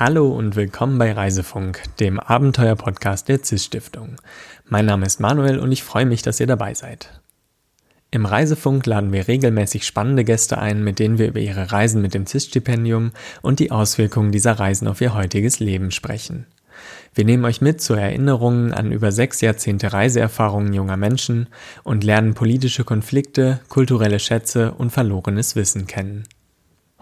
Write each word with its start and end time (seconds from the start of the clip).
Hallo 0.00 0.30
und 0.30 0.56
willkommen 0.56 0.96
bei 0.96 1.12
Reisefunk, 1.12 1.82
dem 1.98 2.18
Abenteuer-Podcast 2.18 3.28
der 3.28 3.44
CIS-Stiftung. 3.44 4.16
Mein 4.66 4.86
Name 4.86 5.04
ist 5.04 5.20
Manuel 5.20 5.58
und 5.58 5.72
ich 5.72 5.82
freue 5.82 6.06
mich, 6.06 6.22
dass 6.22 6.40
ihr 6.40 6.46
dabei 6.46 6.72
seid. 6.72 7.20
Im 8.10 8.24
Reisefunk 8.24 8.86
laden 8.86 9.12
wir 9.12 9.28
regelmäßig 9.28 9.84
spannende 9.84 10.24
Gäste 10.24 10.56
ein, 10.56 10.82
mit 10.82 11.00
denen 11.00 11.18
wir 11.18 11.28
über 11.28 11.40
ihre 11.40 11.70
Reisen 11.70 12.00
mit 12.00 12.14
dem 12.14 12.24
CIS-Stipendium 12.24 13.10
und 13.42 13.58
die 13.58 13.72
Auswirkungen 13.72 14.32
dieser 14.32 14.52
Reisen 14.52 14.88
auf 14.88 15.02
ihr 15.02 15.12
heutiges 15.12 15.60
Leben 15.60 15.90
sprechen. 15.90 16.46
Wir 17.14 17.26
nehmen 17.26 17.44
euch 17.44 17.60
mit 17.60 17.82
zu 17.82 17.92
Erinnerungen 17.92 18.72
an 18.72 18.92
über 18.92 19.12
sechs 19.12 19.42
Jahrzehnte 19.42 19.92
Reiseerfahrungen 19.92 20.72
junger 20.72 20.96
Menschen 20.96 21.46
und 21.84 22.04
lernen 22.04 22.32
politische 22.32 22.84
Konflikte, 22.84 23.60
kulturelle 23.68 24.18
Schätze 24.18 24.72
und 24.72 24.92
verlorenes 24.92 25.56
Wissen 25.56 25.86
kennen. 25.86 26.24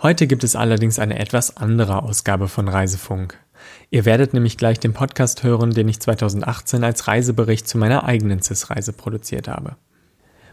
Heute 0.01 0.29
gibt 0.29 0.45
es 0.45 0.55
allerdings 0.55 1.01
eine 1.01 1.19
etwas 1.19 1.57
andere 1.57 2.05
Ausgabe 2.05 2.47
von 2.47 2.69
Reisefunk. 2.69 3.37
Ihr 3.91 4.05
werdet 4.05 4.33
nämlich 4.33 4.57
gleich 4.57 4.79
den 4.79 4.93
Podcast 4.93 5.43
hören, 5.43 5.73
den 5.73 5.88
ich 5.88 5.98
2018 5.98 6.84
als 6.84 7.09
Reisebericht 7.09 7.66
zu 7.66 7.79
meiner 7.79 8.05
eigenen 8.05 8.41
CIS-Reise 8.41 8.93
produziert 8.93 9.48
habe. 9.48 9.74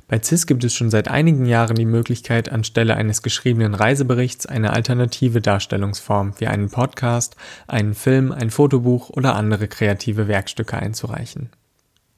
Bei 0.07 0.19
CIS 0.19 0.47
gibt 0.47 0.63
es 0.63 0.73
schon 0.73 0.89
seit 0.89 1.09
einigen 1.09 1.45
Jahren 1.45 1.75
die 1.75 1.85
Möglichkeit, 1.85 2.51
anstelle 2.51 2.95
eines 2.95 3.21
geschriebenen 3.21 3.75
Reiseberichts 3.75 4.47
eine 4.47 4.73
alternative 4.73 5.41
Darstellungsform 5.41 6.33
wie 6.39 6.47
einen 6.47 6.71
Podcast, 6.71 7.35
einen 7.67 7.93
Film, 7.93 8.31
ein 8.31 8.49
Fotobuch 8.49 9.11
oder 9.11 9.35
andere 9.35 9.67
kreative 9.67 10.27
Werkstücke 10.27 10.75
einzureichen. 10.75 11.51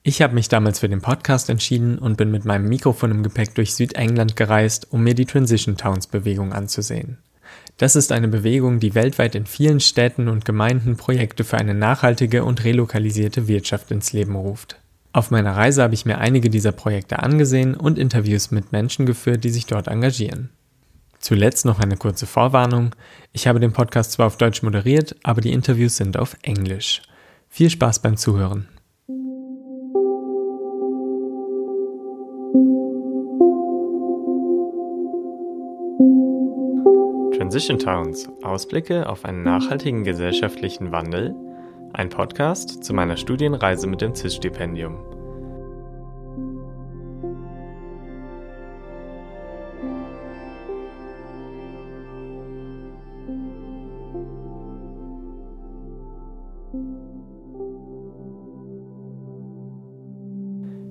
Ich 0.07 0.21
habe 0.21 0.35
mich 0.35 0.47
damals 0.47 0.79
für 0.79 0.88
den 0.88 1.02
Podcast 1.02 1.49
entschieden 1.49 2.00
und 2.00 2.16
bin 2.16 2.31
mit 2.31 2.45
meinem 2.45 2.69
Mikrofon 2.69 3.11
im 3.11 3.23
Gepäck 3.23 3.53
durch 3.55 3.73
Südengland 3.73 4.38
gereist, 4.38 4.88
um 4.89 5.03
mir 5.03 5.16
die 5.16 5.25
Transition 5.25 5.75
Towns 5.75 6.08
Bewegung 6.08 6.53
anzusehen. 6.53 7.17
Das 7.75 7.97
ist 7.97 8.14
eine 8.14 8.30
Bewegung, 8.30 8.80
die 8.80 8.95
weltweit 8.95 9.36
in 9.36 9.45
vielen 9.45 9.81
Städten 9.81 10.30
und 10.30 10.45
Gemeinden 10.45 10.95
Projekte 10.95 11.44
für 11.44 11.58
eine 11.58 11.73
nachhaltige 11.73 12.45
und 12.45 12.64
relokalisierte 12.64 13.49
Wirtschaft 13.49 13.91
ins 13.91 14.14
Leben 14.14 14.38
ruft. 14.38 14.77
Auf 15.11 15.30
meiner 15.30 15.58
Reise 15.58 15.83
habe 15.83 15.94
ich 15.94 16.05
mir 16.05 16.19
einige 16.19 16.49
dieser 16.49 16.71
Projekte 16.71 17.19
angesehen 17.19 17.75
und 17.75 17.99
Interviews 17.99 18.49
mit 18.49 18.71
Menschen 18.71 19.05
geführt, 19.05 19.44
die 19.44 19.49
sich 19.49 19.66
dort 19.66 19.89
engagieren. 19.89 20.52
Zuletzt 21.19 21.66
noch 21.66 21.81
eine 21.81 21.97
kurze 21.97 22.27
Vorwarnung. 22.27 22.95
Ich 23.33 23.45
habe 23.45 23.59
den 23.59 23.73
Podcast 23.73 24.14
zwar 24.14 24.27
auf 24.27 24.38
Deutsch 24.38 24.64
moderiert, 24.64 25.17
aber 25.23 25.42
die 25.42 25.52
Interviews 25.52 25.97
sind 25.97 26.16
auf 26.16 26.38
Englisch. 26.44 27.02
Viel 27.49 27.69
Spaß 27.69 28.02
beim 28.02 28.16
Zuhören. 28.16 28.69
Transition 37.48 37.80
Towns. 37.80 38.28
Ausblicke 38.44 39.08
auf 39.08 39.23
einen 39.23 39.42
nachhaltigen 39.44 40.03
gesellschaftlichen 40.03 40.92
Wandel, 40.92 41.34
ein 41.94 42.09
Podcast 42.09 42.84
zu 42.84 42.94
meiner 42.94 43.16
Studienreise 43.16 43.88
mit 43.88 44.02
dem 44.02 44.14
CIS-Stipendium. 44.14 44.98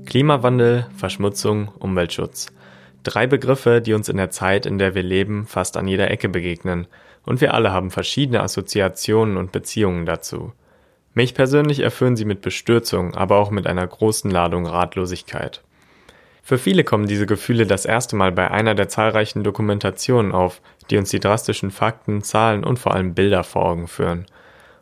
Klimawandel, 0.07 0.87
Verschmutzung, 0.97 1.69
Umweltschutz– 1.79 2.51
Drei 3.07 3.29
Begriffe, 3.29 3.81
die 3.81 3.95
uns 3.95 4.09
in 4.09 4.17
der 4.17 4.31
Zeit, 4.31 4.67
in 4.67 4.79
der 4.79 4.97
wir 4.97 5.05
leben, 5.05 5.47
fast 5.47 5.77
an 5.77 5.87
jeder 5.87 6.11
Ecke 6.11 6.29
begegnen, 6.29 6.89
und 7.25 7.41
wir 7.41 7.55
alle 7.55 7.71
haben 7.71 7.93
verschiedene 7.93 8.43
Assoziationen 8.43 9.37
und 9.37 9.53
Beziehungen 9.53 10.07
dazu. 10.07 10.53
Mich 11.15 11.33
persönlich 11.33 11.79
erfüllen 11.79 12.17
sie 12.17 12.25
mit 12.25 12.41
Bestürzung, 12.41 13.15
aber 13.15 13.37
auch 13.37 13.53
mit 13.53 13.69
einer 13.69 13.87
großen 13.87 14.29
Ladung 14.29 14.67
Ratlosigkeit. 14.67 15.63
Für 16.43 16.59
viele 16.59 16.83
kommen 16.83 17.07
diese 17.07 17.27
Gefühle 17.27 17.65
das 17.65 17.87
erste 17.87 18.17
Mal 18.17 18.33
bei 18.33 18.51
einer 18.51 18.75
der 18.75 18.89
zahlreichen 18.89 19.45
Dokumentationen 19.45 20.33
auf, 20.33 20.61
die 20.91 20.99
uns 20.99 21.11
die 21.11 21.21
drastischen 21.21 21.71
Fakten, 21.71 22.25
Zahlen 22.25 22.65
und 22.65 22.81
vor 22.81 22.93
allem 22.93 23.15
Bilder 23.15 23.45
vor 23.45 23.67
Augen 23.67 23.87
führen. 23.87 24.27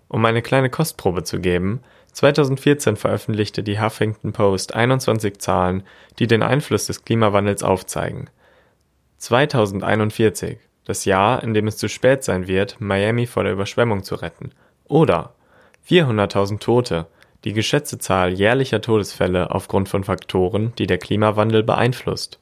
Um 0.08 0.24
eine 0.24 0.40
kleine 0.40 0.70
Kostprobe 0.70 1.24
zu 1.24 1.40
geben, 1.40 1.80
2014 2.14 2.96
veröffentlichte 2.96 3.64
die 3.64 3.80
Huffington 3.80 4.32
Post 4.32 4.74
21 4.74 5.38
Zahlen, 5.38 5.82
die 6.18 6.28
den 6.28 6.42
Einfluss 6.42 6.86
des 6.86 7.04
Klimawandels 7.04 7.64
aufzeigen. 7.64 8.30
2041, 9.18 10.58
das 10.84 11.04
Jahr, 11.04 11.42
in 11.42 11.54
dem 11.54 11.66
es 11.66 11.76
zu 11.76 11.88
spät 11.88 12.22
sein 12.22 12.46
wird, 12.46 12.80
Miami 12.80 13.26
vor 13.26 13.42
der 13.42 13.52
Überschwemmung 13.52 14.04
zu 14.04 14.14
retten. 14.14 14.52
Oder 14.84 15.34
400.000 15.88 16.60
Tote, 16.60 17.06
die 17.42 17.52
geschätzte 17.52 17.98
Zahl 17.98 18.32
jährlicher 18.32 18.80
Todesfälle 18.80 19.50
aufgrund 19.50 19.88
von 19.88 20.04
Faktoren, 20.04 20.72
die 20.78 20.86
der 20.86 20.98
Klimawandel 20.98 21.64
beeinflusst. 21.64 22.38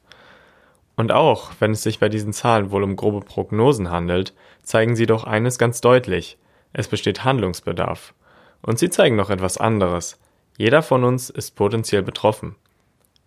Und 0.95 1.11
auch 1.11 1.51
wenn 1.59 1.71
es 1.71 1.81
sich 1.81 1.99
bei 1.99 2.09
diesen 2.09 2.31
Zahlen 2.31 2.69
wohl 2.69 2.83
um 2.83 2.95
grobe 2.95 3.21
Prognosen 3.21 3.89
handelt, 3.89 4.33
zeigen 4.61 4.95
sie 4.95 5.07
doch 5.07 5.23
eines 5.23 5.57
ganz 5.57 5.81
deutlich, 5.81 6.37
es 6.73 6.87
besteht 6.87 7.23
Handlungsbedarf. 7.23 8.13
Und 8.63 8.79
sie 8.79 8.89
zeigen 8.89 9.15
noch 9.15 9.29
etwas 9.29 9.57
anderes. 9.57 10.19
Jeder 10.57 10.81
von 10.81 11.03
uns 11.03 11.29
ist 11.29 11.55
potenziell 11.55 12.01
betroffen. 12.01 12.55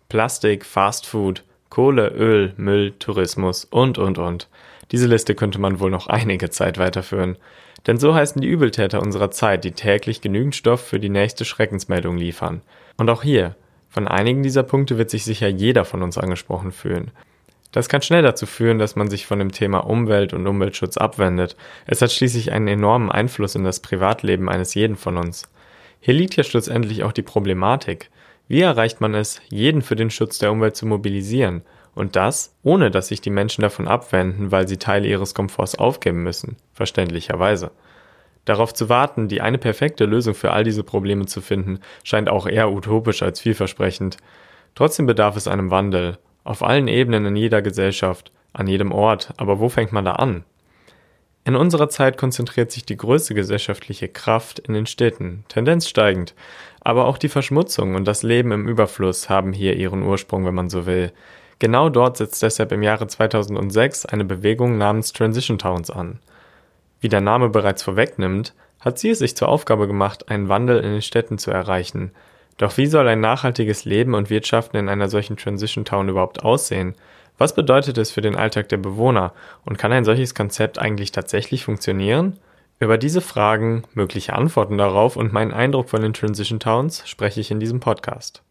Plastik, 0.09 0.65
Fastfood, 0.65 1.43
Kohle, 1.69 2.09
Öl, 2.09 2.53
Müll, 2.57 2.93
Tourismus 2.99 3.65
und, 3.65 3.97
und, 3.97 4.17
und. 4.17 4.49
Diese 4.91 5.07
Liste 5.07 5.35
könnte 5.35 5.59
man 5.59 5.79
wohl 5.79 5.91
noch 5.91 6.07
einige 6.07 6.49
Zeit 6.49 6.77
weiterführen. 6.77 7.37
Denn 7.85 7.97
so 7.97 8.13
heißen 8.13 8.41
die 8.41 8.47
Übeltäter 8.47 9.01
unserer 9.01 9.31
Zeit, 9.31 9.63
die 9.63 9.71
täglich 9.71 10.21
genügend 10.21 10.55
Stoff 10.55 10.81
für 10.81 10.99
die 10.99 11.09
nächste 11.09 11.45
Schreckensmeldung 11.45 12.17
liefern. 12.17 12.61
Und 12.97 13.09
auch 13.09 13.23
hier, 13.23 13.55
von 13.89 14.07
einigen 14.07 14.43
dieser 14.43 14.63
Punkte 14.63 14.97
wird 14.97 15.09
sich 15.09 15.23
sicher 15.23 15.47
jeder 15.47 15.85
von 15.85 16.03
uns 16.03 16.17
angesprochen 16.17 16.71
fühlen. 16.71 17.11
Das 17.71 17.89
kann 17.89 18.01
schnell 18.01 18.21
dazu 18.21 18.45
führen, 18.45 18.79
dass 18.79 18.95
man 18.95 19.09
sich 19.09 19.25
von 19.25 19.39
dem 19.39 19.51
Thema 19.51 19.79
Umwelt 19.79 20.33
und 20.33 20.47
Umweltschutz 20.47 20.97
abwendet. 20.97 21.55
Es 21.85 22.01
hat 22.01 22.11
schließlich 22.11 22.51
einen 22.51 22.67
enormen 22.67 23.11
Einfluss 23.11 23.55
in 23.55 23.63
das 23.63 23.81
Privatleben 23.81 24.49
eines 24.49 24.73
jeden 24.73 24.95
von 24.95 25.17
uns. 25.17 25.43
Hier 25.99 26.13
liegt 26.13 26.35
ja 26.35 26.43
schlussendlich 26.43 27.03
auch 27.03 27.11
die 27.11 27.23
Problematik. 27.23 28.09
Wie 28.47 28.61
erreicht 28.61 29.01
man 29.01 29.13
es, 29.13 29.41
jeden 29.49 29.81
für 29.81 29.95
den 29.95 30.09
Schutz 30.09 30.37
der 30.37 30.51
Umwelt 30.51 30.75
zu 30.75 30.85
mobilisieren? 30.85 31.63
Und 31.95 32.15
das, 32.15 32.53
ohne 32.63 32.91
dass 32.91 33.07
sich 33.07 33.21
die 33.21 33.31
Menschen 33.31 33.63
davon 33.63 33.87
abwenden, 33.87 34.51
weil 34.51 34.67
sie 34.67 34.77
Teile 34.77 35.07
ihres 35.07 35.33
Komforts 35.33 35.75
aufgeben 35.75 36.23
müssen, 36.23 36.55
verständlicherweise. 36.73 37.71
Darauf 38.45 38.73
zu 38.73 38.87
warten, 38.87 39.27
die 39.27 39.41
eine 39.41 39.57
perfekte 39.57 40.05
Lösung 40.05 40.33
für 40.33 40.51
all 40.51 40.63
diese 40.63 40.83
Probleme 40.83 41.25
zu 41.25 41.41
finden, 41.41 41.79
scheint 42.03 42.29
auch 42.29 42.47
eher 42.47 42.71
utopisch 42.71 43.21
als 43.23 43.41
vielversprechend. 43.41 44.17
Trotzdem 44.75 45.07
bedarf 45.07 45.35
es 45.35 45.47
einem 45.49 45.71
Wandel, 45.71 46.17
auf 46.47 46.63
allen 46.63 46.87
Ebenen 46.87 47.25
in 47.25 47.35
jeder 47.35 47.61
Gesellschaft, 47.61 48.31
an 48.53 48.67
jedem 48.67 48.91
Ort, 48.91 49.33
aber 49.37 49.59
wo 49.59 49.69
fängt 49.69 49.91
man 49.91 50.05
da 50.05 50.13
an? 50.13 50.43
In 51.43 51.55
unserer 51.55 51.87
Zeit 51.87 52.17
konzentriert 52.17 52.71
sich 52.71 52.85
die 52.85 52.97
größte 52.97 53.33
gesellschaftliche 53.33 54.09
Kraft 54.09 54.59
in 54.59 54.73
den 54.73 54.85
Städten, 54.85 55.45
Tendenz 55.47 55.87
steigend, 55.87 56.33
aber 56.81 57.05
auch 57.05 57.17
die 57.17 57.29
Verschmutzung 57.29 57.95
und 57.95 58.05
das 58.05 58.21
Leben 58.23 58.51
im 58.51 58.67
Überfluss 58.67 59.29
haben 59.29 59.53
hier 59.53 59.77
ihren 59.77 60.03
Ursprung, 60.03 60.45
wenn 60.45 60.55
man 60.55 60.69
so 60.69 60.85
will. 60.85 61.13
Genau 61.59 61.89
dort 61.89 62.17
setzt 62.17 62.43
deshalb 62.43 62.71
im 62.71 62.83
Jahre 62.83 63.07
2006 63.07 64.05
eine 64.05 64.25
Bewegung 64.25 64.77
namens 64.77 65.13
Transition 65.13 65.57
Towns 65.57 65.89
an. 65.89 66.19
Wie 66.99 67.09
der 67.09 67.21
Name 67.21 67.49
bereits 67.49 67.83
vorwegnimmt, 67.83 68.53
hat 68.79 68.99
sie 68.99 69.11
es 69.11 69.19
sich 69.19 69.35
zur 69.35 69.49
Aufgabe 69.49 69.87
gemacht, 69.87 70.29
einen 70.29 70.49
Wandel 70.49 70.79
in 70.79 70.91
den 70.91 71.01
Städten 71.01 71.37
zu 71.37 71.51
erreichen, 71.51 72.11
doch 72.57 72.75
wie 72.77 72.87
soll 72.87 73.07
ein 73.07 73.21
nachhaltiges 73.21 73.85
Leben 73.85 74.15
und 74.15 74.29
Wirtschaften 74.29 74.77
in 74.77 74.89
einer 74.89 75.09
solchen 75.09 75.37
Transition 75.37 75.85
Town 75.85 76.09
überhaupt 76.09 76.43
aussehen? 76.43 76.95
Was 77.37 77.53
bedeutet 77.53 77.97
es 77.99 78.09
für 78.09 78.21
den 78.21 78.35
Alltag 78.35 78.69
der 78.69 78.77
Bewohner? 78.77 79.33
Und 79.63 79.77
kann 79.77 79.91
ein 79.91 80.05
solches 80.05 80.33
Konzept 80.33 80.79
eigentlich 80.79 81.11
tatsächlich 81.11 81.63
funktionieren? 81.63 82.39
Über 82.79 82.97
diese 82.97 83.21
Fragen, 83.21 83.83
mögliche 83.93 84.33
Antworten 84.33 84.77
darauf 84.77 85.17
und 85.17 85.33
meinen 85.33 85.53
Eindruck 85.53 85.89
von 85.89 86.01
den 86.01 86.13
Transition 86.13 86.59
Towns 86.59 87.07
spreche 87.07 87.39
ich 87.39 87.51
in 87.51 87.59
diesem 87.59 87.79
Podcast. 87.79 88.43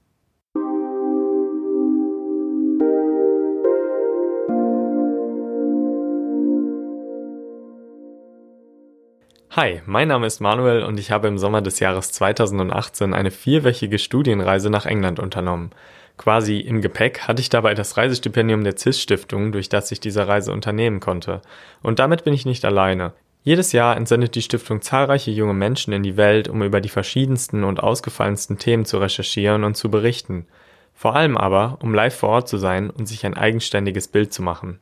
Hi, 9.50 9.80
mein 9.86 10.08
Name 10.08 10.26
ist 10.26 10.40
Manuel 10.40 10.82
und 10.82 11.00
ich 11.00 11.10
habe 11.10 11.28
im 11.28 11.38
Sommer 11.38 11.62
des 11.62 11.80
Jahres 11.80 12.12
2018 12.12 13.14
eine 13.14 13.30
vierwöchige 13.30 13.98
Studienreise 13.98 14.68
nach 14.68 14.84
England 14.84 15.18
unternommen. 15.18 15.70
Quasi 16.18 16.58
im 16.58 16.82
Gepäck 16.82 17.22
hatte 17.22 17.40
ich 17.40 17.48
dabei 17.48 17.72
das 17.72 17.96
Reisestipendium 17.96 18.64
der 18.64 18.76
CIS 18.76 19.00
Stiftung, 19.00 19.52
durch 19.52 19.68
das 19.70 19.90
ich 19.92 20.00
diese 20.00 20.28
Reise 20.28 20.52
unternehmen 20.52 21.00
konnte. 21.00 21.40
Und 21.82 22.00
damit 22.00 22.24
bin 22.24 22.34
ich 22.34 22.44
nicht 22.44 22.66
alleine. 22.66 23.12
Jedes 23.44 23.72
Jahr 23.72 23.96
entsendet 23.96 24.34
die 24.34 24.42
Stiftung 24.42 24.82
zahlreiche 24.82 25.30
junge 25.30 25.54
Menschen 25.54 25.92
in 25.92 26.02
die 26.02 26.16
Welt, 26.16 26.48
um 26.48 26.62
über 26.62 26.80
die 26.80 26.88
verschiedensten 26.88 27.64
und 27.64 27.80
ausgefallensten 27.82 28.58
Themen 28.58 28.84
zu 28.84 28.98
recherchieren 28.98 29.64
und 29.64 29.76
zu 29.76 29.90
berichten. 29.90 30.46
Vor 30.94 31.14
allem 31.14 31.36
aber, 31.36 31.78
um 31.80 31.94
live 31.94 32.16
vor 32.16 32.30
Ort 32.30 32.48
zu 32.48 32.58
sein 32.58 32.90
und 32.90 33.06
sich 33.06 33.24
ein 33.24 33.34
eigenständiges 33.34 34.08
Bild 34.08 34.32
zu 34.32 34.42
machen. 34.42 34.80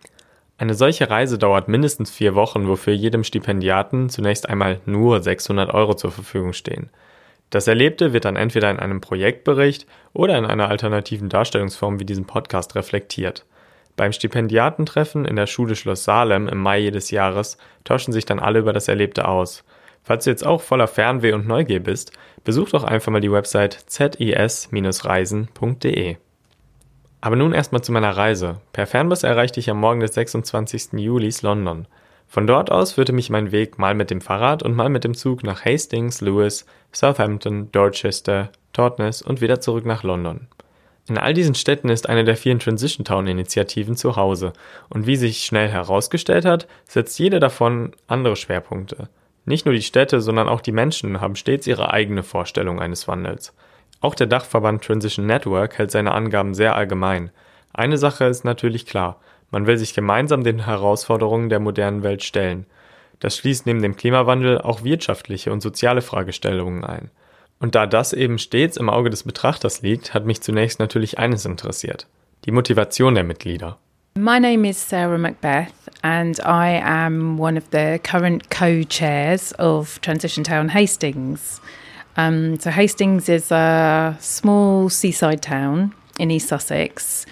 Eine 0.57 0.75
solche 0.75 1.11
Reise 1.11 1.37
dauert 1.37 1.67
mindestens 1.67 2.13
vier 2.13 2.37
Wochen, 2.37 2.69
wofür 2.69 2.93
jedem 2.93 3.25
Stipendiaten 3.25 4.09
zunächst 4.09 4.49
einmal 4.49 4.81
nur 4.87 5.21
600 5.21 5.75
Euro 5.75 5.95
zur 5.95 6.13
Verfügung 6.13 6.53
stehen. 6.53 6.91
Das 7.51 7.67
Erlebte 7.67 8.13
wird 8.13 8.25
dann 8.25 8.37
entweder 8.37 8.71
in 8.71 8.79
einem 8.79 9.01
Projektbericht 9.01 9.87
oder 10.13 10.39
in 10.39 10.45
einer 10.45 10.69
alternativen 10.69 11.29
Darstellungsform 11.29 11.99
wie 11.99 12.05
diesem 12.05 12.27
Podcast 12.27 12.77
reflektiert. 12.77 13.45
Beim 13.97 14.13
Stipendiatentreffen 14.13 15.25
in 15.25 15.35
der 15.37 15.47
Schule 15.47 15.77
Schloss 15.77 16.05
Salem 16.05 16.49
im 16.49 16.59
Mai 16.59 16.81
jedes 16.81 17.11
Jahres 17.11 17.59
tauschen 17.85 18.13
sich 18.13 18.25
dann 18.25 18.41
alle 18.41 18.61
über 18.61 18.73
das 18.73 18.89
Erlebte 18.89 19.29
aus. 19.29 19.65
Falls 20.03 20.25
du 20.25 20.31
jetzt 20.31 20.47
auch 20.47 20.61
voller 20.61 20.87
Fernweh 20.87 21.33
und 21.33 21.49
Neugier 21.49 21.81
bist, 21.81 22.13
besuch 22.45 22.71
doch 22.71 22.85
einfach 22.85 23.11
mal 23.11 23.21
die 23.21 23.33
Website 23.33 23.73
zis-reisen.de. 23.87 26.17
Aber 27.25 27.37
nun 27.37 27.55
erstmal 27.55 27.83
zu 27.83 27.91
meiner 27.91 28.15
Reise. 28.15 28.61
Per 28.75 28.87
Fernbus 28.87 29.23
erreichte 29.23 29.59
ich 29.59 29.71
am 29.71 29.81
Morgen 29.81 30.01
des 30.01 30.13
26. 30.13 30.93
Julis 30.99 31.41
London. 31.41 31.87
Von 32.27 32.47
dort 32.47 32.71
aus 32.71 32.93
führte 32.93 33.15
mich 33.15 33.31
mein 33.31 33.51
Weg 33.51 33.79
mal 33.79 33.95
mit 33.95 34.11
dem 34.11 34.21
Fahrrad 34.21 34.63
und 34.63 34.77
mal 34.77 34.91
mit 34.91 35.05
dem 35.05 35.15
Zug 35.15 35.43
nach 35.43 35.65
Hastings, 35.65 36.21
Lewis, 36.21 36.67
Southampton, 36.93 37.73
Dorchester, 37.73 38.51
Totnes 38.75 39.23
und 39.23 39.41
wieder 39.41 39.59
zurück 39.63 39.87
nach 39.87 40.03
London. 40.03 40.49
In 41.09 41.17
all 41.17 41.33
diesen 41.33 41.55
Städten 41.55 41.89
ist 41.89 42.11
eine 42.11 42.25
der 42.25 42.37
vielen 42.37 42.59
Transition 42.59 43.07
Town 43.07 43.27
Initiativen 43.27 43.97
zu 43.97 44.17
Hause 44.17 44.53
und 44.91 45.07
wie 45.07 45.17
sich 45.17 45.47
schnell 45.47 45.71
herausgestellt 45.71 46.45
hat, 46.45 46.69
setzt 46.87 47.19
jede 47.19 47.41
davon 47.41 47.93
andere 48.07 48.37
Schwerpunkte. 48.37 49.09
Nicht 49.47 49.65
nur 49.65 49.75
die 49.75 49.81
Städte, 49.81 50.21
sondern 50.21 50.47
auch 50.47 50.61
die 50.61 50.73
Menschen 50.73 51.23
haben 51.23 51.37
stets 51.37 51.67
ihre 51.67 51.91
eigene 51.91 52.23
Vorstellung 52.23 52.83
eines 52.83 53.09
Wandels. 53.09 53.55
Auch 54.05 54.15
der 54.15 54.27
Dachverband 54.27 54.85
Transition 54.85 55.25
Network 55.25 55.79
hält 55.79 55.91
seine 55.91 56.13
Angaben 56.13 56.53
sehr 56.53 56.77
allgemein. 56.77 57.31
Eine 57.73 57.97
Sache 57.97 58.27
ist 58.27 58.45
natürlich 58.45 58.85
klar, 58.85 59.19
man 59.51 59.67
will 59.67 59.79
sich 59.79 59.95
gemeinsam 59.95 60.45
den 60.45 60.67
Herausforderungen 60.67 61.49
der 61.49 61.59
modernen 61.59 62.03
Welt 62.03 62.23
stellen. 62.23 62.67
Das 63.21 63.39
schließt 63.39 63.65
neben 63.65 63.81
dem 63.81 63.97
Klimawandel 63.97 64.61
auch 64.61 64.85
wirtschaftliche 64.85 65.51
und 65.51 65.63
soziale 65.63 66.03
Fragestellungen 66.03 66.85
ein. 66.85 67.11
Und 67.61 67.75
da 67.77 67.87
das 67.87 68.13
eben 68.13 68.37
stets 68.37 68.77
im 68.77 68.91
Auge 68.91 69.09
des 69.09 69.23
Betrachters 69.23 69.81
liegt, 69.81 70.13
hat 70.13 70.27
mich 70.27 70.43
zunächst 70.43 70.81
natürlich 70.81 71.19
eines 71.19 71.47
interessiert. 71.47 72.07
Die 72.45 72.53
Motivation 72.53 73.15
der 73.15 73.25
Mitglieder. 73.25 73.79
My 74.19 74.39
name 74.39 74.69
is 74.69 74.87
Sarah 74.87 75.17
Macbeth, 75.17 75.73
and 76.03 76.39
I 76.41 76.79
am 76.85 77.41
one 77.41 77.57
of 77.57 77.65
the 77.73 77.99
current 78.01 78.51
co 78.51 78.83
chairs 78.87 79.59
of 79.59 79.99
Transition 80.01 80.45
Town 80.45 80.75
Hastings. 80.75 81.63
Um, 82.17 82.59
so 82.61 82.71
Hastings 82.71 83.29
is 83.29 83.51
a 83.51 84.17
small 84.21 84.89
seaside 84.89 85.43
town 85.43 85.95
in 86.19 86.31
East 86.31 86.49
Sussex 86.49 87.27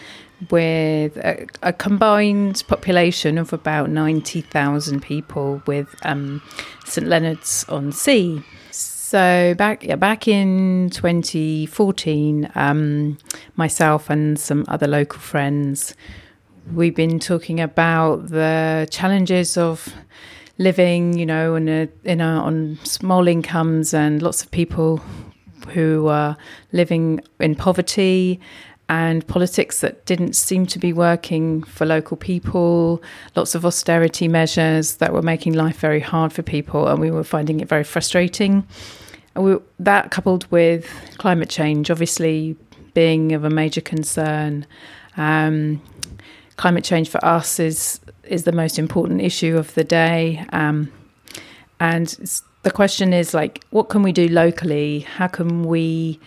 with 0.50 1.16
a, 1.18 1.46
a 1.62 1.72
combined 1.72 2.64
population 2.66 3.38
of 3.38 3.52
about 3.52 3.90
90,000 3.90 5.00
people 5.00 5.62
with 5.66 5.94
um, 6.02 6.42
St 6.84 7.06
Leonard's 7.06 7.64
on 7.68 7.92
Sea. 7.92 8.42
So 8.70 9.54
back 9.58 9.84
yeah, 9.84 9.96
back 9.96 10.26
in 10.26 10.90
2014, 10.90 12.50
um, 12.54 13.18
myself 13.56 14.08
and 14.08 14.38
some 14.38 14.64
other 14.68 14.86
local 14.86 15.20
friends, 15.20 15.94
we've 16.74 16.94
been 16.94 17.18
talking 17.18 17.60
about 17.60 18.28
the 18.28 18.88
challenges 18.90 19.58
of 19.58 19.94
living, 20.62 21.18
you 21.18 21.26
know, 21.26 21.54
in 21.54 21.68
a, 21.68 21.88
in 22.04 22.20
a, 22.20 22.24
on 22.24 22.78
small 22.84 23.28
incomes 23.28 23.92
and 23.92 24.22
lots 24.22 24.42
of 24.42 24.50
people 24.50 25.00
who 25.68 26.08
are 26.08 26.36
living 26.72 27.20
in 27.40 27.54
poverty 27.54 28.40
and 28.88 29.26
politics 29.26 29.80
that 29.80 30.04
didn't 30.06 30.34
seem 30.34 30.66
to 30.66 30.78
be 30.78 30.92
working 30.92 31.62
for 31.62 31.86
local 31.86 32.16
people, 32.16 33.02
lots 33.36 33.54
of 33.54 33.64
austerity 33.64 34.28
measures 34.28 34.96
that 34.96 35.12
were 35.12 35.22
making 35.22 35.54
life 35.54 35.78
very 35.78 36.00
hard 36.00 36.32
for 36.32 36.42
people, 36.42 36.88
and 36.88 37.00
we 37.00 37.10
were 37.10 37.24
finding 37.24 37.60
it 37.60 37.68
very 37.68 37.84
frustrating. 37.84 38.66
We, 39.34 39.56
that 39.78 40.10
coupled 40.10 40.50
with 40.50 40.90
climate 41.16 41.48
change, 41.48 41.90
obviously 41.90 42.56
being 42.92 43.32
of 43.32 43.44
a 43.44 43.50
major 43.50 43.80
concern. 43.80 44.66
Um, 45.16 45.80
climate 46.56 46.84
change 46.84 47.08
for 47.08 47.24
us 47.24 47.58
is 47.58 48.00
is 48.24 48.44
the 48.44 48.52
most 48.52 48.78
important 48.78 49.20
issue 49.20 49.56
of 49.56 49.74
the 49.74 49.84
day. 49.84 50.44
Um, 50.52 50.90
and 51.80 52.16
the 52.62 52.70
question 52.70 53.12
is 53.12 53.34
like, 53.34 53.64
what 53.70 53.88
can 53.88 54.02
we 54.02 54.12
do 54.12 54.28
locally? 54.28 55.00
How 55.00 55.26
can 55.26 55.64
we 55.64 56.20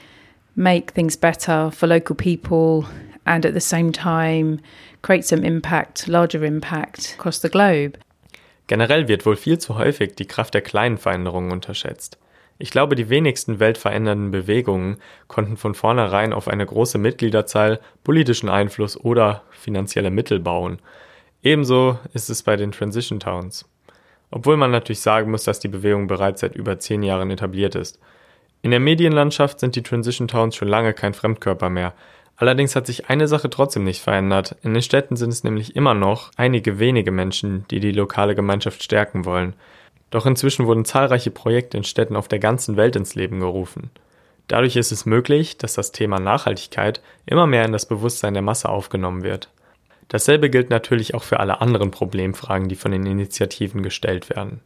make 0.55 0.91
things 0.91 1.15
better 1.15 1.71
for 1.71 1.87
local 1.87 2.15
people 2.15 2.85
and 3.25 3.45
at 3.45 3.53
the 3.53 3.61
same 3.61 3.91
time 3.91 4.59
create 5.01 5.25
some 5.25 5.43
impact, 5.43 6.07
larger 6.07 6.43
impact 6.43 7.15
across 7.17 7.39
the 7.39 7.49
globe? 7.49 7.97
Generell 8.67 9.07
wird 9.07 9.25
wohl 9.25 9.35
viel 9.35 9.59
zu 9.59 9.77
häufig 9.77 10.15
die 10.15 10.25
Kraft 10.25 10.53
der 10.55 10.61
kleinen 10.61 10.97
Veränderungen 10.97 11.51
unterschätzt. 11.51 12.17
Ich 12.57 12.69
glaube, 12.69 12.95
die 12.95 13.09
wenigsten 13.09 13.59
weltverändernden 13.59 14.31
Bewegungen 14.31 14.97
konnten 15.27 15.57
von 15.57 15.75
vornherein 15.75 16.31
auf 16.31 16.47
eine 16.47 16.65
große 16.65 16.97
Mitgliederzahl, 16.97 17.81
politischen 18.03 18.47
Einfluss 18.47 18.97
oder 18.97 19.43
finanzielle 19.51 20.09
Mittel 20.09 20.39
bauen. 20.39 20.79
Ebenso 21.43 21.99
ist 22.13 22.29
es 22.29 22.43
bei 22.43 22.55
den 22.55 22.71
Transition 22.71 23.19
Towns. 23.19 23.69
Obwohl 24.31 24.57
man 24.57 24.71
natürlich 24.71 25.01
sagen 25.01 25.31
muss, 25.31 25.43
dass 25.43 25.59
die 25.59 25.67
Bewegung 25.67 26.07
bereits 26.07 26.41
seit 26.41 26.55
über 26.55 26.79
zehn 26.79 27.03
Jahren 27.03 27.29
etabliert 27.29 27.75
ist. 27.75 27.99
In 28.61 28.71
der 28.71 28.79
Medienlandschaft 28.79 29.59
sind 29.59 29.75
die 29.75 29.83
Transition 29.83 30.27
Towns 30.27 30.55
schon 30.55 30.67
lange 30.67 30.93
kein 30.93 31.13
Fremdkörper 31.13 31.69
mehr. 31.69 31.93
Allerdings 32.37 32.75
hat 32.75 32.87
sich 32.87 33.09
eine 33.09 33.27
Sache 33.27 33.49
trotzdem 33.49 33.83
nicht 33.83 34.01
verändert. 34.01 34.55
In 34.63 34.73
den 34.73 34.81
Städten 34.81 35.15
sind 35.17 35.29
es 35.29 35.43
nämlich 35.43 35.75
immer 35.75 35.93
noch 35.93 36.31
einige 36.35 36.79
wenige 36.79 37.11
Menschen, 37.11 37.65
die 37.69 37.79
die 37.79 37.91
lokale 37.91 38.33
Gemeinschaft 38.33 38.81
stärken 38.81 39.25
wollen. 39.25 39.53
Doch 40.15 40.25
inzwischen 40.25 40.65
wurden 40.65 40.85
zahlreiche 40.85 41.29
Projekte 41.29 41.75
in 41.75 41.83
Städten 41.83 42.15
auf 42.15 42.29
der 42.29 42.39
ganzen 42.39 42.77
Welt 42.77 42.95
ins 42.95 43.15
Leben 43.15 43.41
gerufen. 43.41 43.89
Dadurch 44.47 44.77
ist 44.77 44.93
es 44.93 45.05
möglich, 45.05 45.57
dass 45.57 45.73
das 45.73 45.91
Thema 45.91 46.21
Nachhaltigkeit 46.21 47.01
immer 47.25 47.47
mehr 47.47 47.65
in 47.65 47.73
das 47.73 47.85
Bewusstsein 47.85 48.33
der 48.33 48.41
Masse 48.41 48.69
aufgenommen 48.69 49.23
wird. 49.23 49.49
Dasselbe 50.07 50.49
gilt 50.49 50.69
natürlich 50.69 51.15
auch 51.15 51.23
für 51.23 51.41
alle 51.41 51.59
anderen 51.59 51.91
Problemfragen, 51.91 52.69
die 52.69 52.77
von 52.77 52.93
den 52.93 53.05
Initiativen 53.05 53.83
gestellt 53.83 54.29
werden. 54.29 54.61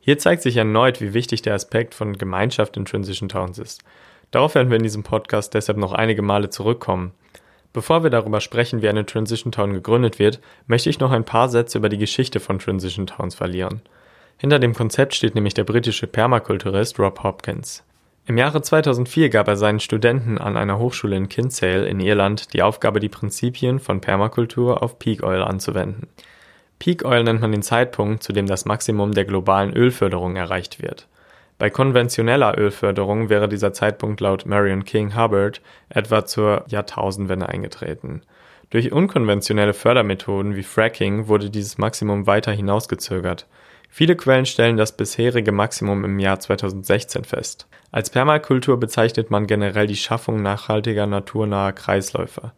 Hier 0.00 0.18
zeigt 0.18 0.42
sich 0.42 0.58
erneut, 0.58 1.00
wie 1.00 1.14
wichtig 1.14 1.40
der 1.40 1.54
Aspekt 1.54 1.94
von 1.94 2.18
Gemeinschaft 2.18 2.76
in 2.76 2.84
Transition 2.84 3.30
Towns 3.30 3.58
ist. 3.58 3.84
Darauf 4.32 4.54
werden 4.54 4.68
wir 4.68 4.76
in 4.76 4.82
diesem 4.82 5.02
Podcast 5.02 5.54
deshalb 5.54 5.78
noch 5.78 5.94
einige 5.94 6.20
Male 6.20 6.50
zurückkommen. 6.50 7.12
Bevor 7.72 8.02
wir 8.02 8.10
darüber 8.10 8.42
sprechen, 8.42 8.82
wie 8.82 8.90
eine 8.90 9.06
Transition 9.06 9.50
Town 9.50 9.72
gegründet 9.72 10.18
wird, 10.18 10.40
möchte 10.66 10.90
ich 10.90 11.00
noch 11.00 11.10
ein 11.10 11.24
paar 11.24 11.48
Sätze 11.48 11.78
über 11.78 11.88
die 11.88 11.96
Geschichte 11.96 12.38
von 12.38 12.58
Transition 12.58 13.06
Towns 13.06 13.34
verlieren. 13.34 13.80
Hinter 14.36 14.58
dem 14.58 14.74
Konzept 14.74 15.14
steht 15.14 15.34
nämlich 15.34 15.54
der 15.54 15.64
britische 15.64 16.06
Permakulturist 16.06 16.98
Rob 16.98 17.22
Hopkins. 17.22 17.84
Im 18.26 18.38
Jahre 18.38 18.62
2004 18.62 19.28
gab 19.28 19.48
er 19.48 19.56
seinen 19.56 19.80
Studenten 19.80 20.38
an 20.38 20.56
einer 20.56 20.78
Hochschule 20.78 21.16
in 21.16 21.28
Kinsale 21.28 21.86
in 21.86 22.00
Irland 22.00 22.54
die 22.54 22.62
Aufgabe, 22.62 22.98
die 22.98 23.10
Prinzipien 23.10 23.80
von 23.80 24.00
Permakultur 24.00 24.82
auf 24.82 24.98
Peak 24.98 25.22
Oil 25.22 25.42
anzuwenden. 25.42 26.08
Peak 26.78 27.04
Oil 27.04 27.22
nennt 27.22 27.40
man 27.40 27.52
den 27.52 27.62
Zeitpunkt, 27.62 28.22
zu 28.22 28.32
dem 28.32 28.46
das 28.46 28.64
Maximum 28.64 29.12
der 29.12 29.26
globalen 29.26 29.74
Ölförderung 29.74 30.36
erreicht 30.36 30.82
wird. 30.82 31.06
Bei 31.58 31.70
konventioneller 31.70 32.58
Ölförderung 32.58 33.28
wäre 33.28 33.48
dieser 33.48 33.72
Zeitpunkt 33.72 34.20
laut 34.20 34.44
Marion 34.44 34.84
King 34.84 35.16
Hubbard 35.16 35.60
etwa 35.88 36.24
zur 36.24 36.64
Jahrtausendwende 36.68 37.48
eingetreten. 37.48 38.22
Durch 38.70 38.90
unkonventionelle 38.90 39.74
Fördermethoden 39.74 40.56
wie 40.56 40.64
Fracking 40.64 41.28
wurde 41.28 41.50
dieses 41.50 41.78
Maximum 41.78 42.26
weiter 42.26 42.52
hinausgezögert. 42.52 43.46
Viele 43.96 44.16
Quellen 44.16 44.44
stellen 44.44 44.76
das 44.76 44.96
bisherige 44.96 45.52
Maximum 45.52 46.04
im 46.04 46.18
Jahr 46.18 46.40
2016 46.40 47.22
fest. 47.22 47.68
Als 47.92 48.10
Permakultur 48.10 48.76
bezeichnet 48.76 49.30
man 49.30 49.46
generell 49.46 49.86
die 49.86 49.94
Schaffung 49.94 50.42
nachhaltiger 50.42 51.06
naturnaher 51.06 51.72
Kreisläufe. 51.72 52.50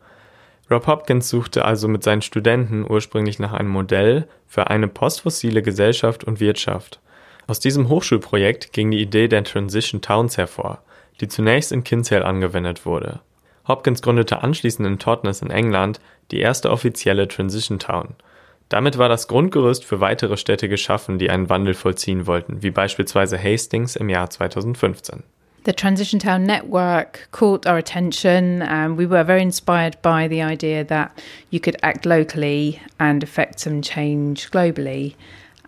Rob 0.71 0.87
Hopkins 0.87 1.29
suchte 1.29 1.67
also 1.67 1.89
mit 1.89 2.03
seinen 2.03 2.23
Studenten 2.23 2.91
ursprünglich 2.91 3.39
nach 3.39 3.53
einem 3.53 3.69
Modell 3.69 4.27
für 4.47 4.71
eine 4.71 4.89
postfossile 4.89 5.61
Gesellschaft 5.61 6.25
und 6.25 6.41
Wirtschaft. 6.41 7.01
Aus 7.47 7.61
diesem 7.61 7.91
Hochschulprojekt 7.91 8.73
ging 8.73 8.91
die 8.91 9.03
Idee 9.03 9.29
der 9.29 9.45
Transition 9.45 10.01
Towns 10.01 10.39
hervor, 10.39 10.85
die 11.21 11.29
zunächst 11.29 11.71
in 11.71 11.85
Kinsale 11.85 12.25
angewendet 12.25 12.87
wurde. 12.87 13.21
Hopkins 13.69 14.01
gründete 14.01 14.43
anschließend 14.43 14.89
in 14.89 14.99
Totnes 14.99 15.43
in 15.43 15.51
England 15.51 16.01
die 16.31 16.41
erste 16.41 16.71
offizielle 16.71 17.29
Transition 17.29 17.79
Town– 17.79 18.15
damit 18.69 18.99
war 18.99 19.09
das 19.09 19.29
Grundgerüst 19.29 19.85
für 19.85 20.01
weitere 20.01 20.37
Städte 20.37 20.69
geschaffen, 20.69 21.19
die 21.19 21.31
einen 21.31 21.49
Wandel 21.49 21.75
vollziehen 21.75 22.27
wollten, 22.27 22.63
wie 22.63 22.71
beispielsweise 22.71 23.43
Hastings 23.43 23.97
im 23.97 24.09
Jahr 24.09 24.29
2015. 24.29 25.23
The 25.65 25.73
Transition 25.73 26.21
Town 26.21 26.45
Network 26.45 27.29
caught 27.33 27.67
our 27.67 27.77
attention, 27.77 28.63
and 28.63 28.97
we 28.97 29.05
were 29.05 29.25
very 29.25 29.43
inspired 29.43 30.01
by 30.01 30.29
the 30.29 30.41
idea 30.41 30.85
that 30.85 31.11
you 31.51 31.59
could 31.59 31.77
act 31.83 32.07
locally 32.07 32.81
and 33.01 33.25
affect 33.25 33.59
some 33.59 33.83
change 33.83 34.49
globally. 34.53 35.17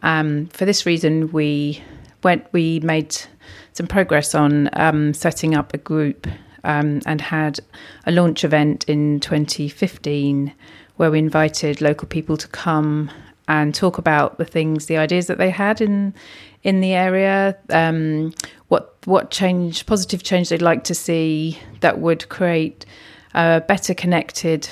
Um, 0.02 0.47
for 0.52 0.67
this 0.67 0.87
reason, 0.87 1.33
we 1.33 1.83
went. 2.23 2.47
We 2.52 2.78
made 2.78 3.17
some 3.73 3.88
progress 3.88 4.37
on 4.37 4.71
um, 4.75 5.14
setting 5.14 5.57
up 5.57 5.75
a 5.75 5.78
group 5.78 6.28
um, 6.62 7.00
and 7.05 7.21
had 7.21 7.59
a 8.07 8.12
launch 8.12 8.45
event 8.45 8.85
in 8.88 9.19
2015 9.19 10.52
where 10.99 11.11
we 11.11 11.19
invited 11.19 11.81
local 11.81 12.07
people 12.07 12.37
to 12.37 12.49
come 12.49 13.11
and 13.49 13.75
talk 13.75 13.97
about 13.97 14.37
the 14.37 14.45
things, 14.45 14.87
the 14.87 14.99
ideas 14.99 15.26
that 15.26 15.38
they 15.38 15.50
had 15.50 15.81
in 15.81 16.14
in 16.62 16.81
the 16.81 16.93
area, 16.93 17.57
um, 17.71 18.35
what 18.69 18.97
what 19.05 19.31
change, 19.31 19.87
positive 19.87 20.23
change 20.23 20.50
they'd 20.50 20.61
like 20.61 20.85
to 20.85 20.95
see 20.95 21.59
that 21.81 21.99
would 21.99 22.28
create 22.28 22.85
a 23.35 23.62
better 23.67 23.95
connected 23.95 24.69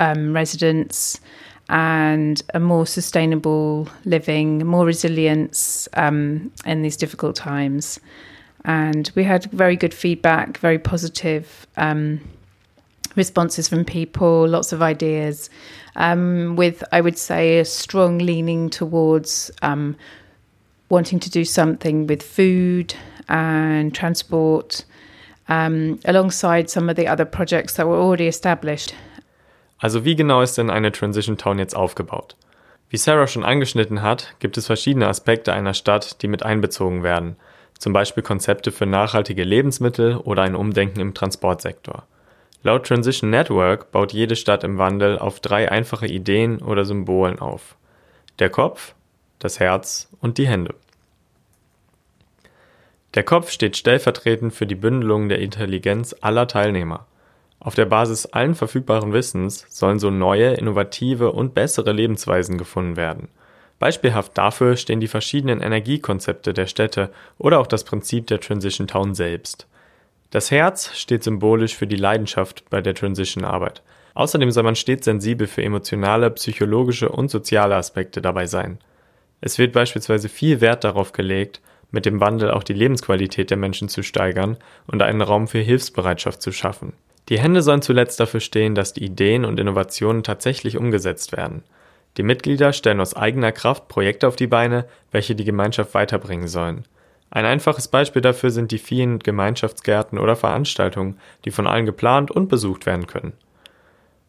um, 0.00 0.34
residents 0.34 1.20
and 1.68 2.42
a 2.52 2.58
more 2.58 2.86
sustainable 2.86 3.88
living, 4.04 4.66
more 4.66 4.84
resilience 4.84 5.88
um, 5.94 6.50
in 6.66 6.82
these 6.82 6.96
difficult 6.96 7.36
times. 7.36 8.00
And 8.64 9.10
we 9.14 9.24
had 9.24 9.44
very 9.52 9.76
good 9.76 9.94
feedback, 9.94 10.58
very 10.58 10.78
positive 10.78 11.66
um, 11.76 12.20
responses 13.16 13.68
from 13.68 13.84
people, 13.84 14.46
lots 14.48 14.72
of 14.72 14.82
ideas, 14.82 15.50
um, 15.96 16.56
with, 16.56 16.84
I 16.92 17.00
would 17.00 17.18
say, 17.18 17.58
a 17.58 17.64
strong 17.64 18.18
leaning 18.18 18.70
towards 18.70 19.50
um, 19.62 19.96
wanting 20.88 21.20
to 21.20 21.30
do 21.30 21.44
something 21.44 22.06
with 22.06 22.22
food 22.22 22.94
and 23.28 23.94
transport. 23.94 24.84
Um, 25.48 25.98
alongside 26.04 26.70
some 26.70 26.88
of 26.88 26.94
the 26.94 27.08
other 27.08 27.24
projects 27.24 27.74
that 27.74 27.84
were 27.84 27.98
already 27.98 28.28
established. 28.28 28.94
Also 29.80 30.04
wie 30.04 30.14
genau 30.14 30.42
ist 30.42 30.56
denn 30.56 30.70
eine 30.70 30.92
Transition 30.92 31.38
Town 31.38 31.58
jetzt 31.58 31.74
aufgebaut? 31.74 32.36
Wie 32.90 32.98
Sarah 32.98 33.26
schon 33.26 33.44
angeschnitten 33.44 34.02
hat, 34.02 34.34
gibt 34.38 34.58
es 34.58 34.66
verschiedene 34.66 35.08
Aspekte 35.08 35.52
einer 35.52 35.74
Stadt, 35.74 36.22
die 36.22 36.28
mit 36.28 36.44
einbezogen 36.44 37.02
werden, 37.02 37.36
zum 37.78 37.92
Beispiel 37.92 38.22
Konzepte 38.22 38.72
für 38.72 38.86
nachhaltige 38.86 39.42
Lebensmittel 39.42 40.16
oder 40.16 40.42
ein 40.42 40.54
Umdenken 40.54 41.00
im 41.00 41.14
Transportsektor. 41.14 42.04
Laut 42.62 42.86
Transition 42.86 43.30
Network 43.30 43.90
baut 43.90 44.12
jede 44.12 44.36
Stadt 44.36 44.64
im 44.64 44.76
Wandel 44.76 45.18
auf 45.18 45.40
drei 45.40 45.70
einfache 45.70 46.06
Ideen 46.06 46.60
oder 46.60 46.84
Symbolen 46.84 47.38
auf. 47.38 47.76
Der 48.38 48.50
Kopf, 48.50 48.94
das 49.38 49.58
Herz 49.60 50.08
und 50.20 50.36
die 50.36 50.46
Hände. 50.46 50.74
Der 53.14 53.24
Kopf 53.24 53.50
steht 53.50 53.76
stellvertretend 53.76 54.54
für 54.54 54.66
die 54.66 54.74
Bündelung 54.74 55.28
der 55.28 55.38
Intelligenz 55.38 56.14
aller 56.20 56.46
Teilnehmer. 56.46 57.06
Auf 57.60 57.74
der 57.74 57.86
Basis 57.86 58.26
allen 58.26 58.54
verfügbaren 58.54 59.12
Wissens 59.12 59.66
sollen 59.68 59.98
so 59.98 60.10
neue, 60.10 60.52
innovative 60.52 61.32
und 61.32 61.54
bessere 61.54 61.92
Lebensweisen 61.92 62.58
gefunden 62.58 62.96
werden. 62.96 63.28
Beispielhaft 63.78 64.36
dafür 64.36 64.76
stehen 64.76 65.00
die 65.00 65.08
verschiedenen 65.08 65.62
Energiekonzepte 65.62 66.52
der 66.52 66.66
Städte 66.66 67.10
oder 67.38 67.58
auch 67.58 67.66
das 67.66 67.84
Prinzip 67.84 68.26
der 68.26 68.40
Transition 68.40 68.86
Town 68.86 69.14
selbst. 69.14 69.66
Das 70.30 70.52
Herz 70.52 70.96
steht 70.96 71.24
symbolisch 71.24 71.76
für 71.76 71.88
die 71.88 71.96
Leidenschaft 71.96 72.70
bei 72.70 72.80
der 72.80 72.94
Transition-Arbeit. 72.94 73.82
Außerdem 74.14 74.50
soll 74.52 74.62
man 74.62 74.76
stets 74.76 75.04
sensibel 75.04 75.48
für 75.48 75.62
emotionale, 75.62 76.30
psychologische 76.30 77.08
und 77.08 77.30
soziale 77.30 77.74
Aspekte 77.74 78.22
dabei 78.22 78.46
sein. 78.46 78.78
Es 79.40 79.58
wird 79.58 79.72
beispielsweise 79.72 80.28
viel 80.28 80.60
Wert 80.60 80.84
darauf 80.84 81.12
gelegt, 81.12 81.60
mit 81.90 82.06
dem 82.06 82.20
Wandel 82.20 82.50
auch 82.52 82.62
die 82.62 82.74
Lebensqualität 82.74 83.50
der 83.50 83.56
Menschen 83.56 83.88
zu 83.88 84.02
steigern 84.02 84.56
und 84.86 85.02
einen 85.02 85.22
Raum 85.22 85.48
für 85.48 85.58
Hilfsbereitschaft 85.58 86.40
zu 86.40 86.52
schaffen. 86.52 86.92
Die 87.28 87.38
Hände 87.38 87.62
sollen 87.62 87.82
zuletzt 87.82 88.20
dafür 88.20 88.40
stehen, 88.40 88.74
dass 88.74 88.92
die 88.92 89.04
Ideen 89.04 89.44
und 89.44 89.58
Innovationen 89.58 90.22
tatsächlich 90.22 90.76
umgesetzt 90.76 91.32
werden. 91.32 91.64
Die 92.16 92.22
Mitglieder 92.22 92.72
stellen 92.72 93.00
aus 93.00 93.14
eigener 93.14 93.52
Kraft 93.52 93.88
Projekte 93.88 94.28
auf 94.28 94.36
die 94.36 94.48
Beine, 94.48 94.86
welche 95.10 95.34
die 95.34 95.44
Gemeinschaft 95.44 95.94
weiterbringen 95.94 96.48
sollen. 96.48 96.84
Ein 97.30 97.44
einfaches 97.44 97.86
Beispiel 97.88 98.22
dafür 98.22 98.50
sind 98.50 98.72
die 98.72 98.78
vielen 98.78 99.20
Gemeinschaftsgärten 99.20 100.18
oder 100.18 100.34
Veranstaltungen, 100.34 101.18
die 101.44 101.52
von 101.52 101.66
allen 101.66 101.86
geplant 101.86 102.30
und 102.30 102.48
besucht 102.48 102.86
werden 102.86 103.06
können. 103.06 103.34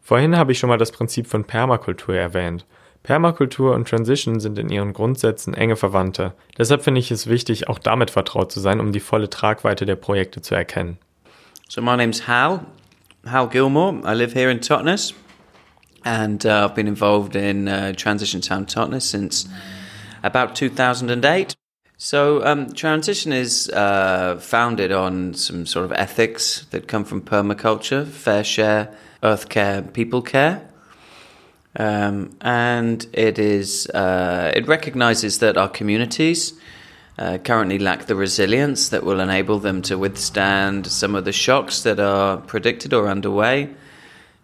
Vorhin 0.00 0.36
habe 0.36 0.52
ich 0.52 0.58
schon 0.58 0.68
mal 0.68 0.78
das 0.78 0.92
Prinzip 0.92 1.26
von 1.26 1.44
Permakultur 1.44 2.14
erwähnt. 2.14 2.64
Permakultur 3.02 3.74
und 3.74 3.88
Transition 3.88 4.38
sind 4.38 4.58
in 4.58 4.68
ihren 4.68 4.92
Grundsätzen 4.92 5.54
enge 5.54 5.74
Verwandte. 5.74 6.34
Deshalb 6.56 6.82
finde 6.82 7.00
ich 7.00 7.10
es 7.10 7.26
wichtig, 7.26 7.68
auch 7.68 7.80
damit 7.80 8.10
vertraut 8.10 8.52
zu 8.52 8.60
sein, 8.60 8.78
um 8.78 8.92
die 8.92 9.00
volle 9.00 9.28
Tragweite 9.28 9.86
der 9.86 9.96
Projekte 9.96 10.40
zu 10.40 10.54
erkennen. 10.54 10.98
So 11.68 11.82
my 11.82 11.96
name's 11.96 12.28
Hal. 12.28 12.60
Hal 13.26 13.48
Gilmore. 13.48 14.00
I 14.04 14.14
live 14.14 14.34
here 14.34 14.50
in 14.50 14.60
Totnes, 14.60 15.14
and 16.04 16.44
uh, 16.44 16.66
I've 16.66 16.74
been 16.74 16.88
involved 16.88 17.34
in 17.34 17.66
uh, 17.68 17.92
Transition 17.96 18.40
Town 18.40 18.66
Totnes 18.66 19.10
since 19.10 19.48
about 20.22 20.54
2008. 20.54 21.54
So, 22.04 22.44
um, 22.44 22.72
transition 22.72 23.32
is 23.32 23.68
uh, 23.68 24.36
founded 24.40 24.90
on 24.90 25.34
some 25.34 25.66
sort 25.66 25.84
of 25.84 25.92
ethics 25.92 26.66
that 26.72 26.88
come 26.88 27.04
from 27.04 27.22
permaculture, 27.22 28.04
fair 28.04 28.42
share, 28.42 28.92
earth 29.22 29.48
care, 29.48 29.82
people 29.82 30.20
care. 30.20 30.68
Um, 31.76 32.36
and 32.40 33.06
it 33.12 33.38
is 33.38 33.86
uh, 33.86 34.50
it 34.52 34.66
recognizes 34.66 35.38
that 35.38 35.56
our 35.56 35.68
communities 35.68 36.54
uh, 37.20 37.38
currently 37.38 37.78
lack 37.78 38.06
the 38.06 38.16
resilience 38.16 38.88
that 38.88 39.04
will 39.04 39.20
enable 39.20 39.60
them 39.60 39.80
to 39.82 39.96
withstand 39.96 40.88
some 40.88 41.14
of 41.14 41.24
the 41.24 41.32
shocks 41.32 41.84
that 41.84 42.00
are 42.00 42.38
predicted 42.38 42.92
or 42.92 43.06
underway, 43.06 43.72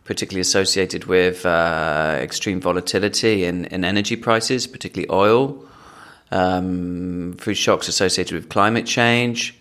particularly 0.04 0.42
associated 0.42 1.06
with 1.06 1.44
uh, 1.44 2.20
extreme 2.20 2.60
volatility 2.60 3.42
in, 3.42 3.64
in 3.64 3.84
energy 3.84 4.14
prices, 4.14 4.68
particularly 4.68 5.10
oil, 5.10 5.67
um, 6.30 7.36
through 7.38 7.54
shocks 7.54 7.88
associated 7.88 8.34
with 8.34 8.48
climate 8.48 8.86
change, 8.86 9.58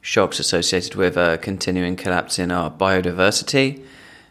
shocks 0.00 0.38
associated 0.38 0.94
with 0.94 1.16
a 1.16 1.38
continuing 1.38 1.96
collapse 1.96 2.38
in 2.38 2.50
our 2.50 2.70
biodiversity. 2.70 3.84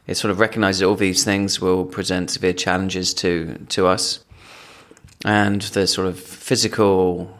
It 0.07 0.15
sort 0.15 0.31
of 0.31 0.39
recognizes 0.39 0.83
all 0.83 0.95
these 0.95 1.23
things 1.23 1.59
will 1.59 1.85
present 1.85 2.31
severe 2.31 2.53
challenges 2.53 3.13
to, 3.15 3.65
to 3.69 3.87
us. 3.87 4.23
And 5.25 5.61
the 5.61 5.87
sort 5.87 6.07
of 6.07 6.19
physical 6.19 7.37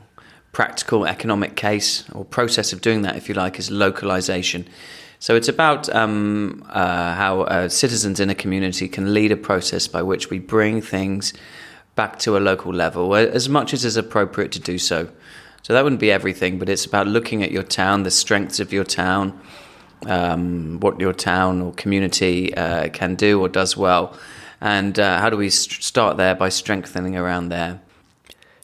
practical 0.51 1.06
economic 1.06 1.56
case 1.56 2.04
or 2.13 2.25
process 2.25 2.74
of 2.74 2.82
doing 2.82 3.04
that, 3.04 3.16
if 3.16 3.30
you 3.30 3.36
like, 3.36 3.60
is 3.60 3.70
localization. 3.70 4.68
So 5.20 5.36
it's 5.36 5.48
about 5.48 5.88
um, 5.96 6.66
uh, 6.70 7.13
how 7.13 7.42
uh, 7.42 7.70
citizens 7.70 8.20
in 8.20 8.30
a 8.30 8.36
community 8.36 8.88
can 8.88 9.13
lead 9.13 9.32
a 9.32 9.38
process 9.38 9.88
by 9.88 10.01
which 10.01 10.30
we 10.30 10.39
bring 10.39 10.82
things 10.82 11.34
back 11.98 12.18
to 12.20 12.38
a 12.38 12.39
local 12.39 12.74
level 12.74 13.13
as 13.13 13.50
much 13.50 13.74
as 13.74 13.84
is 13.84 13.98
appropriate 13.98 14.54
to 14.54 14.60
do 14.60 14.77
so. 14.77 15.10
So 15.63 15.74
that 15.74 15.84
wouldn't 15.84 16.00
be 16.00 16.13
everything, 16.13 16.60
but 16.60 16.70
it's 16.70 16.86
about 16.86 17.08
looking 17.08 17.44
at 17.44 17.51
your 17.51 17.63
town, 17.63 18.04
the 18.04 18.12
strengths 18.12 18.62
of 18.62 18.72
your 18.72 18.86
town, 18.86 19.34
um, 20.06 20.80
what 20.80 21.01
your 21.01 21.12
town 21.13 21.62
or 21.62 21.74
community 21.74 22.56
uh, 22.56 22.88
can 22.89 23.16
do 23.16 23.42
or 23.42 23.50
does 23.50 23.75
well, 23.75 24.16
and 24.62 24.98
uh, 24.98 25.20
how 25.20 25.30
do 25.30 25.36
we 25.36 25.50
st 25.50 25.84
start 25.84 26.16
there 26.16 26.36
by 26.36 26.48
strengthening 26.48 27.18
around 27.18 27.50
there. 27.50 27.82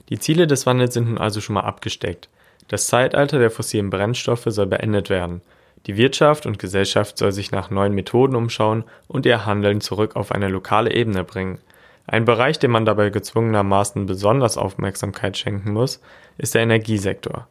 Die 0.09 0.19
Ziele 0.19 0.47
des 0.47 0.65
Wandels 0.65 0.93
sind 0.93 1.09
nun 1.09 1.17
also 1.17 1.41
schon 1.41 1.55
mal 1.55 1.65
abgesteckt. 1.65 2.29
Das 2.69 2.87
Zeitalter 2.87 3.39
der 3.39 3.51
fossilen 3.51 3.89
Brennstoffe 3.89 4.47
soll 4.47 4.67
beendet 4.67 5.09
werden. 5.09 5.41
Die 5.87 5.97
Wirtschaft 5.97 6.45
und 6.45 6.59
Gesellschaft 6.59 7.17
soll 7.17 7.33
sich 7.33 7.51
nach 7.51 7.69
neuen 7.69 7.93
Methoden 7.93 8.35
umschauen 8.35 8.85
und 9.07 9.25
ihr 9.25 9.45
Handeln 9.45 9.81
zurück 9.81 10.15
auf 10.15 10.31
eine 10.31 10.47
lokale 10.47 10.93
Ebene 10.93 11.25
bringen. 11.25 11.59
Ein 12.05 12.25
Bereich, 12.25 12.59
dem 12.59 12.71
man 12.71 12.85
dabei 12.85 13.09
gezwungenermaßen 13.09 14.05
besonders 14.05 14.57
Aufmerksamkeit 14.57 15.37
schenken 15.37 15.71
muss, 15.71 16.01
ist 16.37 16.55
der 16.55 16.63
Energiesektor. 16.63 17.47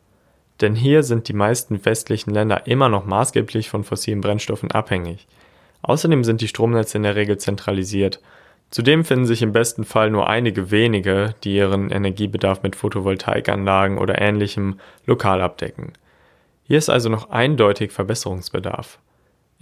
Denn 0.61 0.75
hier 0.75 1.03
sind 1.03 1.29
die 1.29 1.33
meisten 1.33 1.85
westlichen 1.85 2.31
Länder 2.33 2.67
immer 2.67 2.89
noch 2.89 3.07
maßgeblich 3.07 3.71
von 3.71 3.85
fossilen 3.85 4.21
Brennstoffen 4.21 4.71
abhängig. 4.71 5.27
Außerdem 5.83 6.23
sind 6.23 6.41
die 6.41 6.49
Stromnetze 6.49 6.99
in 6.99 7.03
der 7.03 7.17
Regel 7.17 7.39
zentralisiert 7.39 8.21
Zudem 8.73 9.05
finden 9.05 9.27
sich 9.27 9.43
im 9.43 9.53
besten 9.53 9.85
Fall 9.85 10.09
nur 10.09 10.31
einige 10.31 10.71
wenige, 10.71 11.35
die 11.45 11.57
ihren 11.57 11.91
Energiebedarf 11.91 12.63
mit 12.63 12.75
Photovoltaikanlagen 12.75 13.99
oder 13.99 14.19
ähnlichem 14.19 14.81
lokal 15.05 15.43
abdecken. 15.43 15.93
Hier 16.65 16.79
ist 16.79 16.89
also 16.89 17.11
noch 17.11 17.29
eindeutig 17.29 17.93
Verbesserungsbedarf. 17.93 18.99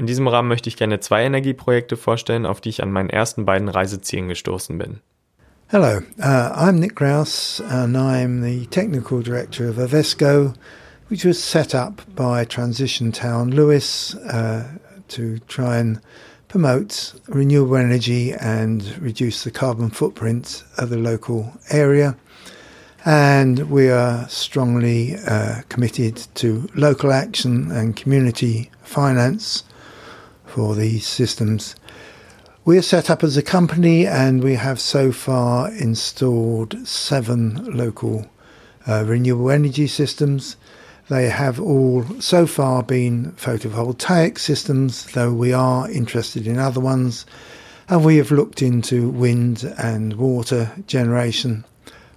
In 0.01 0.07
diesem 0.07 0.29
Rahmen 0.29 0.49
möchte 0.49 0.71
ich 0.71 0.79
gerne 0.79 1.01
zwei 1.01 1.25
Energieprojekte 1.25 1.99
vorstellen, 1.99 2.47
auf 2.47 2.63
die 2.63 2.71
ich 2.71 2.83
an 2.83 2.91
meinen 2.91 3.11
ersten 3.11 3.45
beiden 3.45 3.69
Reisezielen 3.69 4.29
gestoßen 4.29 4.79
bin. 4.79 5.01
Hello, 5.67 5.99
uh, 6.19 6.23
I'm 6.23 6.79
Nick 6.81 6.95
Grouse 6.95 7.63
and 7.69 7.95
I'm 7.95 8.43
the 8.43 8.65
Technical 8.69 9.23
Director 9.23 9.69
of 9.69 9.77
Avesco, 9.77 10.55
which 11.11 11.27
was 11.27 11.39
set 11.39 11.75
up 11.75 12.01
by 12.17 12.47
Transition 12.47 13.13
Town 13.13 13.51
Lewis 13.51 14.15
uh, 14.15 14.65
to 15.09 15.39
try 15.49 15.77
and 15.77 16.01
promote 16.49 17.13
renewable 17.29 17.77
energy 17.77 18.33
and 18.33 18.97
reduce 19.03 19.45
the 19.45 19.51
carbon 19.51 19.91
footprint 19.91 20.65
of 20.79 20.89
the 20.89 20.97
local 20.97 21.53
area. 21.69 22.17
And 23.05 23.71
we 23.71 23.91
are 23.91 24.27
strongly 24.31 25.17
uh, 25.29 25.61
committed 25.69 26.27
to 26.37 26.71
local 26.75 27.13
action 27.13 27.71
and 27.71 27.95
community 27.95 28.71
finance 28.83 29.65
for 30.51 30.75
these 30.75 31.07
systems. 31.07 31.75
We 32.65 32.77
are 32.79 32.83
set 32.83 33.09
up 33.11 33.25
as 33.25 33.37
a 33.37 33.43
company 33.43 34.07
and 34.07 34.43
we 34.43 34.55
have 34.55 34.81
so 34.81 35.13
far 35.13 35.71
installed 35.71 36.87
seven 36.87 37.77
local 37.77 38.27
uh, 38.87 39.05
renewable 39.07 39.51
energy 39.51 39.87
systems 39.87 40.57
they 41.11 41.29
have 41.29 41.59
all 41.59 42.05
so 42.21 42.47
far 42.47 42.85
been 42.85 43.33
photovoltaic 43.33 44.39
systems, 44.39 45.07
though 45.07 45.33
we 45.33 45.53
are 45.53 45.91
interested 45.91 46.47
in 46.47 46.57
other 46.57 46.79
ones. 46.79 47.27
And 47.89 48.05
we 48.05 48.19
have 48.19 48.31
looked 48.31 48.63
into 48.63 49.09
wind 49.09 49.65
and 49.77 50.15
water 50.15 50.71
generation 50.87 51.65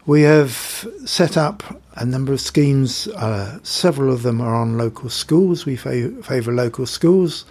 We 0.06 0.22
have 0.24 0.86
set 1.06 1.38
up 1.38 1.82
a 1.96 2.06
number 2.06 2.34
of 2.34 2.42
schemes. 2.42 3.08
Uh, 3.08 3.58
several 3.64 4.14
of 4.14 4.22
them 4.22 4.42
are 4.42 4.54
on 4.54 4.78
local 4.78 5.10
schools. 5.10 5.66
We 5.66 5.76
fa- 5.76 6.22
favour 6.22 6.54
local 6.54 6.86
schools 6.86 7.46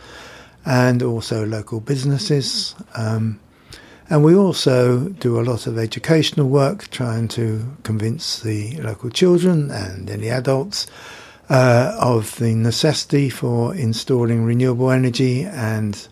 and 0.65 1.03
also 1.03 1.45
local 1.45 1.81
businesses. 1.81 2.75
Um, 2.95 3.41
and 4.11 4.23
we 4.25 4.35
also 4.35 5.09
do 5.09 5.41
a 5.41 5.43
lot 5.43 5.67
of 5.67 5.79
educational 5.79 6.49
work 6.49 6.91
trying 6.91 7.29
to 7.29 7.65
convince 7.83 8.41
the 8.41 8.77
local 8.83 9.11
children 9.11 9.71
and 9.71 10.11
any 10.11 10.29
adults 10.29 10.87
uh, 11.49 11.97
of 11.99 12.37
the 12.37 12.55
necessity 12.55 13.31
for 13.31 13.75
installing 13.75 14.45
renewable 14.45 14.91
energy 14.91 15.45
and 15.45 16.09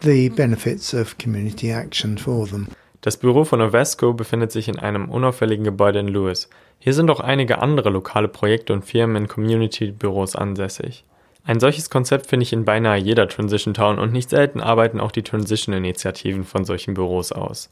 the 0.00 0.28
benefits 0.30 0.94
of 0.94 1.18
community 1.18 1.70
action 1.70 2.16
for 2.16 2.46
them. 2.46 2.68
Das 3.00 3.18
Büro 3.18 3.44
von 3.44 3.60
Ovesco 3.60 4.14
befindet 4.14 4.50
sich 4.50 4.68
in 4.68 4.78
einem 4.78 5.10
unauffälligen 5.10 5.64
Gebäude 5.64 5.98
in 5.98 6.08
Lewis. 6.08 6.48
Hier 6.78 6.94
sind 6.94 7.10
auch 7.10 7.20
einige 7.20 7.60
andere 7.60 7.90
lokale 7.90 8.28
Projekte 8.28 8.72
und 8.72 8.84
Firmen 8.84 9.16
in 9.16 9.28
Community-Büros 9.28 10.36
ansässig. 10.36 11.04
Ein 11.46 11.60
solches 11.60 11.90
Konzept 11.90 12.26
finde 12.26 12.44
ich 12.44 12.54
in 12.54 12.64
beinahe 12.64 12.98
jeder 12.98 13.28
Transition 13.28 13.74
Town 13.74 13.98
und 13.98 14.12
nicht 14.12 14.30
selten 14.30 14.62
arbeiten 14.62 14.98
auch 14.98 15.12
die 15.12 15.22
Transition-Initiativen 15.22 16.44
von 16.44 16.64
solchen 16.64 16.94
Büros 16.94 17.32
aus. 17.32 17.68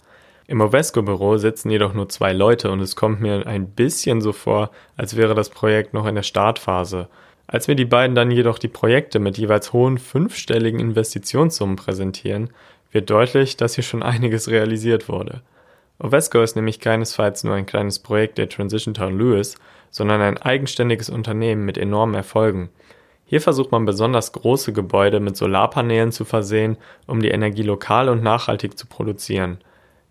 Im 0.47 0.61
Ovesco-Büro 0.61 1.39
sitzen 1.39 1.71
jedoch 1.71 1.95
nur 1.95 2.11
zwei 2.11 2.35
Leute 2.35 2.71
und 2.71 2.81
es 2.81 2.97
kommt 2.97 3.23
mir 3.23 3.47
ein 3.47 3.69
bisschen 3.69 4.21
so 4.21 4.33
vor, 4.33 4.71
als 4.99 5.17
wäre 5.17 5.35
das 5.35 5.49
Projekt 5.49 5.95
noch 5.95 6.05
in 6.07 6.15
der 6.15 6.23
Startphase. 6.23 7.09
Als 7.47 7.67
mir 7.67 7.75
die 7.75 7.87
beiden 7.87 8.15
dann 8.15 8.31
jedoch 8.31 8.59
die 8.59 8.69
Projekte 8.69 9.19
mit 9.19 9.39
jeweils 9.39 9.73
hohen 9.73 9.97
fünfstelligen 9.97 10.79
Investitionssummen 10.79 11.77
präsentieren, 11.77 12.51
wird 12.91 13.09
deutlich, 13.09 13.57
dass 13.57 13.77
hier 13.77 13.85
schon 13.85 14.03
einiges 14.03 14.51
realisiert 14.51 15.09
wurde. 15.09 15.41
Ovesco 15.99 16.43
ist 16.43 16.57
nämlich 16.57 16.81
keinesfalls 16.81 17.43
nur 17.45 17.55
ein 17.55 17.65
kleines 17.65 18.01
Projekt 18.01 18.37
der 18.37 18.51
Transition 18.51 18.93
Town 18.93 19.19
Lewis, 19.19 19.55
sondern 19.91 20.21
ein 20.21 20.37
eigenständiges 20.37 21.09
Unternehmen 21.09 21.65
mit 21.65 21.79
enormen 21.79 22.15
Erfolgen. 22.15 22.69
Hier 23.33 23.41
versucht 23.41 23.73
man 23.73 23.87
besonders 23.87 24.33
große 24.33 24.75
Gebäude 24.75 25.19
mit 25.19 25.39
Solarpanelen 25.39 26.13
zu 26.13 26.27
versehen, 26.27 26.77
um 27.07 27.23
die 27.23 27.31
Energie 27.31 27.63
lokal 27.63 28.11
und 28.11 28.23
nachhaltig 28.23 28.77
zu 28.77 28.87
produzieren. 28.87 29.57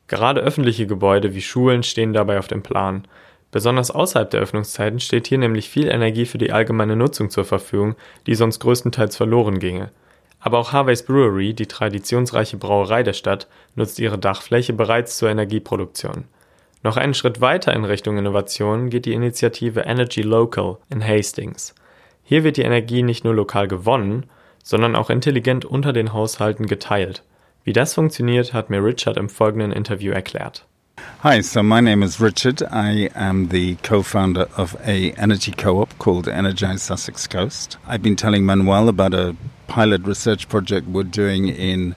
Gerade 0.08 0.42
öffentliche 0.42 0.88
Gebäude 0.88 1.36
wie 1.36 1.42
Schulen 1.44 1.84
stehen 1.84 2.14
dabei 2.14 2.40
auf 2.40 2.48
dem 2.48 2.64
Plan. 2.64 3.08
Besonders 3.52 3.92
außerhalb 3.92 4.32
der 4.32 4.42
Öffnungszeiten 4.42 5.00
steht 5.00 5.28
hier 5.28 5.38
nämlich 5.38 5.70
viel 5.70 5.88
Energie 5.88 6.26
für 6.26 6.40
die 6.40 6.52
allgemeine 6.52 6.96
Nutzung 6.96 7.30
zur 7.30 7.46
Verfügung, 7.46 7.94
die 8.26 8.34
sonst 8.34 8.58
größtenteils 8.58 9.18
verloren 9.18 9.60
ginge. 9.60 9.92
Aber 10.40 10.58
auch 10.58 10.72
Harvey's 10.72 11.04
Brewery, 11.04 11.54
die 11.54 11.68
traditionsreiche 11.68 12.58
Brauerei 12.58 13.04
der 13.04 13.14
Stadt, 13.14 13.48
nutzt 13.76 14.00
ihre 14.00 14.18
Dachfläche 14.18 14.74
bereits 14.74 15.20
zur 15.20 15.30
Energieproduktion. 15.30 16.24
Noch 16.82 16.98
einen 16.98 17.14
Schritt 17.14 17.40
weiter 17.40 17.72
in 17.74 17.86
Richtung 17.86 18.18
Innovation 18.18 18.90
geht 18.90 19.06
die 19.06 19.14
Initiative 19.14 19.82
Energy 19.82 20.24
Local 20.24 20.78
in 20.90 21.08
Hastings. 21.08 21.76
Hier 22.24 22.44
wird 22.44 22.58
die 22.58 22.64
Energie 22.64 23.04
nicht 23.04 23.24
nur 23.24 23.34
lokal 23.34 23.68
gewonnen, 23.68 24.26
sondern 24.64 24.96
auch 24.96 25.10
intelligent 25.10 25.66
unter 25.66 25.94
den 25.94 26.14
Haushalten 26.14 26.68
geteilt. 26.68 27.24
Wie 27.64 27.74
das 27.74 27.94
funktioniert, 27.94 28.54
hat 28.54 28.70
mir 28.70 28.84
Richard 28.84 29.18
im 29.18 29.30
folgenden 29.30 29.72
Interview 29.72 30.12
erklärt. 30.12 30.66
Hi, 31.24 31.42
so 31.42 31.62
my 31.62 31.82
name 31.82 32.04
is 32.04 32.20
Richard. 32.20 32.62
I 32.72 33.10
am 33.16 33.50
the 33.50 33.76
co-founder 33.84 34.48
of 34.58 34.76
a 34.86 35.14
energy 35.18 35.52
co-op 35.52 35.98
called 36.00 36.28
Energize 36.28 36.84
Sussex 36.84 37.28
Coast. 37.28 37.78
I've 37.88 38.02
been 38.02 38.16
telling 38.16 38.46
Manuel 38.46 38.90
about 38.90 39.14
a 39.14 39.36
pilot 39.68 40.06
research 40.06 40.50
project 40.50 40.88
we're 40.88 41.04
doing 41.04 41.48
in 41.48 41.96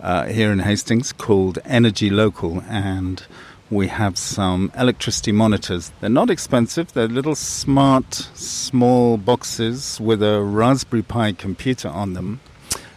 uh, 0.00 0.26
here 0.26 0.52
in 0.52 0.60
Hastings 0.60 1.12
called 1.12 1.58
Energy 1.64 2.10
Local, 2.10 2.62
and 2.68 3.26
we 3.70 3.86
have 3.86 4.18
some 4.18 4.72
electricity 4.76 5.30
monitors. 5.30 5.92
They're 6.00 6.10
not 6.10 6.28
expensive. 6.28 6.92
They're 6.92 7.06
little 7.06 7.36
smart, 7.36 8.12
small 8.34 9.16
boxes 9.16 10.00
with 10.00 10.22
a 10.24 10.42
Raspberry 10.42 11.02
Pi 11.02 11.32
computer 11.32 11.88
on 11.88 12.14
them. 12.14 12.40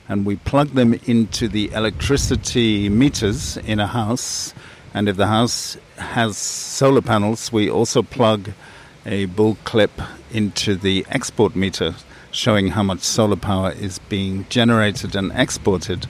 And 0.10 0.26
we 0.26 0.38
plug 0.38 0.70
them 0.70 0.96
into 1.06 1.48
the 1.48 1.72
electricity 1.74 2.90
meters 2.90 3.58
in 3.58 3.80
a 3.80 3.88
house. 3.88 4.54
And 4.96 5.08
if 5.08 5.16
the 5.16 5.28
house 5.28 5.78
has 5.98 6.38
solar 6.38 7.02
panels, 7.02 7.52
we 7.52 7.70
also 7.70 8.02
plug 8.02 8.50
a 9.06 9.26
bull 9.26 9.58
clip 9.66 9.92
into 10.32 10.76
the 10.76 11.06
export 11.10 11.56
meter 11.56 11.94
showing 12.32 12.70
how 12.70 12.82
much 12.82 13.02
solar 13.02 13.36
power 13.36 13.72
is 13.72 14.00
being 14.00 14.48
generated 14.50 15.16
and 15.16 15.32
exported. 15.36 16.08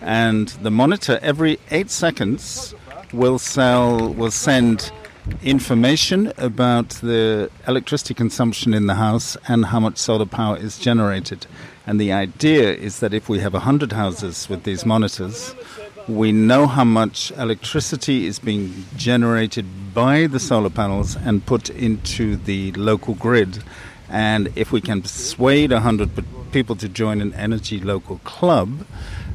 And 0.00 0.48
the 0.48 0.70
monitor 0.70 1.18
every 1.20 1.58
eight 1.72 1.90
seconds 1.90 2.74
will 3.14 3.38
sell 3.38 4.12
will 4.12 4.30
send 4.30 4.90
information 5.42 6.32
about 6.36 6.90
the 7.00 7.50
electricity 7.66 8.12
consumption 8.12 8.74
in 8.74 8.86
the 8.86 8.94
house 8.94 9.36
and 9.48 9.66
how 9.66 9.80
much 9.80 9.96
solar 9.96 10.26
power 10.26 10.56
is 10.58 10.78
generated. 10.78 11.46
And 11.86 12.00
the 12.00 12.12
idea 12.12 12.74
is 12.74 13.00
that 13.00 13.14
if 13.14 13.28
we 13.28 13.38
have 13.38 13.54
100 13.54 13.92
houses 13.92 14.48
with 14.48 14.64
these 14.64 14.84
monitors, 14.84 15.54
we 16.06 16.32
know 16.32 16.66
how 16.66 16.84
much 16.84 17.30
electricity 17.32 18.26
is 18.26 18.38
being 18.38 18.84
generated 18.96 19.94
by 19.94 20.26
the 20.26 20.38
solar 20.38 20.68
panels 20.68 21.16
and 21.16 21.46
put 21.46 21.70
into 21.70 22.36
the 22.36 22.72
local 22.72 23.14
grid 23.14 23.62
and 24.14 24.52
if 24.54 24.70
we 24.70 24.80
can 24.80 25.02
persuade 25.02 25.72
100 25.72 26.24
people 26.52 26.76
to 26.76 26.88
join 26.88 27.20
an 27.20 27.34
energy 27.34 27.80
local 27.80 28.18
club, 28.18 28.86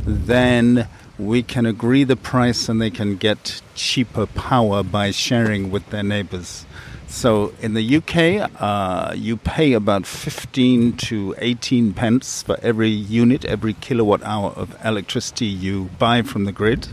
then 0.06 0.88
we 1.20 1.44
can 1.44 1.66
agree 1.66 2.06
the 2.06 2.16
price 2.16 2.70
and 2.70 2.82
they 2.82 2.90
can 2.90 3.18
get 3.18 3.62
cheaper 3.76 4.26
power 4.26 4.82
by 4.82 5.12
sharing 5.12 5.70
with 5.70 5.88
their 5.90 6.04
neighbors. 6.04 6.66
So 7.08 7.54
in 7.62 7.74
the 7.74 7.98
UK, 7.98 8.50
uh, 8.62 9.14
you 9.16 9.36
pay 9.36 9.74
about 9.74 10.06
15 10.06 10.96
to 10.98 11.36
18 11.40 11.94
pence 11.94 12.44
for 12.44 12.58
every 12.62 12.90
unit, 12.90 13.44
every 13.44 13.74
kilowatt 13.74 14.24
hour 14.24 14.52
of 14.52 14.78
electricity 14.86 15.48
you 15.48 15.90
buy 15.98 16.22
from 16.22 16.46
the 16.46 16.52
grid. 16.52 16.88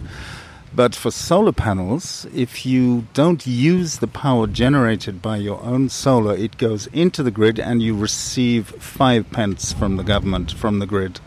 But 0.75 0.95
for 0.95 1.11
solar 1.11 1.53
panels, 1.53 2.27
if 2.35 2.67
you 2.67 3.07
don't 3.15 3.47
use 3.47 3.99
the 3.99 4.07
power 4.07 4.47
generated 4.47 5.23
by 5.23 5.37
your 5.37 5.63
own 5.63 5.89
solar, 5.89 6.35
it 6.35 6.59
goes 6.59 6.87
into 6.89 7.23
the 7.23 7.31
grid 7.31 7.61
and 7.61 7.83
you 7.83 7.97
receive 7.97 8.69
five 8.69 9.31
pence 9.31 9.73
from 9.73 9.97
the 9.97 10.03
government, 10.03 10.53
from 10.53 10.81
the 10.81 10.87
grid. 10.87 11.21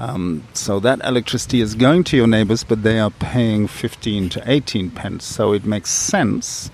Um, 0.00 0.44
so 0.54 0.80
that 0.80 1.04
electricity 1.04 1.60
is 1.60 1.74
going 1.74 2.04
to 2.04 2.16
your 2.16 2.26
neighbors, 2.26 2.64
but 2.64 2.82
they 2.82 2.98
are 2.98 3.10
paying 3.10 3.66
15 3.66 4.30
to 4.30 4.42
18 4.50 4.90
pence. 4.92 5.26
So 5.26 5.52
it 5.52 5.66
makes 5.66 5.90
sense 5.90 6.70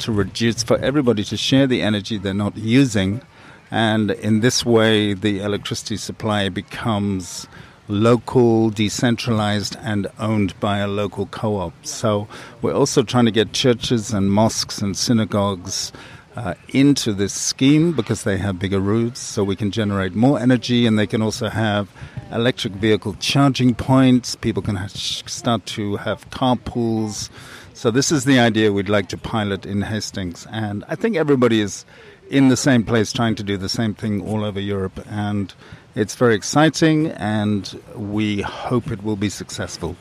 to 0.00 0.12
reduce, 0.12 0.62
for 0.62 0.76
everybody 0.80 1.24
to 1.24 1.38
share 1.38 1.66
the 1.66 1.80
energy 1.80 2.18
they're 2.18 2.34
not 2.34 2.54
using. 2.58 3.22
And 3.70 4.10
in 4.10 4.40
this 4.40 4.66
way, 4.66 5.14
the 5.14 5.40
electricity 5.40 5.96
supply 5.96 6.50
becomes 6.50 7.48
local, 7.88 8.68
decentralized, 8.68 9.78
and 9.80 10.08
owned 10.18 10.58
by 10.60 10.78
a 10.78 10.86
local 10.86 11.24
co 11.26 11.56
op. 11.56 11.86
So 11.86 12.28
we're 12.60 12.74
also 12.74 13.02
trying 13.02 13.24
to 13.24 13.30
get 13.30 13.54
churches 13.54 14.12
and 14.12 14.30
mosques 14.30 14.82
and 14.82 14.94
synagogues. 14.94 15.92
Uh, 16.36 16.54
into 16.68 17.14
this 17.14 17.32
scheme 17.32 17.92
because 17.92 18.24
they 18.24 18.36
have 18.36 18.58
bigger 18.58 18.78
roofs, 18.78 19.20
so 19.20 19.42
we 19.42 19.56
can 19.56 19.70
generate 19.70 20.14
more 20.14 20.38
energy 20.38 20.86
and 20.86 20.98
they 20.98 21.06
can 21.06 21.22
also 21.22 21.48
have 21.48 21.88
electric 22.30 22.74
vehicle 22.74 23.14
charging 23.20 23.74
points. 23.74 24.36
People 24.36 24.62
can 24.62 24.76
start 24.90 25.64
to 25.64 25.96
have 25.96 26.28
carpools. 26.28 27.30
So, 27.72 27.90
this 27.90 28.12
is 28.12 28.24
the 28.26 28.38
idea 28.38 28.70
we'd 28.70 28.90
like 28.90 29.08
to 29.08 29.16
pilot 29.16 29.64
in 29.64 29.80
Hastings. 29.80 30.46
And 30.52 30.84
I 30.88 30.94
think 30.94 31.16
everybody 31.16 31.60
is 31.60 31.86
in 32.28 32.48
the 32.48 32.56
same 32.56 32.84
place 32.84 33.14
trying 33.14 33.34
to 33.36 33.42
do 33.42 33.56
the 33.56 33.70
same 33.70 33.94
thing 33.94 34.20
all 34.20 34.44
over 34.44 34.60
Europe. 34.60 35.02
And 35.08 35.54
It's 35.96 36.14
very 36.14 36.34
exciting 36.34 37.10
and 37.12 37.74
we 37.96 38.42
hope 38.42 38.90
it 38.90 39.02
will 39.02 39.16
be 39.16 39.30
successful. 39.30 39.96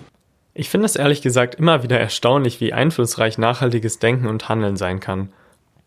Ich 0.54 0.70
finde 0.70 0.88
es 0.88 0.98
ehrlich 0.98 1.22
gesagt 1.22 1.56
immer 1.56 1.84
wieder 1.84 1.98
erstaunlich, 1.98 2.60
wie 2.60 2.74
einflussreich 2.74 3.38
nachhaltiges 3.38 3.98
Denken 4.00 4.28
und 4.28 4.50
Handeln 4.50 4.76
sein 4.76 5.00
kann. 5.00 5.30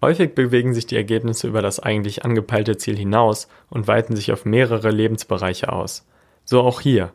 Häufig 0.00 0.34
bewegen 0.34 0.74
sich 0.74 0.87
die 0.87 0.96
Ergebnisse 0.96 1.48
über 1.48 1.61
das 1.61 1.80
eigentlich 1.80 2.24
angepeilte 2.24 2.76
Ziel 2.76 2.96
hinaus 2.96 3.48
und 3.68 3.88
weiten 3.88 4.14
sich 4.14 4.32
auf 4.32 4.44
mehrere 4.44 4.90
Lebensbereiche 4.90 5.72
aus. 5.72 6.06
So 6.44 6.61
auch 6.61 6.80
hier. 6.80 7.12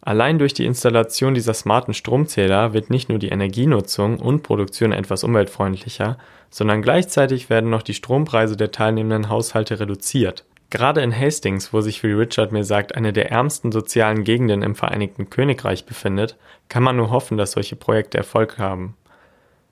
Allein 0.00 0.38
durch 0.38 0.54
die 0.54 0.66
Installation 0.66 1.34
dieser 1.34 1.54
smarten 1.54 1.94
Stromzähler 1.94 2.72
wird 2.72 2.90
nicht 2.90 3.08
nur 3.08 3.18
die 3.18 3.30
Energienutzung 3.30 4.20
und 4.20 4.42
Produktion 4.42 4.92
etwas 4.92 5.24
umweltfreundlicher, 5.24 6.18
sondern 6.50 6.82
gleichzeitig 6.82 7.50
werden 7.50 7.70
noch 7.70 7.82
die 7.82 7.94
Strompreise 7.94 8.56
der 8.56 8.70
teilnehmenden 8.70 9.28
Haushalte 9.30 9.80
reduziert. 9.80 10.44
Gerade 10.70 11.00
in 11.00 11.18
Hastings, 11.18 11.72
wo 11.72 11.80
sich, 11.80 12.02
wie 12.02 12.12
Richard 12.12 12.52
mir 12.52 12.64
sagt, 12.64 12.94
eine 12.94 13.14
der 13.14 13.30
ärmsten 13.30 13.72
sozialen 13.72 14.22
Gegenden 14.22 14.62
im 14.62 14.74
Vereinigten 14.74 15.30
Königreich 15.30 15.86
befindet, 15.86 16.36
kann 16.68 16.82
man 16.82 16.96
nur 16.96 17.10
hoffen, 17.10 17.38
dass 17.38 17.52
solche 17.52 17.74
Projekte 17.74 18.18
Erfolg 18.18 18.58
haben. 18.58 18.94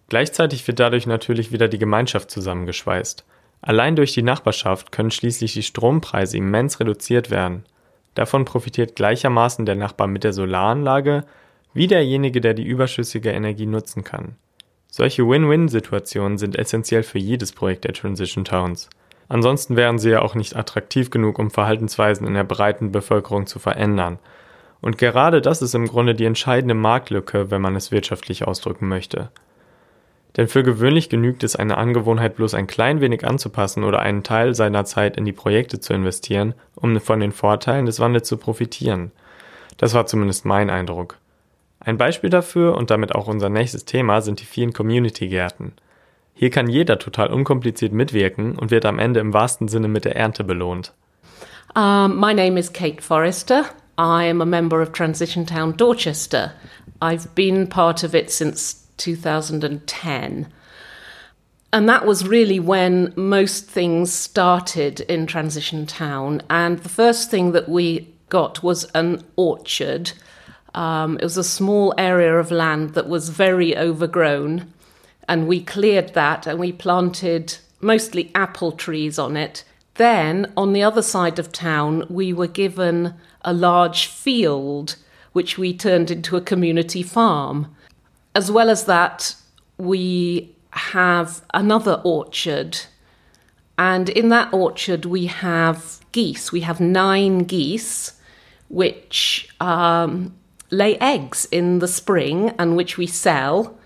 Gleichzeitig 0.08 0.66
wird 0.66 0.78
dadurch 0.78 1.06
natürlich 1.06 1.52
wieder 1.52 1.68
die 1.68 1.78
Gemeinschaft 1.78 2.30
zusammengeschweißt. 2.30 3.24
Allein 3.62 3.96
durch 3.96 4.12
die 4.12 4.22
Nachbarschaft 4.22 4.92
können 4.92 5.10
schließlich 5.10 5.52
die 5.54 5.62
Strompreise 5.62 6.36
immens 6.36 6.78
reduziert 6.78 7.30
werden. 7.30 7.64
Davon 8.14 8.44
profitiert 8.44 8.96
gleichermaßen 8.96 9.66
der 9.66 9.74
Nachbar 9.74 10.06
mit 10.06 10.24
der 10.24 10.32
Solaranlage 10.32 11.24
wie 11.74 11.86
derjenige, 11.86 12.40
der 12.40 12.54
die 12.54 12.64
überschüssige 12.64 13.30
Energie 13.30 13.66
nutzen 13.66 14.02
kann. 14.02 14.36
Solche 14.88 15.28
Win-Win-Situationen 15.28 16.38
sind 16.38 16.56
essentiell 16.56 17.02
für 17.02 17.18
jedes 17.18 17.52
Projekt 17.52 17.84
der 17.84 17.92
Transition 17.92 18.46
Towns. 18.46 18.88
Ansonsten 19.28 19.76
wären 19.76 19.98
sie 19.98 20.10
ja 20.10 20.22
auch 20.22 20.34
nicht 20.34 20.56
attraktiv 20.56 21.10
genug, 21.10 21.38
um 21.38 21.50
Verhaltensweisen 21.50 22.26
in 22.26 22.32
der 22.32 22.44
breiten 22.44 22.92
Bevölkerung 22.92 23.46
zu 23.46 23.58
verändern. 23.58 24.18
Und 24.80 24.96
gerade 24.96 25.42
das 25.42 25.60
ist 25.60 25.74
im 25.74 25.86
Grunde 25.86 26.14
die 26.14 26.24
entscheidende 26.24 26.74
Marktlücke, 26.74 27.50
wenn 27.50 27.60
man 27.60 27.76
es 27.76 27.90
wirtschaftlich 27.90 28.46
ausdrücken 28.46 28.88
möchte. 28.88 29.30
Denn 30.36 30.48
für 30.48 30.62
gewöhnlich 30.62 31.08
genügt 31.08 31.42
es, 31.44 31.56
eine 31.56 31.78
Angewohnheit 31.78 32.36
bloß 32.36 32.54
ein 32.54 32.66
klein 32.66 33.00
wenig 33.00 33.26
anzupassen 33.26 33.84
oder 33.84 34.00
einen 34.00 34.22
Teil 34.22 34.54
seiner 34.54 34.84
Zeit 34.84 35.16
in 35.16 35.24
die 35.24 35.32
Projekte 35.32 35.80
zu 35.80 35.94
investieren, 35.94 36.54
um 36.74 37.00
von 37.00 37.20
den 37.20 37.32
Vorteilen 37.32 37.86
des 37.86 38.00
Wandels 38.00 38.28
zu 38.28 38.36
profitieren. 38.36 39.12
Das 39.78 39.94
war 39.94 40.06
zumindest 40.06 40.44
mein 40.44 40.68
Eindruck. 40.68 41.16
Ein 41.80 41.96
Beispiel 41.96 42.30
dafür 42.30 42.76
und 42.76 42.90
damit 42.90 43.14
auch 43.14 43.28
unser 43.28 43.48
nächstes 43.48 43.84
Thema 43.84 44.20
sind 44.20 44.40
die 44.40 44.44
vielen 44.44 44.72
Community-Gärten. 44.72 45.72
Hier 46.34 46.50
kann 46.50 46.68
jeder 46.68 46.98
total 46.98 47.32
unkompliziert 47.32 47.92
mitwirken 47.92 48.58
und 48.58 48.70
wird 48.70 48.84
am 48.84 48.98
Ende 48.98 49.20
im 49.20 49.32
wahrsten 49.32 49.68
Sinne 49.68 49.88
mit 49.88 50.04
der 50.04 50.16
Ernte 50.16 50.44
belohnt. 50.44 50.92
Um, 51.74 52.18
my 52.18 52.34
name 52.34 52.58
is 52.58 52.72
Kate 52.72 53.00
Forrester. 53.02 53.64
I 53.98 54.28
am 54.28 54.42
a 54.42 54.46
member 54.46 54.82
of 54.82 54.92
Transition 54.92 55.46
Town 55.46 55.76
Dorchester. 55.76 56.52
I've 57.00 57.34
been 57.34 57.68
part 57.68 58.04
of 58.04 58.14
it 58.14 58.30
since 58.30 58.85
2010. 58.96 60.52
And 61.72 61.88
that 61.88 62.06
was 62.06 62.26
really 62.26 62.60
when 62.60 63.12
most 63.16 63.66
things 63.66 64.12
started 64.12 65.00
in 65.00 65.26
Transition 65.26 65.86
Town. 65.86 66.42
And 66.48 66.78
the 66.78 66.88
first 66.88 67.30
thing 67.30 67.52
that 67.52 67.68
we 67.68 68.14
got 68.28 68.62
was 68.62 68.84
an 68.94 69.24
orchard. 69.36 70.12
Um, 70.74 71.18
it 71.18 71.24
was 71.24 71.36
a 71.36 71.44
small 71.44 71.94
area 71.98 72.38
of 72.38 72.50
land 72.50 72.94
that 72.94 73.08
was 73.08 73.28
very 73.28 73.76
overgrown. 73.76 74.72
And 75.28 75.48
we 75.48 75.62
cleared 75.62 76.14
that 76.14 76.46
and 76.46 76.58
we 76.58 76.72
planted 76.72 77.58
mostly 77.80 78.30
apple 78.34 78.72
trees 78.72 79.18
on 79.18 79.36
it. 79.36 79.64
Then, 79.94 80.52
on 80.56 80.72
the 80.72 80.82
other 80.82 81.02
side 81.02 81.38
of 81.38 81.52
town, 81.52 82.04
we 82.08 82.32
were 82.32 82.46
given 82.46 83.14
a 83.42 83.52
large 83.52 84.06
field, 84.06 84.96
which 85.32 85.56
we 85.56 85.74
turned 85.74 86.10
into 86.10 86.36
a 86.36 86.40
community 86.40 87.02
farm. 87.02 87.74
As 88.36 88.50
well 88.50 88.68
as 88.68 88.84
that, 88.84 89.34
we 89.78 90.54
have 90.72 91.40
another 91.54 92.02
orchard. 92.04 92.78
And 93.78 94.10
in 94.10 94.28
that 94.28 94.52
orchard, 94.52 95.06
we 95.06 95.24
have 95.24 96.00
geese. 96.12 96.52
We 96.52 96.60
have 96.60 96.78
nine 96.78 97.44
geese, 97.44 98.12
which 98.68 99.48
um, 99.58 100.36
lay 100.70 100.98
eggs 100.98 101.48
in 101.50 101.78
the 101.78 101.88
spring 101.88 102.50
and 102.58 102.76
which 102.76 102.98
we 102.98 103.06
sell 103.06 103.78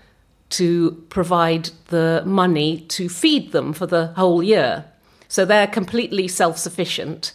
to 0.49 1.01
provide 1.07 1.69
the 1.87 2.21
money 2.25 2.81
to 2.89 3.07
feed 3.07 3.53
them 3.53 3.71
for 3.71 3.87
the 3.87 4.07
whole 4.17 4.43
year. 4.43 4.83
So 5.29 5.45
they're 5.45 5.65
completely 5.65 6.27
self 6.27 6.57
sufficient. 6.57 7.31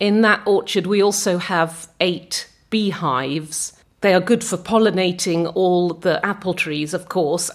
In 0.00 0.22
that 0.22 0.40
orchard, 0.46 0.86
we 0.86 1.02
also 1.02 1.36
have 1.36 1.90
eight 2.00 2.48
beehives 2.70 3.74
they 4.02 4.14
are 4.14 4.20
good 4.20 4.44
for 4.44 4.56
pollinating 4.56 5.50
all 5.54 5.94
the 5.94 6.24
apple 6.24 6.54
trees, 6.54 6.92
of 6.92 7.08
course, 7.08 7.50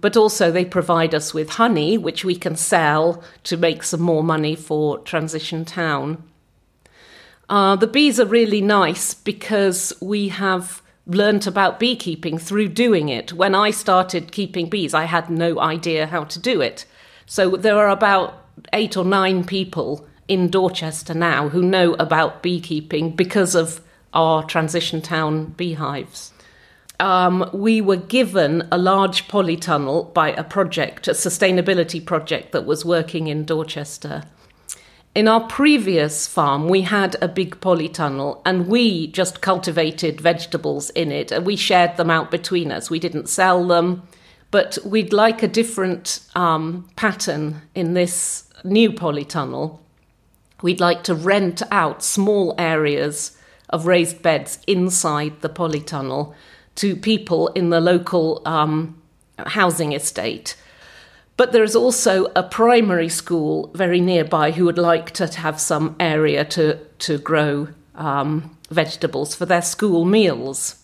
but 0.00 0.16
also 0.16 0.50
they 0.50 0.64
provide 0.64 1.14
us 1.14 1.32
with 1.32 1.50
honey, 1.50 1.96
which 1.96 2.24
we 2.24 2.34
can 2.34 2.56
sell 2.56 3.22
to 3.44 3.56
make 3.56 3.82
some 3.82 4.00
more 4.00 4.22
money 4.22 4.54
for 4.54 4.98
Transition 4.98 5.64
Town. 5.64 6.22
Uh, 7.48 7.76
the 7.76 7.86
bees 7.86 8.20
are 8.20 8.26
really 8.26 8.60
nice 8.60 9.14
because 9.14 9.92
we 10.00 10.28
have 10.28 10.82
learnt 11.06 11.46
about 11.46 11.80
beekeeping 11.80 12.38
through 12.38 12.68
doing 12.68 13.08
it. 13.08 13.32
When 13.32 13.54
I 13.54 13.70
started 13.70 14.32
keeping 14.32 14.68
bees, 14.68 14.94
I 14.94 15.04
had 15.04 15.28
no 15.30 15.58
idea 15.58 16.06
how 16.06 16.24
to 16.24 16.38
do 16.38 16.60
it. 16.60 16.86
So 17.26 17.56
there 17.56 17.76
are 17.76 17.88
about 17.88 18.34
eight 18.72 18.96
or 18.96 19.04
nine 19.04 19.44
people 19.44 20.06
in 20.28 20.48
Dorchester 20.48 21.14
now 21.14 21.48
who 21.48 21.62
know 21.62 21.94
about 21.94 22.42
beekeeping 22.42 23.16
because 23.16 23.54
of 23.54 23.80
our 24.12 24.44
transition 24.44 25.00
town 25.00 25.46
beehives. 25.56 26.32
Um, 26.98 27.48
we 27.54 27.80
were 27.80 27.96
given 27.96 28.68
a 28.70 28.76
large 28.76 29.26
polytunnel 29.26 30.12
by 30.12 30.32
a 30.32 30.44
project, 30.44 31.08
a 31.08 31.12
sustainability 31.12 32.04
project 32.04 32.52
that 32.52 32.66
was 32.66 32.84
working 32.84 33.26
in 33.28 33.46
Dorchester. 33.46 34.24
In 35.14 35.26
our 35.26 35.40
previous 35.40 36.26
farm, 36.28 36.68
we 36.68 36.82
had 36.82 37.16
a 37.20 37.26
big 37.26 37.58
polytunnel 37.60 38.42
and 38.44 38.68
we 38.68 39.08
just 39.08 39.40
cultivated 39.40 40.20
vegetables 40.20 40.90
in 40.90 41.10
it 41.10 41.32
and 41.32 41.46
we 41.46 41.56
shared 41.56 41.96
them 41.96 42.10
out 42.10 42.30
between 42.30 42.70
us. 42.70 42.90
We 42.90 43.00
didn't 43.00 43.28
sell 43.28 43.66
them, 43.66 44.02
but 44.50 44.78
we'd 44.84 45.12
like 45.12 45.42
a 45.42 45.48
different 45.48 46.20
um, 46.34 46.88
pattern 46.96 47.62
in 47.74 47.94
this 47.94 48.44
new 48.62 48.92
polytunnel. 48.92 49.80
We'd 50.62 50.80
like 50.80 51.02
to 51.04 51.14
rent 51.14 51.62
out 51.72 52.04
small 52.04 52.54
areas 52.58 53.36
of 53.70 53.86
raised 53.86 54.22
beds 54.22 54.58
inside 54.66 55.40
the 55.40 55.48
polytunnel 55.48 56.34
to 56.76 56.94
people 56.94 57.48
in 57.48 57.70
the 57.70 57.80
local 57.80 58.42
um, 58.44 59.00
housing 59.38 59.92
estate. 59.92 60.56
But 61.36 61.52
there 61.52 61.64
is 61.64 61.74
also 61.74 62.26
a 62.36 62.42
primary 62.42 63.08
school 63.08 63.70
very 63.74 64.00
nearby 64.00 64.50
who 64.50 64.66
would 64.66 64.78
like 64.78 65.10
to 65.12 65.26
have 65.26 65.58
some 65.58 65.96
area 65.98 66.44
to, 66.44 66.78
to 66.98 67.16
grow 67.16 67.68
um, 67.94 68.56
vegetables 68.68 69.34
for 69.34 69.46
their 69.46 69.62
school 69.62 70.04
meals. 70.04 70.76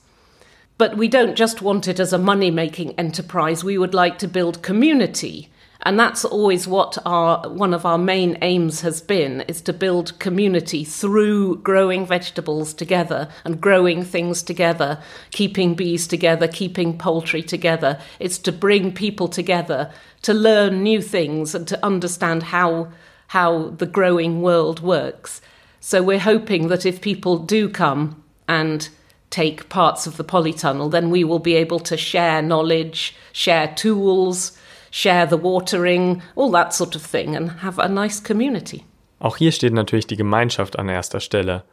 But 0.79 0.97
we 0.97 1.09
don't 1.09 1.37
just 1.37 1.63
want 1.63 1.89
it 1.89 2.01
as 2.01 2.13
a 2.13 2.19
money 2.19 2.51
making 2.51 2.99
enterprise, 2.99 3.65
we 3.65 3.79
would 3.79 3.95
like 3.95 4.19
to 4.19 4.29
build 4.29 4.63
community 4.63 5.51
and 5.83 5.99
that's 5.99 6.25
always 6.25 6.67
what 6.67 6.97
our 7.05 7.49
one 7.49 7.75
of 7.75 7.85
our 7.85 7.99
main 7.99 8.39
aims 8.43 8.81
has 8.81 9.01
been 9.01 9.43
is 9.43 9.61
to 9.63 9.73
build 9.73 10.19
community 10.19 10.85
through 10.85 11.57
growing 11.59 12.07
vegetables 12.07 12.73
together 12.73 13.29
and 13.45 13.61
growing 13.61 14.03
things 14.03 14.43
together 14.43 15.01
keeping 15.31 15.75
bees 15.75 16.07
together 16.07 16.49
keeping 16.49 16.97
poultry 16.97 17.43
together. 17.43 18.01
It's 18.19 18.39
to 18.39 18.53
bring 18.53 18.93
people 18.93 19.29
together 19.29 19.93
to 20.23 20.33
learn 20.33 20.83
new 20.83 21.03
things 21.03 21.55
and 21.55 21.69
to 21.69 21.85
understand 21.85 22.45
how 22.45 22.93
how 23.29 23.71
the 23.71 23.87
growing 23.87 24.41
world 24.41 24.81
works. 24.81 25.41
So 25.81 26.03
we're 26.03 26.19
hoping 26.19 26.69
that 26.69 26.87
if 26.87 27.01
people 27.01 27.39
do 27.39 27.69
come 27.69 28.23
and 28.49 28.89
take 29.31 29.69
parts 29.69 30.07
of 30.07 30.17
the 30.17 30.25
polytunnel 30.25 30.91
then 30.91 31.11
we 31.11 31.25
will 31.25 31.41
be 31.41 31.55
able 31.55 31.81
to 31.81 31.97
share 31.97 32.41
knowledge 32.41 33.15
share 33.33 33.69
tools 33.75 34.57
share 34.97 35.29
the 35.29 35.43
watering, 35.43 36.23
all 36.35 36.51
that 36.51 36.73
sort 36.73 36.97
of 36.97 37.03
thing, 37.03 37.37
and 37.37 37.63
have 37.63 37.79
a 37.79 37.89
nice 37.89 38.23
community. 38.23 38.85
Auch 39.19 39.37
hier 39.37 39.53
steht 39.53 39.75
natürlich 39.75 40.07
die 40.07 40.17
Gemeinschaft 40.17 40.79
an 40.79 40.89
erster 40.89 41.21
Stelle. 41.21 41.65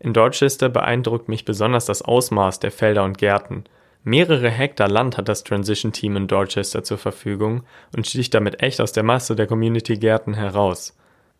In 0.00 0.12
Dorchester 0.12 0.68
beeindruckt 0.68 1.28
mich 1.28 1.44
besonders 1.44 1.86
das 1.86 2.02
Ausmaß 2.02 2.60
der 2.60 2.72
Felder 2.72 3.04
und 3.04 3.18
Gärten. 3.18 3.64
Mehrere 4.02 4.50
Hektar 4.50 4.88
Land 4.88 5.16
hat 5.16 5.28
das 5.28 5.44
Transition 5.44 5.92
Team 5.92 6.16
in 6.16 6.26
Dorchester 6.26 6.82
zur 6.82 6.98
Verfügung 6.98 7.62
und 7.96 8.06
sticht 8.06 8.34
damit 8.34 8.62
echt 8.62 8.80
aus 8.80 8.92
der 8.92 9.02
Masse 9.02 9.36
der 9.36 9.46
Community-Gärten 9.46 10.34
heraus. 10.34 10.96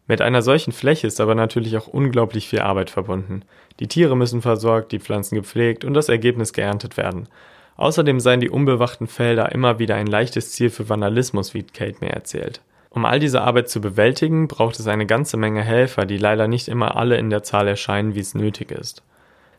Mit 0.09 0.21
einer 0.21 0.43
solchen 0.43 0.73
Fläche 0.73 1.07
ist 1.09 1.21
aber 1.21 1.35
natürlich 1.35 1.77
auch 1.77 1.89
unglaublich 1.89 2.49
viel 2.49 2.61
Arbeit 2.61 2.91
verbunden. 2.91 3.43
Die 3.81 3.89
Tiere 3.89 4.17
müssen 4.17 4.43
versorgt, 4.43 4.93
die 4.93 5.01
Pflanzen 5.01 5.35
gepflegt 5.35 5.85
und 5.85 5.95
das 5.95 6.09
Ergebnis 6.09 6.53
geerntet 6.53 6.97
werden. 6.97 7.29
Außerdem 7.77 8.21
seien 8.21 8.41
die 8.41 8.51
unbewachten 8.51 9.07
Felder 9.07 9.53
immer 9.53 9.79
wieder 9.79 9.97
ein 9.97 10.07
leichtes 10.07 10.53
Ziel 10.53 10.71
für 10.71 10.89
Vandalismus, 10.89 11.55
wie 11.55 11.62
Kate 11.62 11.99
mir 12.01 12.11
erzählt. 12.11 12.61
Um 12.91 13.05
all 13.05 13.21
diese 13.21 13.43
Arbeit 13.43 13.69
zu 13.69 13.81
bewältigen, 13.81 14.49
braucht 14.49 14.81
es 14.81 14.87
eine 14.87 15.05
ganze 15.05 15.37
Menge 15.37 15.62
Helfer, 15.62 16.07
die 16.07 16.17
leider 16.17 16.49
nicht 16.49 16.69
immer 16.69 16.97
alle 16.97 17.19
in 17.19 17.29
der 17.29 17.43
Zahl 17.43 17.69
erscheinen, 17.69 18.15
wie 18.15 18.21
es 18.21 18.35
nötig 18.35 18.71
ist. 18.71 19.03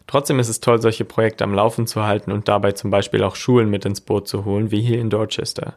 Trotzdem 0.08 0.40
ist 0.40 0.50
es 0.50 0.62
toll, 0.62 0.82
solche 0.82 1.06
Projekte 1.06 1.44
am 1.44 1.54
Laufen 1.54 1.86
zu 1.86 2.04
halten 2.04 2.32
und 2.32 2.48
dabei 2.48 2.72
zum 2.72 2.90
Beispiel 2.90 3.24
auch 3.24 3.36
Schulen 3.36 3.70
mit 3.70 3.86
ins 3.86 4.02
Boot 4.02 4.28
zu 4.28 4.46
holen, 4.46 4.72
wie 4.72 4.82
hier 4.82 5.00
in 5.00 5.10
Dorchester. 5.10 5.76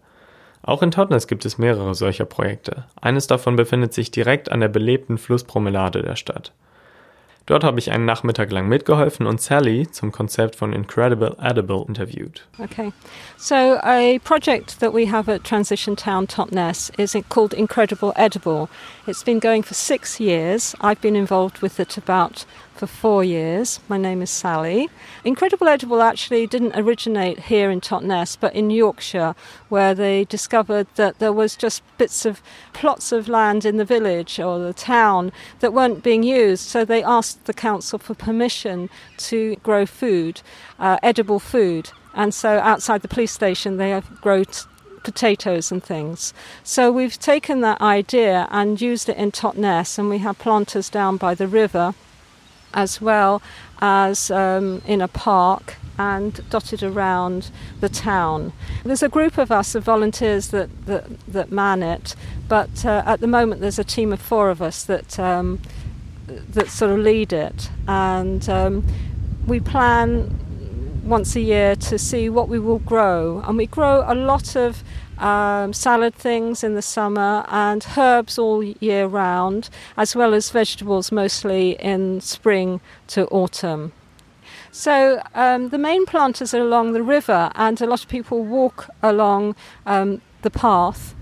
Auch 0.62 0.82
in 0.82 0.90
Totnes 0.90 1.26
gibt 1.26 1.44
es 1.44 1.58
mehrere 1.58 1.94
solcher 1.94 2.26
Projekte. 2.26 2.84
Eines 3.00 3.26
davon 3.26 3.56
befindet 3.56 3.92
sich 3.92 4.10
direkt 4.10 4.52
an 4.52 4.60
der 4.60 4.68
belebten 4.68 5.18
Flusspromenade 5.18 6.02
der 6.02 6.16
Stadt. 6.16 6.52
Dort 7.50 7.64
habe 7.64 7.80
ich 7.80 7.90
einen 7.90 8.04
Nachmittag 8.04 8.52
lang 8.52 8.68
mitgeholfen 8.68 9.26
und 9.26 9.40
Sally 9.40 9.90
zum 9.90 10.12
Konzept 10.12 10.54
von 10.54 10.72
Incredible 10.72 11.36
Edible 11.42 11.84
interviewt. 11.88 12.46
Okay, 12.60 12.92
so 13.36 13.56
a 13.82 14.20
project 14.22 14.78
that 14.78 14.94
we 14.94 15.10
have 15.10 15.28
at 15.28 15.42
Transition 15.42 15.96
Town 15.96 16.28
Totnes 16.28 16.92
is 16.96 17.16
called 17.28 17.52
Incredible 17.52 18.12
Edible. 18.14 18.68
It's 19.08 19.24
been 19.24 19.40
going 19.40 19.64
for 19.64 19.74
six 19.74 20.20
years. 20.20 20.76
I've 20.80 21.00
been 21.00 21.16
involved 21.16 21.60
with 21.60 21.80
it 21.80 21.98
about 21.98 22.46
for 22.80 22.86
four 22.86 23.22
years. 23.22 23.78
My 23.90 23.98
name 23.98 24.22
is 24.22 24.30
Sally. 24.30 24.88
Incredible 25.22 25.68
Edible 25.68 26.00
actually 26.00 26.46
didn't 26.46 26.74
originate 26.74 27.38
here 27.38 27.70
in 27.70 27.82
Totnes, 27.82 28.38
but 28.40 28.54
in 28.54 28.70
Yorkshire, 28.70 29.34
where 29.68 29.94
they 29.94 30.24
discovered 30.24 30.86
that 30.94 31.18
there 31.18 31.34
was 31.34 31.56
just 31.56 31.82
bits 31.98 32.24
of 32.24 32.40
plots 32.72 33.12
of 33.12 33.28
land 33.28 33.66
in 33.66 33.76
the 33.76 33.84
village 33.84 34.40
or 34.40 34.58
the 34.58 34.72
town 34.72 35.30
that 35.58 35.74
weren't 35.74 36.02
being 36.02 36.22
used. 36.22 36.62
So 36.62 36.86
they 36.86 37.04
asked 37.04 37.44
the 37.44 37.52
council 37.52 37.98
for 37.98 38.14
permission 38.14 38.88
to 39.28 39.56
grow 39.56 39.84
food, 39.84 40.40
uh, 40.78 40.96
edible 41.02 41.38
food. 41.38 41.90
And 42.14 42.32
so 42.32 42.60
outside 42.60 43.02
the 43.02 43.08
police 43.08 43.32
station, 43.32 43.76
they 43.76 43.90
have 43.90 44.22
grow 44.22 44.44
t- 44.44 44.62
potatoes 45.02 45.70
and 45.70 45.84
things. 45.84 46.32
So 46.64 46.90
we've 46.90 47.18
taken 47.18 47.60
that 47.60 47.82
idea 47.82 48.48
and 48.50 48.80
used 48.80 49.10
it 49.10 49.18
in 49.18 49.32
Totnes, 49.32 49.98
and 49.98 50.08
we 50.08 50.16
have 50.18 50.38
planters 50.38 50.88
down 50.88 51.18
by 51.18 51.34
the 51.34 51.46
river 51.46 51.94
as 52.74 53.00
well 53.00 53.42
as 53.80 54.30
um, 54.30 54.82
in 54.86 55.00
a 55.00 55.08
park 55.08 55.76
and 55.98 56.48
dotted 56.48 56.82
around 56.82 57.50
the 57.80 57.88
town. 57.88 58.52
There's 58.84 59.02
a 59.02 59.08
group 59.08 59.36
of 59.36 59.50
us, 59.50 59.74
of 59.74 59.84
volunteers, 59.84 60.48
that, 60.48 60.86
that, 60.86 61.06
that 61.28 61.52
man 61.52 61.82
it, 61.82 62.16
but 62.48 62.84
uh, 62.86 63.02
at 63.04 63.20
the 63.20 63.26
moment 63.26 63.60
there's 63.60 63.78
a 63.78 63.84
team 63.84 64.12
of 64.12 64.20
four 64.20 64.50
of 64.50 64.62
us 64.62 64.82
that, 64.84 65.18
um, 65.18 65.60
that 66.26 66.68
sort 66.68 66.90
of 66.90 66.98
lead 66.98 67.32
it. 67.32 67.70
And 67.86 68.48
um, 68.48 68.84
we 69.46 69.60
plan 69.60 70.38
once 71.04 71.36
a 71.36 71.40
year 71.40 71.76
to 71.76 71.98
see 71.98 72.28
what 72.28 72.48
we 72.48 72.58
will 72.58 72.78
grow. 72.78 73.42
And 73.46 73.58
we 73.58 73.66
grow 73.66 74.04
a 74.06 74.14
lot 74.14 74.56
of 74.56 74.82
um, 75.20 75.72
salad 75.72 76.14
things 76.14 76.64
in 76.64 76.74
the 76.74 76.82
summer 76.82 77.44
and 77.48 77.86
herbs 77.96 78.38
all 78.38 78.62
year 78.62 79.06
round, 79.06 79.70
as 79.96 80.16
well 80.16 80.34
as 80.34 80.50
vegetables 80.50 81.12
mostly 81.12 81.72
in 81.80 82.20
spring 82.20 82.80
to 83.08 83.26
autumn. 83.28 83.92
So 84.72 85.20
um, 85.34 85.68
the 85.70 85.78
main 85.78 86.06
planters 86.06 86.54
are 86.54 86.60
along 86.60 86.92
the 86.92 87.02
river, 87.02 87.50
and 87.54 87.80
a 87.80 87.86
lot 87.86 88.02
of 88.02 88.08
people 88.08 88.44
walk 88.44 88.88
along 89.02 89.56
um, 89.86 90.20
the 90.42 90.50
path 90.50 91.14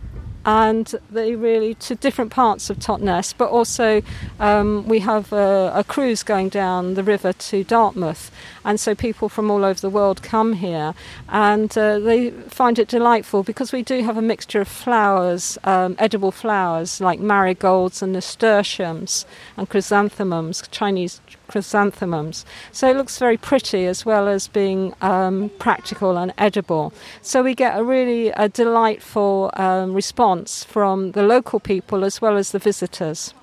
and 0.44 0.94
they 1.10 1.34
really 1.34 1.74
to 1.74 1.94
different 1.94 2.30
parts 2.30 2.70
of 2.70 2.78
Totnes. 2.78 3.34
But 3.36 3.50
also, 3.50 4.02
um, 4.40 4.86
we 4.86 5.00
have 5.00 5.32
a, 5.32 5.72
a, 5.74 5.84
cruise 5.84 6.22
going 6.22 6.48
down 6.48 6.94
the 6.94 7.02
river 7.02 7.32
to 7.32 7.64
Dartmouth, 7.64 8.30
and 8.64 8.78
so 8.78 8.94
people 8.94 9.28
from 9.28 9.50
all 9.50 9.64
over 9.64 9.80
the 9.80 9.90
world 9.90 10.22
come 10.22 10.54
here, 10.54 10.94
and 11.28 11.76
uh, 11.76 11.98
they 11.98 12.30
find 12.30 12.78
it 12.78 12.88
delightful 12.88 13.42
because 13.42 13.72
we 13.72 13.82
do 13.82 14.02
have 14.02 14.16
a 14.16 14.22
mixture 14.22 14.60
of 14.60 14.68
flowers, 14.68 15.58
um, 15.64 15.96
edible 15.98 16.30
flowers 16.30 17.00
like 17.00 17.20
marigolds 17.20 18.02
and 18.02 18.12
nasturtiums 18.12 19.26
and 19.56 19.68
chrysanthemums, 19.68 20.62
Chinese 20.70 21.20
chrysanthemums. 21.48 22.44
So 22.72 22.88
it 22.88 22.96
looks 22.96 23.18
very 23.18 23.36
pretty 23.36 23.86
as 23.86 24.06
well 24.06 24.28
as 24.28 24.48
being 24.48 24.94
um, 25.00 25.50
practical 25.58 26.16
and 26.16 26.32
edible. 26.38 26.92
So 27.22 27.42
we 27.42 27.54
get 27.54 27.76
a 27.76 27.82
really 27.82 28.30
a 28.30 28.48
delightful 28.48 29.50
um, 29.56 29.94
response 29.94 30.64
from 30.64 31.12
the 31.12 31.22
local 31.22 31.60
people 31.60 32.04
as 32.04 32.20
well 32.22 32.36
as 32.36 32.52
the 32.52 32.60
visitors. 32.60 33.34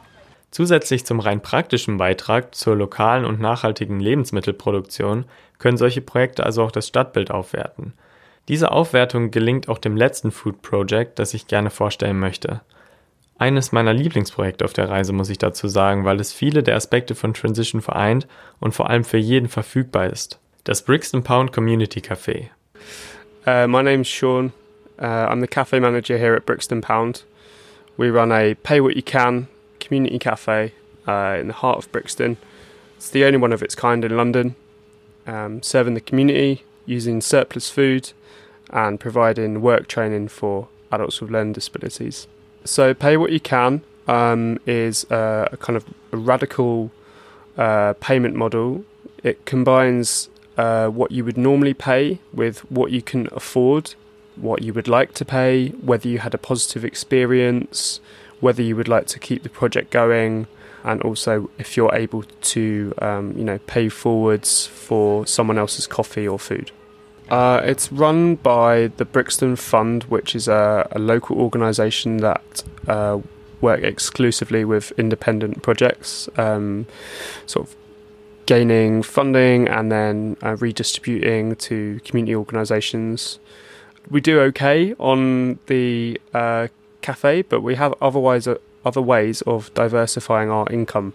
Zusätzlich 0.51 1.05
zum 1.05 1.19
rein 1.19 1.41
praktischen 1.41 1.97
Beitrag 1.97 2.55
zur 2.55 2.77
lokalen 2.77 3.25
und 3.25 3.41
nachhaltigen 3.41 3.99
Lebensmittelproduktion 3.99 5.25
können 5.59 5.77
solche 5.77 6.01
Projekte 6.01 6.45
also 6.45 6.63
auch 6.63 6.71
das 6.71 6.87
Stadtbild 6.87 7.29
aufwerten. 7.29 7.93
Diese 8.47 8.71
Aufwertung 8.71 9.31
gelingt 9.31 9.67
auch 9.67 9.79
dem 9.79 9.97
letzten 9.97 10.31
Food 10.31 10.61
Project, 10.61 11.19
das 11.19 11.33
ich 11.33 11.47
gerne 11.47 11.71
vorstellen 11.71 12.19
möchte. 12.19 12.61
Eines 13.37 13.73
meiner 13.73 13.93
Lieblingsprojekte 13.93 14.63
auf 14.63 14.71
der 14.71 14.89
Reise, 14.89 15.11
muss 15.11 15.29
ich 15.29 15.37
dazu 15.37 15.67
sagen, 15.67 16.05
weil 16.05 16.21
es 16.21 16.31
viele 16.31 16.63
der 16.63 16.75
Aspekte 16.75 17.15
von 17.15 17.33
Transition 17.33 17.81
vereint 17.81 18.27
und 18.61 18.73
vor 18.73 18.89
allem 18.89 19.03
für 19.03 19.17
jeden 19.17 19.49
verfügbar 19.49 20.07
ist. 20.07 20.39
Das 20.63 20.81
Brixton 20.83 21.23
Pound 21.23 21.51
Community 21.51 21.99
Café. 21.99 22.49
Uh, 23.45 23.67
my 23.67 23.83
name's 23.83 24.07
Sean. 24.07 24.53
Uh, 24.97 25.27
I'm 25.29 25.41
the 25.41 25.47
cafe 25.47 25.79
manager 25.79 26.17
here 26.17 26.35
at 26.35 26.45
Brixton 26.45 26.81
Pound. 26.81 27.25
We 27.97 28.09
run 28.09 28.31
a 28.31 28.55
pay 28.55 28.79
what 28.79 28.95
you 28.95 29.03
can 29.03 29.47
community 29.81 30.17
cafe 30.17 30.71
uh, 31.05 31.37
in 31.39 31.47
the 31.47 31.53
heart 31.53 31.77
of 31.77 31.91
Brixton. 31.91 32.37
It's 32.95 33.09
the 33.09 33.25
only 33.25 33.37
one 33.37 33.53
of 33.53 33.61
its 33.61 33.75
kind 33.75 34.05
in 34.05 34.15
London, 34.15 34.55
um, 35.27 35.61
serving 35.61 35.93
the 35.93 36.01
community 36.01 36.63
using 36.85 37.19
surplus 37.19 37.69
food 37.69 38.13
and 38.69 38.99
providing 38.99 39.61
work 39.61 39.87
training 39.87 40.29
for 40.29 40.69
adults 40.91 41.19
with 41.19 41.29
learning 41.29 41.53
disabilities. 41.53 42.27
So, 42.65 42.93
pay 42.93 43.15
what 43.15 43.31
you 43.31 43.39
can 43.39 43.83
um, 44.07 44.59
is 44.65 45.05
a, 45.11 45.57
kind 45.59 45.77
of 45.77 45.85
a 46.11 46.17
radical 46.17 46.91
uh, 47.57 47.93
payment 47.99 48.35
model. 48.35 48.83
It 49.23 49.45
combines 49.45 50.29
uh, 50.57 50.87
what 50.87 51.11
you 51.11 51.23
would 51.25 51.37
normally 51.37 51.73
pay 51.73 52.19
with 52.33 52.59
what 52.71 52.91
you 52.91 53.01
can 53.01 53.27
afford, 53.31 53.93
what 54.35 54.61
you 54.61 54.73
would 54.73 54.87
like 54.87 55.13
to 55.15 55.25
pay, 55.25 55.69
whether 55.69 56.07
you 56.07 56.19
had 56.19 56.33
a 56.33 56.37
positive 56.37 56.83
experience, 56.83 57.99
whether 58.39 58.61
you 58.61 58.75
would 58.75 58.87
like 58.87 59.07
to 59.07 59.19
keep 59.19 59.43
the 59.43 59.49
project 59.49 59.91
going, 59.91 60.47
and 60.83 61.01
also 61.01 61.49
if 61.57 61.75
you're 61.75 61.93
able 61.93 62.23
to, 62.41 62.93
um, 62.99 63.33
you 63.37 63.43
know, 63.43 63.59
pay 63.67 63.89
forwards 63.89 64.67
for 64.67 65.25
someone 65.25 65.57
else's 65.57 65.87
coffee 65.87 66.27
or 66.27 66.39
food. 66.39 66.71
Uh, 67.29 67.61
it's 67.63 67.91
run 67.91 68.35
by 68.35 68.87
the 68.97 69.05
Brixton 69.05 69.55
Fund, 69.55 70.03
which 70.03 70.35
is 70.35 70.47
a, 70.47 70.87
a 70.91 70.99
local 70.99 71.39
organisation 71.39 72.17
that 72.17 72.63
uh, 72.87 73.19
work 73.61 73.81
exclusively 73.83 74.63
with 74.63 74.91
independent 74.97 75.63
projects, 75.63 76.29
um, 76.37 76.85
sort 77.47 77.67
of 77.67 77.75
gaining 78.45 79.01
funding 79.01 79.67
and 79.67 79.91
then 79.91 80.37
uh, 80.43 80.55
redistributing 80.57 81.55
to 81.55 81.99
community 82.05 82.35
organisations. 82.35 83.39
We 84.11 84.21
do 84.21 84.39
okay 84.41 84.93
on 84.99 85.57
the 85.65 86.21
uh, 86.33 86.67
cafe, 87.01 87.41
but 87.41 87.61
we 87.61 87.75
have 87.75 87.95
otherwise 88.01 88.47
uh, 88.47 88.57
other 88.85 89.01
ways 89.01 89.41
of 89.43 89.73
diversifying 89.73 90.51
our 90.51 90.71
income. 90.71 91.13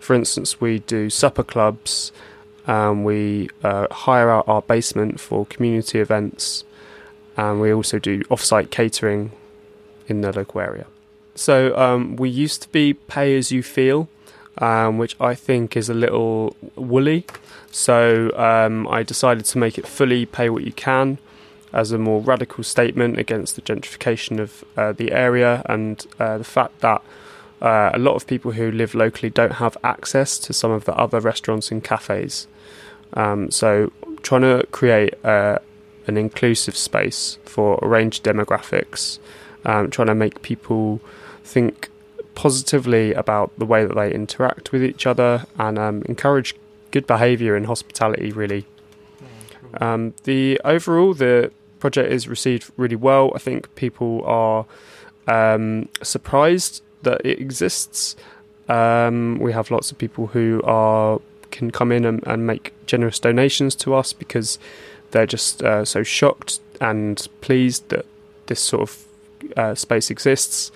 For 0.00 0.14
instance, 0.14 0.60
we 0.62 0.78
do 0.78 1.10
supper 1.10 1.44
clubs 1.44 2.10
um, 2.66 3.04
we 3.04 3.48
uh, 3.62 3.86
hire 3.90 4.30
out 4.30 4.46
our 4.48 4.62
basement 4.62 5.20
for 5.20 5.46
community 5.46 5.98
events, 5.98 6.64
and 7.36 7.60
we 7.60 7.72
also 7.72 7.98
do 7.98 8.22
off-site 8.30 8.70
catering 8.70 9.32
in 10.08 10.20
the 10.20 10.32
local 10.32 10.60
area. 10.60 10.86
So 11.34 11.76
um, 11.76 12.16
we 12.16 12.28
used 12.28 12.62
to 12.62 12.68
be 12.68 12.94
pay 12.94 13.36
as 13.36 13.50
you 13.50 13.62
feel, 13.62 14.08
um, 14.58 14.98
which 14.98 15.16
I 15.20 15.34
think 15.34 15.76
is 15.76 15.88
a 15.88 15.94
little 15.94 16.56
woolly. 16.76 17.26
So 17.70 18.30
um, 18.36 18.86
I 18.88 19.02
decided 19.02 19.46
to 19.46 19.58
make 19.58 19.78
it 19.78 19.86
fully 19.86 20.26
pay 20.26 20.50
what 20.50 20.64
you 20.64 20.72
can 20.72 21.18
as 21.72 21.90
a 21.90 21.98
more 21.98 22.20
radical 22.20 22.62
statement 22.62 23.18
against 23.18 23.56
the 23.56 23.62
gentrification 23.62 24.38
of 24.38 24.62
uh, 24.76 24.92
the 24.92 25.10
area 25.10 25.62
and 25.66 26.06
uh, 26.20 26.36
the 26.36 26.44
fact 26.44 26.80
that 26.80 27.02
uh, 27.62 27.92
a 27.94 27.98
lot 27.98 28.14
of 28.14 28.26
people 28.26 28.50
who 28.50 28.72
live 28.72 28.94
locally 28.94 29.30
don't 29.30 29.52
have 29.52 29.76
access 29.84 30.36
to 30.40 30.52
some 30.52 30.72
of 30.72 30.84
the 30.84 30.94
other 30.96 31.20
restaurants 31.20 31.70
and 31.70 31.82
cafes. 31.82 32.48
Um, 33.14 33.50
so, 33.50 33.92
trying 34.22 34.42
to 34.42 34.66
create 34.72 35.14
uh, 35.24 35.58
an 36.08 36.16
inclusive 36.16 36.76
space 36.76 37.38
for 37.44 37.78
a 37.80 37.86
range 37.86 38.18
of 38.18 38.24
demographics, 38.24 39.20
um, 39.64 39.90
trying 39.90 40.08
to 40.08 40.14
make 40.14 40.42
people 40.42 41.00
think 41.44 41.88
positively 42.34 43.12
about 43.14 43.56
the 43.58 43.66
way 43.66 43.84
that 43.84 43.94
they 43.94 44.12
interact 44.12 44.72
with 44.72 44.82
each 44.82 45.06
other 45.06 45.46
and 45.58 45.78
um, 45.78 46.02
encourage 46.06 46.56
good 46.90 47.06
behaviour 47.06 47.56
in 47.56 47.64
hospitality, 47.64 48.32
really. 48.32 48.66
Um, 49.80 50.14
the 50.24 50.60
overall, 50.64 51.14
the 51.14 51.52
project 51.78 52.12
is 52.12 52.26
received 52.26 52.72
really 52.76 52.96
well. 52.96 53.30
I 53.34 53.38
think 53.38 53.72
people 53.76 54.24
are 54.24 54.66
um, 55.28 55.88
surprised 56.02 56.82
that 57.02 57.24
it 57.24 57.40
exists. 57.40 58.16
Um, 58.68 59.38
we 59.40 59.52
have 59.52 59.70
lots 59.70 59.90
of 59.90 59.98
people 59.98 60.28
who 60.28 60.62
are 60.64 61.20
can 61.50 61.70
come 61.70 61.92
in 61.92 62.04
and, 62.04 62.26
and 62.26 62.46
make 62.46 62.72
generous 62.86 63.18
donations 63.18 63.74
to 63.76 63.94
us 63.94 64.12
because 64.12 64.58
they're 65.10 65.26
just 65.26 65.62
uh, 65.62 65.84
so 65.84 66.02
shocked 66.02 66.60
and 66.80 67.28
pleased 67.42 67.90
that 67.90 68.06
this 68.46 68.60
sort 68.60 68.82
of 68.82 69.04
uh, 69.56 69.74
space 69.74 70.10
exists. 70.10 70.72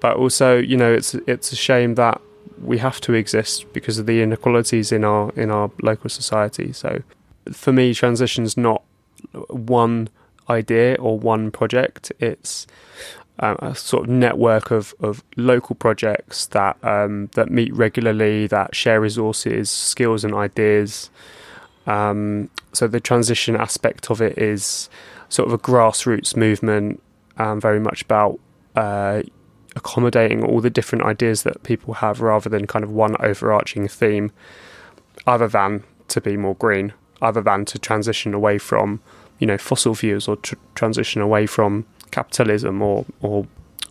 But 0.00 0.16
also, 0.16 0.58
you 0.58 0.76
know, 0.76 0.92
it's 0.92 1.14
it's 1.14 1.52
a 1.52 1.56
shame 1.56 1.96
that 1.96 2.20
we 2.62 2.78
have 2.78 3.00
to 3.02 3.14
exist 3.14 3.72
because 3.72 3.98
of 3.98 4.06
the 4.06 4.22
inequalities 4.22 4.92
in 4.92 5.04
our 5.04 5.32
in 5.34 5.50
our 5.50 5.70
local 5.82 6.10
society. 6.10 6.72
So, 6.72 7.02
for 7.52 7.72
me, 7.72 7.94
transition's 7.94 8.56
not 8.56 8.82
one 9.48 10.08
idea 10.48 10.94
or 10.96 11.18
one 11.18 11.50
project. 11.50 12.12
It's 12.20 12.66
um, 13.40 13.56
a 13.60 13.74
sort 13.74 14.04
of 14.04 14.10
network 14.10 14.70
of, 14.70 14.94
of 15.00 15.22
local 15.36 15.74
projects 15.74 16.46
that 16.46 16.76
um, 16.82 17.30
that 17.34 17.50
meet 17.50 17.72
regularly, 17.74 18.46
that 18.48 18.74
share 18.74 19.00
resources, 19.00 19.70
skills, 19.70 20.24
and 20.24 20.34
ideas. 20.34 21.10
Um, 21.86 22.50
so 22.72 22.86
the 22.86 23.00
transition 23.00 23.56
aspect 23.56 24.10
of 24.10 24.20
it 24.20 24.36
is 24.38 24.90
sort 25.28 25.48
of 25.48 25.54
a 25.54 25.58
grassroots 25.58 26.36
movement, 26.36 27.02
um, 27.38 27.60
very 27.60 27.80
much 27.80 28.02
about 28.02 28.38
uh, 28.76 29.22
accommodating 29.76 30.44
all 30.44 30.60
the 30.60 30.70
different 30.70 31.04
ideas 31.04 31.44
that 31.44 31.62
people 31.62 31.94
have, 31.94 32.20
rather 32.20 32.50
than 32.50 32.66
kind 32.66 32.84
of 32.84 32.90
one 32.90 33.16
overarching 33.20 33.88
theme, 33.88 34.32
other 35.26 35.48
than 35.48 35.84
to 36.08 36.20
be 36.20 36.36
more 36.36 36.54
green, 36.56 36.92
other 37.22 37.40
than 37.40 37.64
to 37.66 37.78
transition 37.78 38.34
away 38.34 38.58
from 38.58 39.00
you 39.38 39.46
know 39.46 39.58
fossil 39.58 39.94
fuels 39.94 40.28
or 40.28 40.36
tr- 40.36 40.56
transition 40.74 41.22
away 41.22 41.46
from 41.46 41.86
capitalism 42.10 42.80
or, 42.82 43.04
or 43.20 43.46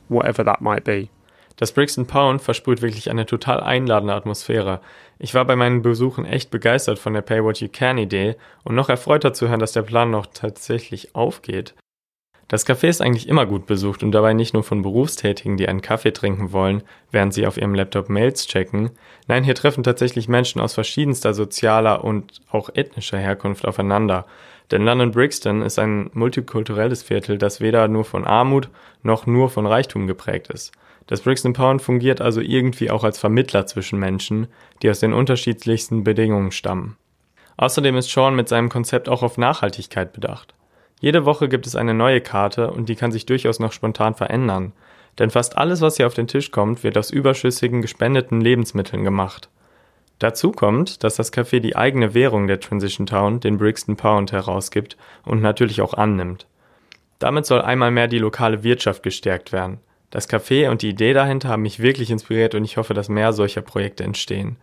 whatever 0.09 0.43
that 0.45 0.61
might 0.61 0.83
be. 0.83 1.09
Das 1.57 1.71
Brixton 1.71 2.05
Pound 2.05 2.41
versprüht 2.41 2.83
wirklich 2.83 3.09
eine 3.09 3.25
total 3.25 3.61
einladende 3.61 4.13
Atmosphäre. 4.13 4.79
Ich 5.17 5.33
war 5.33 5.43
bei 5.45 5.55
meinen 5.55 5.81
Besuchen 5.81 6.23
echt 6.23 6.51
begeistert 6.51 6.99
von 6.99 7.13
der 7.13 7.21
Pay 7.21 7.43
What 7.43 7.59
You 7.59 7.67
Can 7.71 7.97
Idee 7.97 8.35
und 8.63 8.75
noch 8.75 8.89
erfreuter 8.89 9.33
zu 9.33 9.49
hören, 9.49 9.59
dass 9.59 9.71
der 9.71 9.81
Plan 9.81 10.11
noch 10.11 10.27
tatsächlich 10.27 11.15
aufgeht. 11.15 11.73
Das 12.47 12.65
Café 12.65 12.87
ist 12.87 13.01
eigentlich 13.01 13.27
immer 13.27 13.45
gut 13.45 13.65
besucht 13.65 14.03
und 14.03 14.13
dabei 14.13 14.33
nicht 14.33 14.53
nur 14.53 14.63
von 14.63 14.81
Berufstätigen, 14.81 15.57
die 15.57 15.67
einen 15.67 15.81
Kaffee 15.81 16.13
trinken 16.13 16.53
wollen, 16.53 16.83
während 17.11 17.33
sie 17.33 17.45
auf 17.45 17.57
ihrem 17.57 17.75
Laptop 17.75 18.07
Mails 18.07 18.47
checken. 18.47 18.91
Nein, 19.27 19.43
hier 19.43 19.55
treffen 19.55 19.83
tatsächlich 19.83 20.29
Menschen 20.29 20.61
aus 20.61 20.73
verschiedenster 20.73 21.33
sozialer 21.33 22.05
und 22.05 22.39
auch 22.49 22.69
ethnischer 22.73 23.17
Herkunft 23.17 23.67
aufeinander. 23.67 24.25
Denn 24.71 24.83
London 24.83 25.11
Brixton 25.11 25.61
ist 25.61 25.79
ein 25.79 26.09
multikulturelles 26.13 27.03
Viertel, 27.03 27.37
das 27.37 27.61
weder 27.61 27.87
nur 27.87 28.03
von 28.03 28.25
Armut 28.25 28.69
noch 29.01 29.25
nur 29.25 29.49
von 29.49 29.65
Reichtum 29.65 30.07
geprägt 30.07 30.47
ist. 30.49 30.73
Das 31.07 31.21
Brixton 31.21 31.53
Pound 31.53 31.81
fungiert 31.81 32.19
also 32.19 32.41
irgendwie 32.41 32.91
auch 32.91 33.05
als 33.05 33.17
Vermittler 33.17 33.65
zwischen 33.65 33.97
Menschen, 33.97 34.47
die 34.81 34.89
aus 34.89 34.99
den 34.99 35.13
unterschiedlichsten 35.13 36.03
Bedingungen 36.03 36.51
stammen. 36.51 36.97
Außerdem 37.55 37.95
ist 37.95 38.11
Sean 38.11 38.35
mit 38.35 38.49
seinem 38.49 38.69
Konzept 38.69 39.07
auch 39.07 39.23
auf 39.23 39.37
Nachhaltigkeit 39.37 40.11
bedacht. 40.11 40.53
Jede 40.99 41.25
Woche 41.25 41.47
gibt 41.47 41.65
es 41.65 41.75
eine 41.75 41.93
neue 41.93 42.21
Karte 42.21 42.71
und 42.71 42.89
die 42.89 42.95
kann 42.95 43.11
sich 43.11 43.25
durchaus 43.25 43.59
noch 43.59 43.71
spontan 43.71 44.15
verändern, 44.15 44.73
denn 45.17 45.29
fast 45.29 45.57
alles, 45.57 45.81
was 45.81 45.97
hier 45.97 46.07
auf 46.07 46.13
den 46.13 46.27
Tisch 46.27 46.51
kommt, 46.51 46.83
wird 46.83 46.97
aus 46.97 47.09
überschüssigen 47.09 47.81
gespendeten 47.81 48.41
Lebensmitteln 48.41 49.03
gemacht. 49.03 49.49
Dazu 50.19 50.51
kommt, 50.51 51.03
dass 51.03 51.15
das 51.15 51.31
Café 51.31 51.59
die 51.59 51.75
eigene 51.75 52.13
Währung 52.13 52.47
der 52.47 52.59
Transition 52.59 53.05
Town, 53.05 53.39
den 53.39 53.57
Brixton 53.57 53.95
Pound, 53.95 54.31
herausgibt 54.31 54.97
und 55.25 55.41
natürlich 55.41 55.81
auch 55.81 55.93
annimmt. 55.93 56.47
Damit 57.19 57.45
soll 57.45 57.61
einmal 57.61 57.91
mehr 57.91 58.07
die 58.07 58.19
lokale 58.19 58.63
Wirtschaft 58.63 59.03
gestärkt 59.03 59.51
werden. 59.51 59.79
Das 60.09 60.29
Café 60.29 60.69
und 60.69 60.81
die 60.81 60.89
Idee 60.89 61.13
dahinter 61.13 61.49
haben 61.49 61.63
mich 61.63 61.79
wirklich 61.79 62.09
inspiriert 62.09 62.55
und 62.55 62.63
ich 62.63 62.77
hoffe, 62.77 62.93
dass 62.93 63.09
mehr 63.09 63.33
solcher 63.33 63.61
Projekte 63.61 64.03
entstehen. 64.03 64.57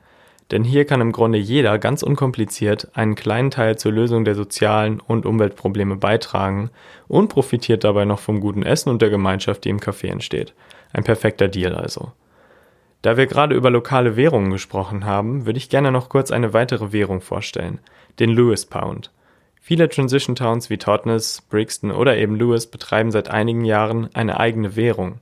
Denn 0.51 0.64
hier 0.64 0.85
kann 0.85 1.01
im 1.01 1.12
Grunde 1.12 1.38
jeder 1.38 1.79
ganz 1.79 2.03
unkompliziert 2.03 2.88
einen 2.95 3.14
kleinen 3.14 3.51
Teil 3.51 3.79
zur 3.79 3.93
Lösung 3.93 4.25
der 4.25 4.35
sozialen 4.35 5.01
und 5.01 5.25
Umweltprobleme 5.25 5.97
beitragen 5.97 6.71
und 7.09 7.29
profitiert 7.29 7.85
dabei 7.85 8.05
noch 8.05 8.19
vom 8.19 8.40
guten 8.40 8.62
Essen 8.62 8.90
und 8.90 9.01
der 9.01 9.11
Gemeinschaft, 9.11 9.64
die 9.64 9.71
im 9.71 9.81
Café 9.81 10.09
entsteht. 10.09 10.55
Ein 10.93 11.05
perfekter 11.05 11.49
Deal 11.49 11.75
also. 11.75 12.12
Da 13.05 13.19
wir 13.19 13.27
gerade 13.27 13.55
über 13.55 13.69
lokale 13.69 14.17
Währungen 14.17 14.51
gesprochen 14.51 15.05
haben, 15.05 15.45
würde 15.45 15.59
ich 15.59 15.69
gerne 15.69 15.93
noch 15.93 16.09
kurz 16.09 16.31
eine 16.31 16.55
weitere 16.55 16.90
Währung 16.90 17.21
vorstellen, 17.21 17.79
den 18.19 18.31
Lewis 18.31 18.64
Pound. 18.64 19.11
Viele 19.61 19.90
Transition 19.90 20.37
Towns 20.37 20.71
wie 20.71 20.79
Totnes, 20.79 21.43
Brixton 21.51 21.90
oder 21.90 22.17
eben 22.17 22.35
Lewis 22.35 22.67
betreiben 22.67 23.11
seit 23.11 23.29
einigen 23.29 23.67
Jahren 23.67 24.09
eine 24.14 24.40
eigene 24.40 24.75
Währung. 24.75 25.19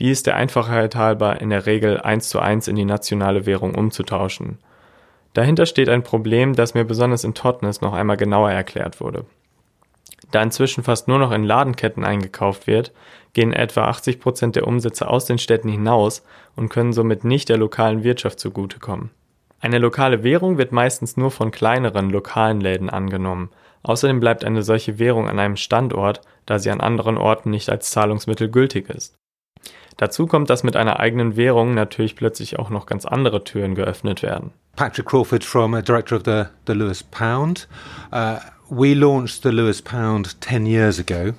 Die 0.00 0.10
ist 0.10 0.26
der 0.26 0.34
Einfachheit 0.34 0.96
halber 0.96 1.40
in 1.40 1.50
der 1.50 1.66
Regel 1.66 2.00
eins 2.00 2.30
zu 2.30 2.40
eins 2.40 2.66
in 2.66 2.74
die 2.74 2.84
nationale 2.84 3.46
Währung 3.46 3.76
umzutauschen. 3.76 4.58
Dahinter 5.34 5.66
steht 5.66 5.88
ein 5.88 6.02
Problem, 6.02 6.56
das 6.56 6.74
mir 6.74 6.82
besonders 6.82 7.22
in 7.22 7.34
Totnes 7.34 7.80
noch 7.80 7.92
einmal 7.92 8.16
genauer 8.16 8.50
erklärt 8.50 9.00
wurde. 9.00 9.24
Da 10.32 10.42
inzwischen 10.42 10.82
fast 10.82 11.06
nur 11.06 11.20
noch 11.20 11.30
in 11.30 11.44
Ladenketten 11.44 12.04
eingekauft 12.04 12.66
wird, 12.66 12.92
gehen 13.32 13.52
etwa 13.52 13.84
80 13.84 14.20
Prozent 14.20 14.56
der 14.56 14.66
Umsätze 14.66 15.08
aus 15.08 15.26
den 15.26 15.38
Städten 15.38 15.68
hinaus 15.68 16.22
und 16.56 16.68
können 16.68 16.92
somit 16.92 17.24
nicht 17.24 17.48
der 17.48 17.58
lokalen 17.58 18.04
Wirtschaft 18.04 18.40
zugutekommen. 18.40 19.10
Eine 19.60 19.78
lokale 19.78 20.22
Währung 20.22 20.56
wird 20.56 20.72
meistens 20.72 21.16
nur 21.16 21.30
von 21.30 21.50
kleineren 21.50 22.10
lokalen 22.10 22.60
Läden 22.60 22.90
angenommen. 22.90 23.50
Außerdem 23.82 24.20
bleibt 24.20 24.44
eine 24.44 24.62
solche 24.62 24.98
Währung 24.98 25.28
an 25.28 25.38
einem 25.38 25.56
Standort, 25.56 26.20
da 26.46 26.58
sie 26.58 26.70
an 26.70 26.80
anderen 26.80 27.18
Orten 27.18 27.50
nicht 27.50 27.68
als 27.68 27.90
Zahlungsmittel 27.90 28.48
gültig 28.50 28.88
ist. 28.88 29.14
Dazu 29.96 30.28
kommt, 30.28 30.48
dass 30.48 30.62
mit 30.62 30.76
einer 30.76 31.00
eigenen 31.00 31.36
Währung 31.36 31.74
natürlich 31.74 32.14
plötzlich 32.14 32.58
auch 32.58 32.70
noch 32.70 32.86
ganz 32.86 33.04
andere 33.04 33.42
Türen 33.42 33.74
geöffnet 33.74 34.22
werden. 34.22 34.52
Patrick 34.76 35.06
Crawford 35.06 35.44
from 35.44 35.74
uh, 35.74 35.80
director 35.80 36.16
of 36.16 36.22
the, 36.24 36.44
the 36.68 36.72
Lewis 36.72 37.02
Pound. 37.02 37.66
Uh, 38.12 38.36
we 38.70 38.94
launched 38.94 39.42
the 39.42 39.48
Lewis 39.48 39.82
Pound 39.82 40.40
10 40.40 40.66
years 40.66 41.00
ago 41.00 41.34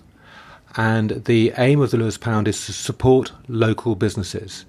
and 0.75 1.25
the 1.25 1.53
aim 1.57 1.81
of 1.81 1.91
the 1.91 1.97
Lewis 1.97 2.17
Pound 2.17 2.47
is 2.47 2.65
to 2.65 2.73
support 2.73 3.31
local 3.47 3.95
businesses. 3.95 4.65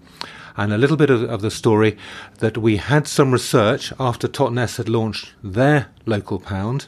And 0.56 0.72
a 0.72 0.78
little 0.78 0.96
bit 0.96 1.10
of, 1.10 1.22
of, 1.22 1.42
the 1.42 1.50
story 1.50 1.96
that 2.38 2.58
we 2.58 2.76
had 2.76 3.06
some 3.06 3.32
research 3.32 3.92
after 3.98 4.28
Totnes 4.28 4.76
had 4.76 4.88
launched 4.88 5.32
their 5.42 5.88
local 6.06 6.40
pound 6.40 6.86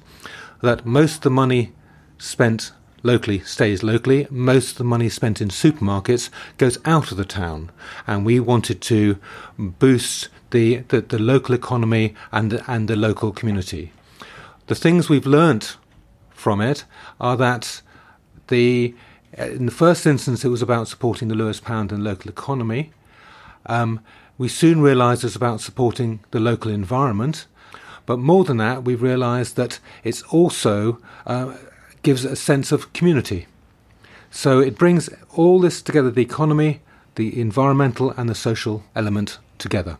that 0.60 0.84
most 0.84 1.16
of 1.16 1.20
the 1.22 1.30
money 1.30 1.72
spent 2.18 2.72
locally 3.02 3.40
stays 3.40 3.82
locally. 3.82 4.26
Most 4.30 4.72
of 4.72 4.78
the 4.78 4.84
money 4.84 5.08
spent 5.08 5.40
in 5.40 5.48
supermarkets 5.48 6.30
goes 6.58 6.78
out 6.84 7.10
of 7.10 7.16
the 7.16 7.24
town, 7.24 7.70
and 8.06 8.24
we 8.24 8.40
wanted 8.40 8.80
to 8.82 9.18
boost 9.58 10.28
the, 10.50 10.78
the, 10.88 11.00
the 11.00 11.18
local 11.18 11.54
economy 11.54 12.14
and 12.30 12.50
the, 12.52 12.70
and 12.70 12.88
the 12.88 12.96
local 12.96 13.32
community. 13.32 13.92
The 14.66 14.74
things 14.74 15.08
we've 15.08 15.26
learnt 15.26 15.76
from 16.30 16.60
it 16.60 16.84
are 17.20 17.36
that 17.36 17.82
the 18.52 18.94
in 19.36 19.66
the 19.66 19.72
first 19.72 20.06
instance 20.06 20.44
it 20.44 20.50
was 20.50 20.62
about 20.62 20.86
supporting 20.88 21.28
the 21.28 21.34
Lewis 21.34 21.58
Pound 21.58 21.90
and 21.90 22.04
local 22.04 22.30
economy. 22.30 22.92
Um, 23.66 24.00
we 24.38 24.48
soon 24.48 24.80
realised 24.80 25.24
it's 25.24 25.36
about 25.36 25.60
supporting 25.60 26.20
the 26.30 26.40
local 26.40 26.70
environment. 26.70 27.46
But 28.04 28.18
more 28.18 28.44
than 28.44 28.56
that, 28.58 28.84
we 28.84 28.94
realised 28.94 29.56
that 29.56 29.78
it's 30.04 30.22
also 30.22 30.98
uh, 31.26 31.56
gives 32.02 32.24
a 32.24 32.36
sense 32.36 32.72
of 32.72 32.92
community. 32.92 33.46
So 34.30 34.60
it 34.60 34.76
brings 34.76 35.08
all 35.36 35.60
this 35.60 35.80
together 35.82 36.10
the 36.10 36.22
economy, 36.22 36.80
the 37.14 37.40
environmental, 37.40 38.10
and 38.10 38.28
the 38.28 38.34
social 38.34 38.82
element 38.94 39.38
together. 39.58 39.98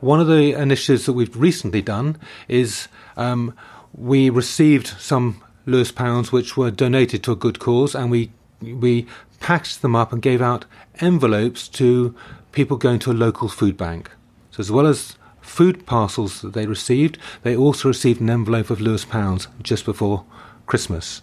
One 0.00 0.20
of 0.20 0.28
the 0.28 0.52
initiatives 0.52 1.06
that 1.06 1.14
we've 1.14 1.36
recently 1.36 1.82
done 1.82 2.18
is 2.48 2.88
um, 3.16 3.54
we 3.92 4.30
received 4.30 4.86
some 4.86 5.42
Lewis 5.66 5.92
pounds 5.92 6.32
which 6.32 6.56
were 6.56 6.70
donated 6.70 7.22
to 7.24 7.32
a 7.32 7.36
good 7.36 7.58
cause, 7.58 7.94
and 7.94 8.10
we 8.10 8.30
we 8.62 9.06
packaged 9.40 9.82
them 9.82 9.94
up 9.94 10.12
and 10.12 10.22
gave 10.22 10.40
out 10.40 10.64
envelopes 11.00 11.68
to 11.68 12.14
people 12.52 12.76
going 12.76 12.98
to 13.00 13.10
a 13.10 13.12
local 13.12 13.48
food 13.48 13.76
bank. 13.76 14.10
So 14.50 14.60
as 14.60 14.70
well 14.70 14.86
as 14.86 15.16
food 15.42 15.84
parcels 15.84 16.40
that 16.40 16.54
they 16.54 16.66
received, 16.66 17.18
they 17.42 17.54
also 17.54 17.88
received 17.88 18.20
an 18.20 18.30
envelope 18.30 18.70
of 18.70 18.80
Lewis 18.80 19.04
pounds 19.04 19.48
just 19.62 19.84
before 19.84 20.24
Christmas. 20.66 21.20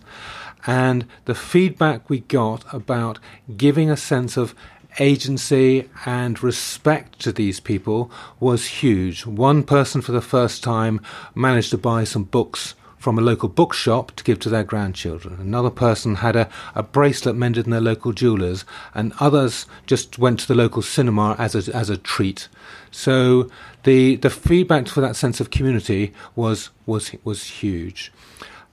And 0.65 1.07
the 1.25 1.35
feedback 1.35 2.09
we 2.09 2.19
got 2.19 2.71
about 2.73 3.19
giving 3.57 3.89
a 3.89 3.97
sense 3.97 4.37
of 4.37 4.55
agency 4.99 5.89
and 6.05 6.41
respect 6.43 7.19
to 7.19 7.31
these 7.31 7.59
people 7.59 8.11
was 8.39 8.65
huge. 8.65 9.25
One 9.25 9.63
person, 9.63 10.01
for 10.01 10.11
the 10.11 10.21
first 10.21 10.63
time, 10.63 11.01
managed 11.35 11.71
to 11.71 11.77
buy 11.77 12.03
some 12.03 12.23
books 12.23 12.75
from 13.03 13.19
a 13.19 13.21
local 13.21 13.49
bookshop 13.49 14.13
to 14.15 14.23
give 14.23 14.39
to 14.39 14.49
their 14.49 14.63
grandchildren. 14.63 15.37
Another 15.41 15.69
person 15.69 16.15
had 16.15 16.37
a, 16.37 16.49
a 16.73 16.81
bracelet 16.81 17.35
mended 17.35 17.65
in 17.65 17.71
their 17.71 17.81
local 17.81 18.13
jeweller's, 18.13 18.63
and 18.93 19.11
others 19.19 19.65
just 19.85 20.17
went 20.17 20.39
to 20.39 20.47
the 20.47 20.55
local 20.55 20.81
cinema 20.81 21.35
as 21.37 21.53
a, 21.53 21.75
as 21.75 21.89
a 21.89 21.97
treat. 21.97 22.47
So 22.91 23.49
the 23.83 24.15
the 24.15 24.29
feedback 24.29 24.87
for 24.87 25.01
that 25.01 25.17
sense 25.17 25.41
of 25.41 25.49
community 25.49 26.13
was 26.33 26.69
was 26.85 27.11
was 27.25 27.43
huge. 27.61 28.13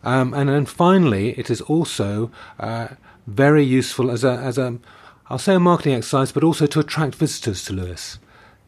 Um, 0.05 0.33
and 0.33 0.49
then 0.49 0.65
finally, 0.65 1.31
it 1.37 1.51
is 1.51 1.61
also 1.63 2.31
uh, 2.61 2.89
very 3.27 3.65
useful 3.65 4.13
as 4.13 4.23
a, 4.23 4.31
as 4.31 4.57
a, 4.59 4.79
I'll 5.29 5.39
say 5.39 5.55
a 5.55 5.61
marketing 5.61 5.95
exercise, 5.95 6.33
but 6.33 6.45
also 6.45 6.67
to 6.67 6.81
attract 6.81 7.17
visitors 7.17 7.65
to 7.65 7.73
Lewis. 7.73 8.19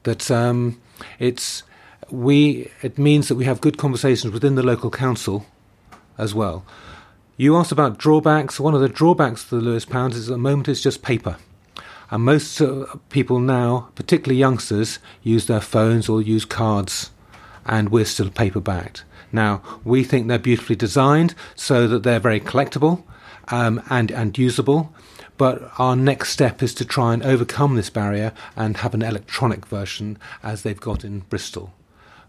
That 0.03 0.29
um, 0.31 0.81
it's 1.21 1.63
we 2.11 2.71
it 2.83 2.99
means 2.99 3.29
that 3.29 3.37
we 3.37 3.45
have 3.45 3.61
good 3.61 3.79
conversations 3.79 4.33
within 4.33 4.55
the 4.55 4.63
local 4.63 4.91
council 4.91 5.47
as 6.19 6.35
well. 6.35 6.65
You 7.37 7.57
asked 7.57 7.73
about 7.73 7.99
drawbacks. 7.99 8.61
One 8.61 8.75
of 8.75 8.81
the 8.81 8.89
drawbacks 8.89 9.49
to 9.49 9.57
the 9.57 9.63
Lewis 9.63 9.85
Pounds 9.85 10.17
is 10.17 10.29
at 10.29 10.33
the 10.33 10.39
moment 10.39 10.69
it's 10.69 10.83
just 10.83 11.03
paper. 11.03 11.37
And 12.11 12.25
most 12.25 12.61
uh, 12.61 12.85
people 13.09 13.41
now, 13.41 13.89
particularly 13.95 14.39
youngsters, 14.39 14.99
use 15.23 15.47
their 15.47 15.63
phones 15.63 16.11
or 16.11 16.21
use 16.21 16.45
cards, 16.45 17.11
and 17.65 17.89
we're 17.89 18.05
still 18.05 18.29
paper 18.29 18.61
backed. 18.61 19.05
Now, 19.33 19.63
we 19.83 20.05
think 20.05 20.29
they're 20.29 20.39
beautifully 20.39 20.77
designed 20.77 21.35
so 21.57 21.89
that 21.89 22.03
they're 22.03 22.21
very 22.21 22.39
collectible 22.39 23.03
um, 23.49 23.83
and, 23.89 24.11
and 24.11 24.37
usable. 24.37 24.95
But 25.39 25.71
our 25.79 25.97
next 25.97 26.31
step 26.31 26.63
is 26.63 26.75
to 26.75 26.85
try 26.85 27.15
and 27.15 27.23
overcome 27.23 27.77
this 27.77 27.89
barrier 27.89 28.33
and 28.55 28.77
have 28.77 28.93
an 28.93 29.03
electronic 29.03 29.65
version 29.65 30.19
as 30.43 30.63
they've 30.63 30.79
got 30.79 31.05
in 31.05 31.21
Bristol. 31.21 31.73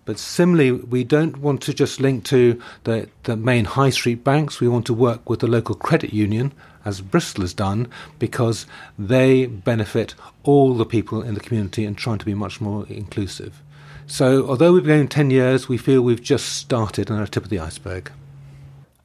But 0.06 0.20
similarly, 0.20 0.72
we 0.72 1.04
don't 1.04 1.38
want 1.38 1.62
to 1.62 1.74
just 1.74 2.02
link 2.02 2.26
to 2.26 2.62
the, 2.84 3.08
the 3.24 3.38
main 3.38 3.66
high 3.66 3.90
street 3.90 4.24
banks. 4.24 4.60
We 4.60 4.68
want 4.68 4.86
to 4.88 4.94
work 4.94 5.30
with 5.30 5.40
the 5.40 5.48
local 5.48 5.76
credit 5.76 6.14
union, 6.14 6.52
as 6.84 7.02
Bristol 7.02 7.44
has 7.44 7.54
done, 7.54 7.88
because 8.20 8.66
they 9.00 9.46
benefit 9.46 10.16
all 10.44 10.74
the 10.74 10.86
people 10.86 11.22
in 11.22 11.36
the 11.36 11.40
community 11.40 11.86
and 11.86 11.98
trying 11.98 12.18
to 12.18 12.26
be 12.26 12.34
much 12.34 12.60
more 12.60 12.86
inclusive. 12.90 13.62
So, 14.06 14.46
although 14.48 14.74
we've 14.74 14.84
been 14.84 15.08
going 15.08 15.08
10 15.08 15.32
years, 15.32 15.70
we 15.70 15.78
feel 15.78 16.02
we've 16.02 16.22
just 16.22 16.58
started 16.58 17.10
on 17.10 17.22
the 17.22 17.28
tip 17.28 17.46
of 17.46 17.50
the 17.50 17.60
iceberg. 17.60 18.12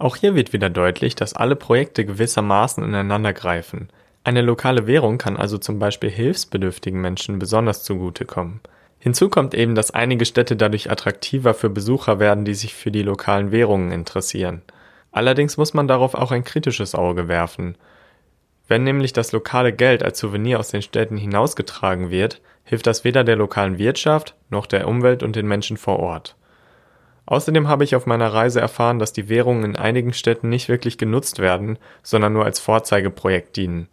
Auch 0.01 0.17
hier 0.17 0.35
wird 0.35 0.53
wieder 0.53 0.71
deutlich, 0.71 1.17
dass 1.17 1.35
alle 1.35 1.57
Projekte 1.57 2.05
gewissermaßen 2.05 2.85
ineinander 2.85 3.33
greifen. 3.33 3.89
Eine 4.23 4.43
lokale 4.43 4.87
Währung 4.87 5.19
kann 5.19 5.37
also 5.37 5.59
zum 5.59 5.79
Beispiel 5.79 6.11
hilfsbedürftigen 6.11 7.01
Menschen 7.01 7.39
besonders 7.39 7.83
zugutekommen. 7.83 8.61
Hinzu 8.99 9.29
kommt 9.29 9.55
eben, 9.55 9.75
dass 9.75 9.93
einige 9.93 10.25
Städte 10.25 10.57
dadurch 10.57 10.91
attraktiver 10.91 11.55
für 11.55 11.71
Besucher 11.71 12.19
werden, 12.19 12.45
die 12.45 12.55
sich 12.55 12.75
für 12.75 12.91
die 12.91 13.03
lokalen 13.03 13.53
Währungen 13.53 13.93
interessieren. 13.93 14.63
Allerdings 15.13 15.57
muss 15.57 15.73
man 15.75 15.89
darauf 15.89 16.15
auch 16.15 16.33
ein 16.33 16.45
kritisches 16.45 16.95
Auge 16.95 17.29
werfen. 17.29 17.77
Wenn 18.67 18.85
nämlich 18.85 19.13
das 19.13 19.33
lokale 19.33 19.73
Geld 19.73 20.03
als 20.03 20.19
Souvenir 20.19 20.59
aus 20.59 20.69
den 20.69 20.83
Städten 20.83 21.17
hinausgetragen 21.17 22.11
wird, 22.11 22.41
hilft 22.65 22.87
das 22.87 23.05
weder 23.05 23.25
der 23.25 23.37
lokalen 23.37 23.79
Wirtschaft 23.79 24.35
noch 24.51 24.67
der 24.67 24.87
Umwelt 24.87 25.23
und 25.23 25.37
den 25.37 25.47
Menschen 25.47 25.79
vor 25.79 26.01
Ort. 26.01 26.37
Außerdem 27.25 27.69
habe 27.69 27.85
ich 27.85 27.95
auf 27.95 28.07
meiner 28.07 28.33
Reise 28.33 28.61
erfahren, 28.61 28.99
dass 28.99 29.13
die 29.13 29.29
Währungen 29.29 29.65
in 29.65 29.77
einigen 29.77 30.13
Städten 30.13 30.49
nicht 30.49 30.69
wirklich 30.69 30.99
genutzt 30.99 31.39
werden, 31.39 31.79
sondern 32.03 32.33
nur 32.33 32.45
als 32.45 32.59
Vorzeigeprojekt 32.59 33.57
dienen. 33.57 33.89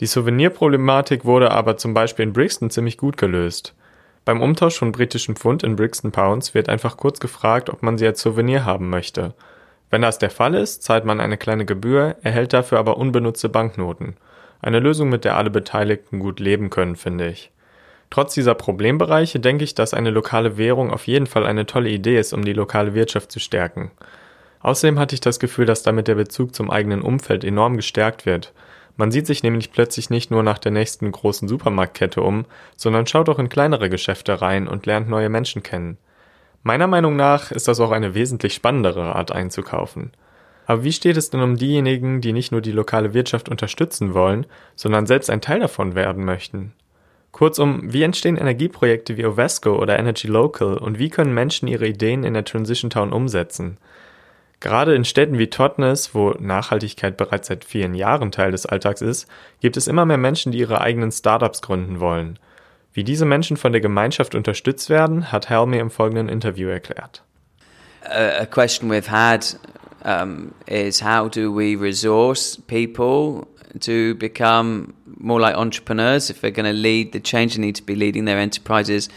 Die 0.00 0.06
Souvenirproblematik 0.06 1.24
wurde 1.24 1.50
aber 1.50 1.76
zum 1.76 1.94
Beispiel 1.94 2.22
in 2.22 2.32
Brixton 2.32 2.70
ziemlich 2.70 2.96
gut 2.96 3.16
gelöst. 3.16 3.74
Beim 4.24 4.42
Umtausch 4.42 4.78
von 4.78 4.92
britischen 4.92 5.36
Pfund 5.36 5.62
in 5.62 5.76
Brixton 5.76 6.12
Pounds 6.12 6.54
wird 6.54 6.68
einfach 6.68 6.96
kurz 6.96 7.20
gefragt, 7.20 7.70
ob 7.70 7.82
man 7.82 7.98
sie 7.98 8.06
als 8.06 8.20
Souvenir 8.20 8.64
haben 8.64 8.90
möchte. 8.90 9.34
Wenn 9.90 10.02
das 10.02 10.18
der 10.18 10.30
Fall 10.30 10.54
ist, 10.54 10.82
zahlt 10.82 11.04
man 11.04 11.20
eine 11.20 11.36
kleine 11.36 11.64
Gebühr, 11.64 12.16
erhält 12.22 12.52
dafür 12.52 12.78
aber 12.78 12.96
unbenutzte 12.96 13.48
Banknoten. 13.48 14.16
Eine 14.62 14.78
Lösung, 14.78 15.08
mit 15.08 15.24
der 15.24 15.36
alle 15.36 15.50
Beteiligten 15.50 16.20
gut 16.20 16.38
leben 16.38 16.70
können, 16.70 16.96
finde 16.96 17.28
ich. 17.28 17.50
Trotz 18.10 18.34
dieser 18.34 18.54
Problembereiche 18.54 19.40
denke 19.40 19.64
ich, 19.64 19.74
dass 19.74 19.94
eine 19.94 20.10
lokale 20.10 20.58
Währung 20.58 20.90
auf 20.90 21.06
jeden 21.06 21.26
Fall 21.26 21.46
eine 21.46 21.64
tolle 21.64 21.90
Idee 21.90 22.18
ist, 22.18 22.32
um 22.32 22.44
die 22.44 22.52
lokale 22.52 22.92
Wirtschaft 22.94 23.32
zu 23.32 23.38
stärken. 23.38 23.90
Außerdem 24.60 24.98
hatte 24.98 25.14
ich 25.14 25.20
das 25.20 25.40
Gefühl, 25.40 25.64
dass 25.64 25.82
damit 25.82 26.08
der 26.08 26.16
Bezug 26.16 26.54
zum 26.54 26.70
eigenen 26.70 27.02
Umfeld 27.02 27.44
enorm 27.44 27.76
gestärkt 27.76 28.26
wird. 28.26 28.52
Man 28.96 29.10
sieht 29.10 29.26
sich 29.26 29.42
nämlich 29.42 29.72
plötzlich 29.72 30.10
nicht 30.10 30.30
nur 30.30 30.42
nach 30.42 30.58
der 30.58 30.72
nächsten 30.72 31.10
großen 31.10 31.48
Supermarktkette 31.48 32.22
um, 32.22 32.44
sondern 32.76 33.06
schaut 33.06 33.28
auch 33.28 33.38
in 33.38 33.48
kleinere 33.48 33.88
Geschäfte 33.88 34.40
rein 34.42 34.68
und 34.68 34.86
lernt 34.86 35.08
neue 35.08 35.28
Menschen 35.28 35.62
kennen. 35.62 35.98
Meiner 36.62 36.86
Meinung 36.86 37.16
nach 37.16 37.50
ist 37.50 37.68
das 37.68 37.80
auch 37.80 37.90
eine 37.90 38.14
wesentlich 38.14 38.54
spannendere 38.54 39.14
Art 39.14 39.32
einzukaufen. 39.32 40.12
Aber 40.66 40.84
wie 40.84 40.92
steht 40.92 41.16
es 41.16 41.30
denn 41.30 41.40
um 41.40 41.56
diejenigen, 41.56 42.20
die 42.20 42.32
nicht 42.32 42.52
nur 42.52 42.60
die 42.60 42.72
lokale 42.72 43.14
Wirtschaft 43.14 43.48
unterstützen 43.48 44.14
wollen, 44.14 44.46
sondern 44.76 45.06
selbst 45.06 45.30
ein 45.30 45.40
Teil 45.40 45.60
davon 45.60 45.94
werden 45.94 46.24
möchten? 46.24 46.74
Kurzum, 47.32 47.92
wie 47.92 48.02
entstehen 48.02 48.36
Energieprojekte 48.36 49.16
wie 49.16 49.24
Ovesco 49.24 49.76
oder 49.76 49.98
Energy 49.98 50.26
Local 50.26 50.76
und 50.76 50.98
wie 50.98 51.10
können 51.10 51.32
Menschen 51.32 51.68
ihre 51.68 51.86
Ideen 51.86 52.24
in 52.24 52.34
der 52.34 52.44
Transition 52.44 52.90
Town 52.90 53.12
umsetzen? 53.12 53.78
Gerade 54.60 54.94
in 54.94 55.06
Städten 55.06 55.38
wie 55.38 55.48
Totnes, 55.48 56.14
wo 56.14 56.34
Nachhaltigkeit 56.38 57.16
bereits 57.16 57.48
seit 57.48 57.64
vielen 57.64 57.94
Jahren 57.94 58.30
Teil 58.30 58.50
des 58.50 58.66
Alltags 58.66 59.00
ist, 59.00 59.26
gibt 59.60 59.78
es 59.78 59.88
immer 59.88 60.04
mehr 60.04 60.18
Menschen, 60.18 60.52
die 60.52 60.58
ihre 60.58 60.82
eigenen 60.82 61.10
Startups 61.10 61.62
gründen 61.62 61.98
wollen. 61.98 62.38
Wie 62.92 63.02
diese 63.02 63.24
Menschen 63.24 63.56
von 63.56 63.72
der 63.72 63.80
Gemeinschaft 63.80 64.34
unterstützt 64.34 64.90
werden, 64.90 65.32
hat 65.32 65.48
Hal 65.48 65.66
mir 65.66 65.80
im 65.80 65.90
folgenden 65.90 66.28
Interview 66.28 66.68
erklärt. 66.68 67.22
A, 68.02 68.44
question 68.46 68.90
we've 68.90 69.10
had 69.10 69.58
um, 70.04 70.52
is 70.66 71.02
how 71.02 71.28
do 71.28 71.54
we 71.54 71.76
resource 71.76 72.60
people 72.66 73.46
to 73.80 74.14
become 74.16 74.94
more 75.18 75.40
like 75.40 75.54
entrepreneurs 75.54 76.30
if 76.30 76.40
they're 76.40 76.50
going 76.50 76.64
to 76.64 76.72
lead 76.72 77.12
the 77.12 77.20
change 77.20 77.54
they 77.54 77.60
need 77.60 77.76
to 77.76 77.84
be 77.84 77.94
leading 77.94 78.24
their 78.24 78.38
enterprises 78.38 79.08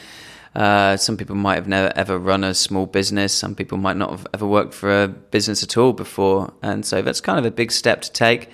uh, 0.56 0.98
some 0.98 1.18
people 1.18 1.36
might 1.36 1.56
have 1.56 1.68
never 1.68 1.92
ever 1.96 2.18
run 2.20 2.44
a 2.44 2.54
small 2.54 2.86
business. 2.86 3.34
Some 3.34 3.56
people 3.56 3.78
might 3.78 3.98
not 3.98 4.12
have 4.12 4.28
ever 4.34 4.46
worked 4.46 4.74
for 4.74 5.04
a 5.04 5.08
business 5.08 5.64
at 5.64 5.78
all 5.78 5.94
before, 5.94 6.54
and 6.62 6.86
so 6.86 7.02
that's 7.02 7.22
kind 7.22 7.40
of 7.40 7.46
a 7.46 7.52
big 7.52 7.72
step 7.72 8.02
to 8.02 8.12
take. 8.12 8.50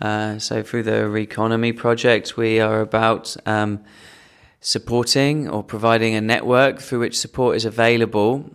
Uh, 0.00 0.38
so 0.38 0.62
through 0.62 0.84
the 0.84 1.02
Reconomy 1.08 1.76
project, 1.76 2.36
we 2.36 2.60
are 2.60 2.80
about 2.80 3.36
um, 3.46 3.84
supporting 4.60 5.48
or 5.48 5.62
providing 5.62 6.14
a 6.14 6.20
network 6.20 6.80
through 6.80 7.00
which 7.00 7.18
support 7.18 7.56
is 7.56 7.64
available. 7.64 8.48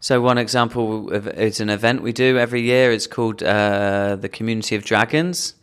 So 0.00 0.20
one 0.20 0.38
example 0.38 1.10
is 1.10 1.60
an 1.60 1.70
event 1.70 2.02
we 2.02 2.12
do 2.12 2.38
every 2.38 2.62
year. 2.62 2.92
It's 2.92 3.08
called 3.08 3.42
uh, 3.42 4.16
the 4.16 4.28
Community 4.28 4.76
of 4.76 4.84
Dragons, 4.84 5.54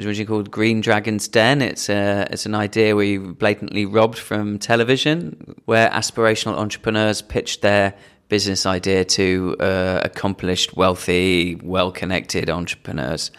is 0.00 0.06
originally 0.06 0.26
called 0.26 0.50
Green 0.50 0.80
Dragon's 0.80 1.28
Den. 1.28 1.62
It's 1.62 1.88
a, 1.88 2.26
it's 2.30 2.46
an 2.46 2.54
idea 2.54 2.96
we 2.96 3.18
blatantly 3.18 3.84
robbed 3.84 4.18
from 4.18 4.58
television, 4.58 5.60
where 5.66 5.88
aspirational 5.90 6.56
entrepreneurs 6.56 7.22
pitched 7.22 7.62
their 7.62 7.94
business 8.28 8.64
idea 8.64 9.04
to 9.04 9.56
uh, 9.60 10.00
accomplished, 10.02 10.76
wealthy, 10.76 11.60
well-connected 11.62 12.48
entrepreneurs, 12.48 13.30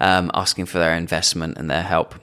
um, 0.00 0.30
asking 0.34 0.66
for 0.66 0.78
their 0.78 0.94
investment 0.96 1.58
and 1.58 1.70
their 1.70 1.82
help. 1.82 2.14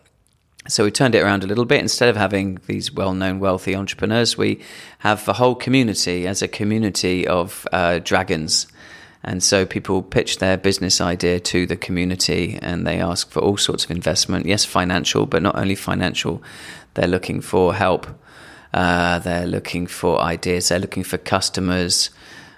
So 0.67 0.83
we 0.83 0.91
turned 0.91 1.15
it 1.15 1.21
around 1.21 1.43
a 1.43 1.47
little 1.47 1.65
bit. 1.65 1.79
Instead 1.79 2.09
of 2.09 2.17
having 2.17 2.59
these 2.65 2.91
well-known 2.91 3.39
wealthy 3.39 3.75
entrepreneurs, 3.75 4.37
we 4.37 4.59
have 4.99 5.23
the 5.25 5.33
whole 5.33 5.55
community 5.55 6.27
as 6.27 6.41
a 6.41 6.47
community 6.47 7.27
of 7.27 7.67
uh, 7.71 7.99
dragons. 7.99 8.67
And 9.27 9.43
so 9.43 9.65
people 9.65 10.01
pitch 10.01 10.37
their 10.37 10.55
business 10.55 11.01
idea 11.01 11.41
to 11.41 11.65
the 11.65 11.75
community 11.75 12.57
and 12.61 12.87
they 12.87 13.01
ask 13.01 13.29
for 13.29 13.41
all 13.41 13.57
sorts 13.57 13.83
of 13.83 13.91
investment. 13.91 14.45
Yes, 14.45 14.63
financial, 14.63 15.25
but 15.25 15.43
not 15.43 15.57
only 15.57 15.75
financial. 15.75 16.41
They're 16.93 17.09
looking 17.09 17.41
for 17.41 17.73
help. 17.73 18.07
Uh, 18.73 19.19
they're 19.19 19.45
looking 19.45 19.85
for 19.85 20.21
ideas. 20.21 20.69
They're 20.69 20.79
looking 20.79 21.03
for 21.03 21.17
customers. 21.17 22.09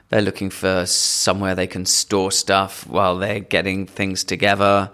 They're 0.10 0.22
looking 0.22 0.52
for 0.52 0.86
somewhere 0.86 1.56
they 1.56 1.66
can 1.66 1.88
store 1.88 2.32
stuff 2.32 2.86
while 2.86 3.18
they're 3.18 3.40
getting 3.40 3.88
things 3.88 4.24
together. 4.24 4.92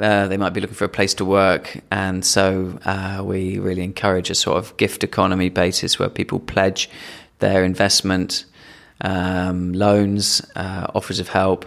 Uh, 0.00 0.26
they 0.26 0.36
might 0.36 0.54
be 0.54 0.60
looking 0.60 0.74
for 0.74 0.86
a 0.86 0.88
place 0.88 1.14
to 1.14 1.24
work, 1.24 1.80
and 1.92 2.24
so 2.24 2.78
uh, 2.84 3.22
we 3.24 3.60
really 3.60 3.84
encourage 3.84 4.30
a 4.30 4.34
sort 4.34 4.56
of 4.56 4.76
gift 4.76 5.04
economy 5.04 5.50
basis 5.50 5.98
where 5.98 6.08
people 6.08 6.40
pledge 6.40 6.90
their 7.38 7.62
investment, 7.62 8.44
um, 9.02 9.72
loans, 9.72 10.40
uh, 10.56 10.86
offers 10.94 11.20
of 11.20 11.28
help. 11.28 11.66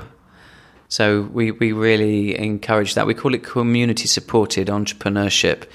So 0.87 1.23
we, 1.33 1.51
we 1.51 1.71
really 1.71 2.37
encourage 2.37 2.95
that. 2.95 3.05
We 3.05 3.13
call 3.13 3.33
it 3.33 3.43
community 3.43 4.07
supported 4.07 4.67
entrepreneurship, 4.67 5.67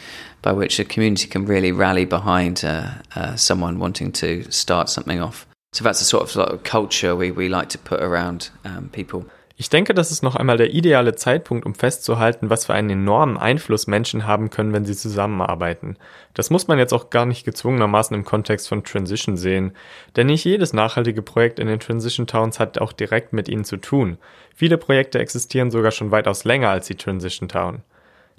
by 0.43 0.53
which 0.53 0.79
a 0.79 0.85
community 0.85 1.29
can 1.29 1.45
really 1.45 1.73
rally 1.73 2.07
behind 2.07 2.65
uh, 2.65 2.91
uh, 3.15 3.37
someone 3.37 3.79
wanting 3.79 4.13
to 4.13 4.51
start 4.51 4.89
something 4.89 5.21
off. 5.21 5.47
So 5.73 5.85
that's 5.85 5.99
the 5.99 6.05
sort 6.05 6.23
of, 6.25 6.31
sort 6.31 6.49
of 6.49 6.63
culture 6.65 7.15
we, 7.15 7.31
we 7.31 7.49
like 7.49 7.69
to 7.71 7.79
put 7.79 8.03
around 8.03 8.51
um, 8.65 8.89
people. 8.89 9.27
Ich 9.61 9.69
denke, 9.69 9.93
das 9.93 10.11
ist 10.11 10.23
noch 10.23 10.37
einmal 10.37 10.57
der 10.57 10.73
ideale 10.73 11.17
Zeitpunkt, 11.17 11.67
um 11.67 11.75
festzuhalten, 11.75 12.49
was 12.49 12.65
für 12.65 12.73
einen 12.73 12.89
enormen 12.89 13.37
Einfluss 13.37 13.87
Menschen 13.87 14.27
haben 14.27 14.49
können, 14.49 14.73
wenn 14.73 14.87
sie 14.87 14.97
zusammenarbeiten. 14.97 15.99
Das 16.33 16.49
muss 16.49 16.67
man 16.67 16.79
jetzt 16.79 16.95
auch 16.95 17.11
gar 17.11 17.27
nicht 17.27 17.45
gezwungenermaßen 17.45 18.17
im 18.17 18.25
Kontext 18.25 18.71
von 18.71 18.85
Transition 18.85 19.37
sehen, 19.37 19.73
denn 20.17 20.29
nicht 20.29 20.47
jedes 20.47 20.73
nachhaltige 20.73 21.21
Projekt 21.21 21.59
in 21.59 21.67
den 21.67 21.79
Transition 21.79 22.27
Towns 22.27 22.59
hat 22.59 22.79
auch 22.79 22.95
direkt 22.95 23.35
mit 23.35 23.51
ihnen 23.51 23.65
zu 23.65 23.77
tun. 23.77 24.17
Viele 24.57 24.79
Projekte 24.79 25.19
existieren 25.19 25.71
sogar 25.71 25.91
schon 25.91 26.11
weitaus 26.11 26.45
länger 26.45 26.71
als 26.71 26.87
die 26.87 26.97
Transition 26.97 27.51
Town. 27.51 27.83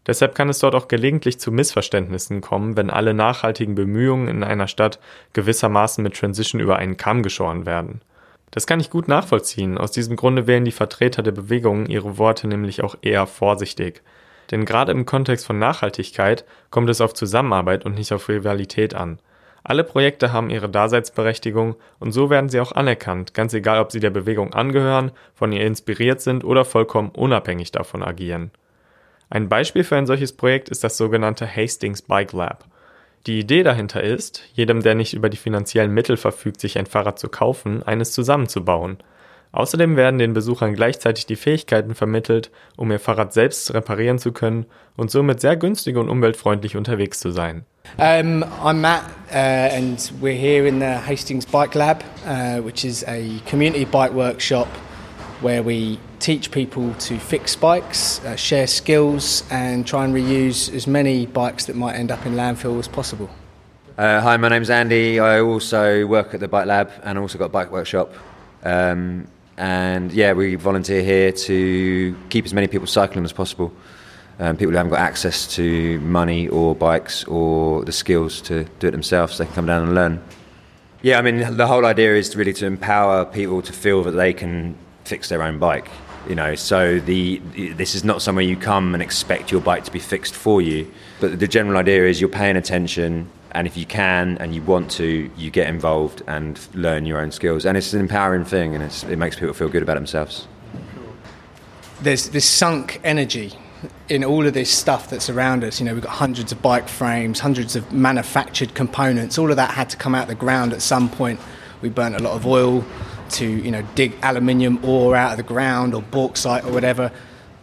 Deshalb 0.07 0.33
kann 0.33 0.49
es 0.49 0.57
dort 0.57 0.73
auch 0.73 0.87
gelegentlich 0.87 1.39
zu 1.39 1.51
Missverständnissen 1.51 2.41
kommen, 2.41 2.75
wenn 2.77 2.89
alle 2.89 3.13
nachhaltigen 3.13 3.75
Bemühungen 3.75 4.27
in 4.27 4.43
einer 4.43 4.67
Stadt 4.67 4.97
gewissermaßen 5.33 6.03
mit 6.03 6.17
Transition 6.17 6.59
über 6.59 6.77
einen 6.77 6.97
Kamm 6.97 7.21
geschoren 7.21 7.67
werden. 7.67 8.01
Das 8.51 8.67
kann 8.67 8.81
ich 8.81 8.89
gut 8.89 9.07
nachvollziehen. 9.07 9.77
Aus 9.77 9.91
diesem 9.91 10.17
Grunde 10.17 10.45
wählen 10.45 10.65
die 10.65 10.71
Vertreter 10.71 11.23
der 11.23 11.31
Bewegung 11.31 11.85
ihre 11.85 12.17
Worte 12.17 12.47
nämlich 12.47 12.83
auch 12.83 12.95
eher 13.01 13.25
vorsichtig. 13.25 14.03
Denn 14.51 14.65
gerade 14.65 14.91
im 14.91 15.05
Kontext 15.05 15.45
von 15.45 15.57
Nachhaltigkeit 15.57 16.45
kommt 16.69 16.89
es 16.89 16.99
auf 16.99 17.13
Zusammenarbeit 17.13 17.85
und 17.85 17.95
nicht 17.95 18.11
auf 18.11 18.27
Rivalität 18.27 18.93
an. 18.93 19.19
Alle 19.63 19.83
Projekte 19.83 20.33
haben 20.33 20.49
ihre 20.49 20.69
Daseinsberechtigung 20.69 21.75
und 21.99 22.11
so 22.11 22.29
werden 22.29 22.49
sie 22.49 22.59
auch 22.59 22.71
anerkannt, 22.71 23.33
ganz 23.33 23.53
egal 23.53 23.79
ob 23.79 23.91
sie 23.91 23.99
der 23.99 24.09
Bewegung 24.09 24.53
angehören, 24.53 25.11
von 25.33 25.51
ihr 25.51 25.65
inspiriert 25.65 26.19
sind 26.19 26.43
oder 26.43 26.65
vollkommen 26.65 27.09
unabhängig 27.09 27.71
davon 27.71 28.03
agieren. 28.03 28.51
Ein 29.29 29.47
Beispiel 29.47 29.83
für 29.83 29.95
ein 29.95 30.07
solches 30.07 30.33
Projekt 30.33 30.69
ist 30.69 30.83
das 30.83 30.97
sogenannte 30.97 31.47
Hastings 31.47 32.01
Bike 32.01 32.33
Lab. 32.33 32.65
Die 33.27 33.39
Idee 33.39 33.61
dahinter 33.61 34.01
ist, 34.01 34.41
jedem, 34.53 34.81
der 34.81 34.95
nicht 34.95 35.13
über 35.13 35.29
die 35.29 35.37
finanziellen 35.37 35.93
Mittel 35.93 36.17
verfügt, 36.17 36.59
sich 36.59 36.79
ein 36.79 36.87
Fahrrad 36.87 37.19
zu 37.19 37.29
kaufen, 37.29 37.83
eines 37.83 38.13
zusammenzubauen. 38.13 38.97
Außerdem 39.51 39.95
werden 39.95 40.17
den 40.17 40.33
Besuchern 40.33 40.73
gleichzeitig 40.73 41.25
die 41.25 41.35
Fähigkeiten 41.35 41.93
vermittelt, 41.93 42.49
um 42.77 42.89
ihr 42.89 42.99
Fahrrad 42.99 43.33
selbst 43.33 43.73
reparieren 43.73 44.17
zu 44.17 44.31
können 44.31 44.65
und 44.95 45.11
somit 45.11 45.41
sehr 45.41 45.57
günstig 45.57 45.97
und 45.97 46.09
umweltfreundlich 46.09 46.77
unterwegs 46.77 47.19
zu 47.19 47.31
sein. 47.31 47.65
Um, 47.97 48.43
I'm 48.63 48.75
Matt, 48.75 49.03
uh, 49.31 49.75
and 49.75 50.13
we're 50.21 50.37
here 50.37 50.67
in 50.67 50.79
the 50.79 50.97
Hastings 51.05 51.45
Bike 51.45 51.75
Lab, 51.75 52.03
uh, 52.25 52.63
which 52.63 52.85
is 52.85 53.03
a 53.03 53.39
community 53.49 53.85
bike 53.85 54.13
workshop 54.13 54.67
where 55.41 55.63
we 55.63 55.99
teach 56.19 56.51
people 56.51 56.93
to 56.95 57.19
fix 57.19 57.55
bikes, 57.55 58.23
uh, 58.25 58.35
share 58.35 58.67
skills, 58.67 59.43
and 59.49 59.85
try 59.85 60.05
and 60.05 60.13
reuse 60.13 60.73
as 60.73 60.87
many 60.87 61.25
bikes 61.25 61.65
that 61.65 61.75
might 61.75 61.95
end 61.95 62.11
up 62.11 62.25
in 62.25 62.33
landfill 62.33 62.79
as 62.79 62.87
possible. 62.87 63.29
Uh, 63.97 64.21
hi, 64.21 64.37
my 64.37 64.47
name's 64.49 64.69
Andy. 64.69 65.19
I 65.19 65.41
also 65.41 66.05
work 66.05 66.33
at 66.33 66.39
the 66.39 66.47
Bike 66.47 66.67
Lab 66.67 66.91
and 67.03 67.17
also 67.17 67.37
got 67.37 67.45
a 67.45 67.49
bike 67.49 67.71
workshop. 67.71 68.13
Um, 68.63 69.27
and 69.57 70.11
yeah, 70.11 70.33
we 70.33 70.55
volunteer 70.55 71.03
here 71.03 71.31
to 71.31 72.17
keep 72.29 72.45
as 72.45 72.53
many 72.53 72.67
people 72.67 72.87
cycling 72.87 73.25
as 73.25 73.33
possible. 73.33 73.73
um, 74.41 74.57
people 74.57 74.71
who 74.71 74.77
haven't 74.77 74.89
got 74.89 74.99
access 74.99 75.47
to 75.55 75.99
money 75.99 76.47
or 76.47 76.75
bikes 76.75 77.23
or 77.25 77.85
the 77.85 77.91
skills 77.91 78.41
to 78.41 78.63
do 78.79 78.87
it 78.87 78.91
themselves. 78.91 79.37
They 79.37 79.45
can 79.45 79.53
come 79.53 79.65
down 79.67 79.83
and 79.83 79.95
learn. 79.95 80.23
Yeah, 81.03 81.19
I 81.19 81.21
mean, 81.21 81.57
the 81.57 81.67
whole 81.67 81.85
idea 81.85 82.15
is 82.15 82.35
really 82.35 82.53
to 82.53 82.65
empower 82.65 83.23
people 83.25 83.61
to 83.61 83.71
feel 83.71 84.03
that 84.03 84.11
they 84.11 84.33
can 84.33 84.75
fix 85.05 85.29
their 85.29 85.43
own 85.43 85.59
bike. 85.59 85.89
You 86.27 86.35
know, 86.35 86.53
so 86.53 86.99
the 86.99 87.39
this 87.73 87.95
is 87.95 88.03
not 88.03 88.21
somewhere 88.21 88.43
you 88.43 88.55
come 88.55 88.93
and 88.93 89.01
expect 89.01 89.51
your 89.51 89.61
bike 89.61 89.83
to 89.85 89.91
be 89.91 89.99
fixed 89.99 90.35
for 90.35 90.61
you. 90.61 90.91
But 91.19 91.39
the 91.39 91.47
general 91.47 91.77
idea 91.77 92.05
is 92.05 92.21
you're 92.21 92.29
paying 92.29 92.57
attention, 92.57 93.27
and 93.53 93.65
if 93.65 93.75
you 93.75 93.87
can 93.87 94.37
and 94.37 94.53
you 94.53 94.61
want 94.61 94.91
to, 94.91 95.31
you 95.35 95.49
get 95.49 95.67
involved 95.67 96.21
and 96.27 96.59
learn 96.75 97.07
your 97.07 97.19
own 97.19 97.31
skills. 97.31 97.65
And 97.65 97.75
it's 97.75 97.93
an 97.93 97.99
empowering 97.99 98.45
thing, 98.45 98.75
and 98.75 98.83
it 98.83 99.17
makes 99.17 99.35
people 99.35 99.53
feel 99.53 99.69
good 99.69 99.81
about 99.81 99.95
themselves. 99.95 100.47
There's 102.01 102.29
this 102.29 102.45
sunk 102.45 103.01
energy 103.03 103.53
in 104.09 104.23
all 104.23 104.45
of 104.45 104.53
this 104.53 104.69
stuff 104.69 105.09
that's 105.09 105.29
around 105.29 105.63
us. 105.63 105.79
You 105.79 105.87
know, 105.87 105.93
we've 105.93 106.03
got 106.03 106.13
hundreds 106.13 106.51
of 106.51 106.61
bike 106.61 106.87
frames, 106.87 107.39
hundreds 107.39 107.75
of 107.75 107.91
manufactured 107.91 108.75
components. 108.75 109.39
All 109.39 109.49
of 109.49 109.57
that 109.57 109.71
had 109.71 109.89
to 109.89 109.97
come 109.97 110.13
out 110.13 110.23
of 110.23 110.29
the 110.29 110.35
ground 110.35 110.71
at 110.73 110.83
some 110.83 111.09
point. 111.09 111.39
We 111.81 111.89
burnt 111.89 112.15
a 112.15 112.19
lot 112.19 112.33
of 112.33 112.45
oil 112.45 112.85
to, 113.33 113.45
you 113.45 113.71
know, 113.71 113.81
dig 113.95 114.13
aluminium 114.21 114.83
ore 114.83 115.15
out 115.15 115.31
of 115.31 115.37
the 115.37 115.43
ground 115.43 115.93
or 115.93 116.01
bauxite 116.01 116.63
or 116.65 116.71
whatever. 116.71 117.11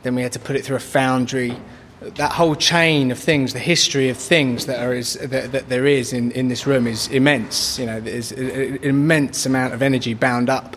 Then 0.03 0.15
we 0.15 0.23
had 0.23 0.33
to 0.33 0.39
put 0.39 0.57
it 0.57 0.65
through 0.65 0.77
a 0.77 0.81
foundry. 0.81 1.57
That 2.01 2.33
whole 2.33 2.55
chain 2.55 3.11
of 3.11 3.19
things, 3.19 3.53
the 3.53 3.59
history 3.59 4.09
of 4.09 4.17
things 4.17 4.67
that, 4.67 4.81
are 4.81 4.95
is, 4.95 5.15
that, 5.15 5.53
that 5.53 5.69
there 5.69 5.87
is 5.87 6.13
in, 6.13 6.31
in 6.33 6.49
this 6.49 6.67
room 6.67 6.87
is 6.87 7.09
immense. 7.09 7.79
You 7.79 7.87
know, 7.87 8.01
there's 8.01 8.33
an 8.33 8.79
immense 8.83 9.47
amount 9.47 9.75
of 9.75 9.83
energy 9.83 10.15
bound 10.15 10.49
up 10.49 10.77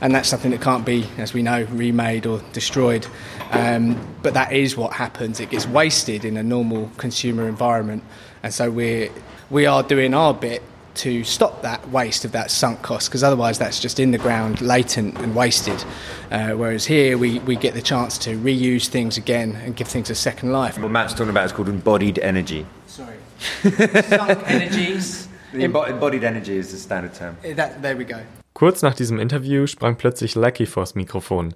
and 0.00 0.14
that's 0.14 0.28
something 0.28 0.50
that 0.50 0.62
can't 0.62 0.86
be, 0.86 1.06
as 1.18 1.34
we 1.34 1.42
know, 1.42 1.64
remade 1.70 2.26
or 2.26 2.40
destroyed. 2.52 3.06
Um, 3.50 4.00
but 4.22 4.34
that 4.34 4.52
is 4.52 4.76
what 4.76 4.92
happens. 4.92 5.40
It 5.40 5.50
gets 5.50 5.66
wasted 5.66 6.24
in 6.24 6.36
a 6.36 6.42
normal 6.42 6.90
consumer 6.96 7.48
environment, 7.48 8.02
and 8.42 8.52
so 8.52 8.70
we 8.70 9.10
we 9.50 9.66
are 9.66 9.82
doing 9.82 10.14
our 10.14 10.32
bit 10.32 10.62
to 10.94 11.24
stop 11.24 11.62
that 11.62 11.88
waste 11.90 12.24
of 12.24 12.32
that 12.32 12.50
sunk 12.50 12.82
cost 12.82 13.08
because 13.08 13.22
otherwise 13.22 13.58
that's 13.58 13.80
just 13.80 13.98
in 13.98 14.10
the 14.10 14.18
ground 14.18 14.60
latent 14.60 15.18
and 15.18 15.34
wasted. 15.34 15.84
Uh, 16.30 16.50
whereas 16.50 16.86
here 16.86 17.16
we, 17.18 17.38
we 17.40 17.56
get 17.56 17.74
the 17.74 17.82
chance 17.82 18.18
to 18.18 18.36
reuse 18.36 18.88
things 18.88 19.16
again 19.16 19.56
and 19.64 19.76
give 19.76 19.88
things 19.88 20.10
a 20.10 20.14
second 20.14 20.52
life. 20.52 20.78
What 20.78 20.90
matt's 20.90 21.14
talking 21.14 21.30
about 21.30 21.46
is 21.46 21.52
called 21.52 21.68
embodied 21.68 22.18
energy. 22.18 22.66
Sorry. 22.86 23.16
Sunk 23.62 24.42
energies. 24.46 25.28
Embodied 25.52 26.24
energy 26.24 26.56
is 26.56 26.70
the 26.70 26.76
standard 26.76 27.14
term. 27.14 27.36
That, 27.56 27.82
there 27.82 27.96
we 27.96 28.04
go. 28.04 28.20
Kurz 28.54 28.82
nach 28.82 28.94
diesem 28.94 29.18
Interview 29.18 29.66
sprang 29.66 29.96
plötzlich 29.96 30.34
Lucky 30.34 30.66
vors 30.66 30.94
Mikrofon. 30.94 31.54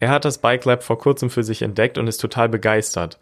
Er 0.00 0.10
hat 0.10 0.24
das 0.24 0.38
Bike 0.38 0.64
Lab 0.64 0.82
vor 0.84 0.98
kurzem 0.98 1.30
für 1.30 1.42
sich 1.42 1.62
entdeckt 1.62 1.98
und 1.98 2.06
ist 2.06 2.18
total 2.20 2.48
begeistert. 2.48 3.18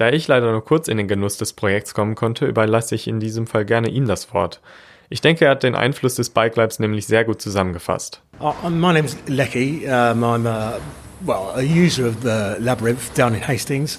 Da 0.00 0.08
ich 0.08 0.26
leider 0.28 0.50
nur 0.50 0.64
kurz 0.64 0.88
in 0.88 0.96
den 0.96 1.08
Genuss 1.08 1.36
des 1.36 1.52
Projekts 1.52 1.92
kommen 1.92 2.14
konnte, 2.14 2.46
überlasse 2.46 2.94
ich 2.94 3.06
in 3.06 3.20
diesem 3.20 3.46
Fall 3.46 3.66
gerne 3.66 3.90
ihm 3.90 4.06
das 4.06 4.32
Wort. 4.32 4.62
Ich 5.10 5.20
denke, 5.20 5.44
er 5.44 5.50
hat 5.50 5.62
den 5.62 5.74
Einfluss 5.74 6.14
des 6.14 6.30
Bike 6.30 6.56
Labs 6.56 6.78
nämlich 6.78 7.06
sehr 7.06 7.22
gut 7.22 7.42
zusammengefasst. 7.42 8.22
Uh, 8.40 8.70
my 8.70 8.94
name's 8.94 9.14
Lecky. 9.26 9.86
Um, 9.86 10.24
I'm 10.24 10.46
a, 10.46 10.80
well, 11.26 11.52
a 11.54 11.60
user 11.60 12.06
of 12.06 12.22
the 12.22 12.56
Labyrinth 12.58 13.14
down 13.14 13.34
in 13.34 13.46
Hastings. 13.46 13.98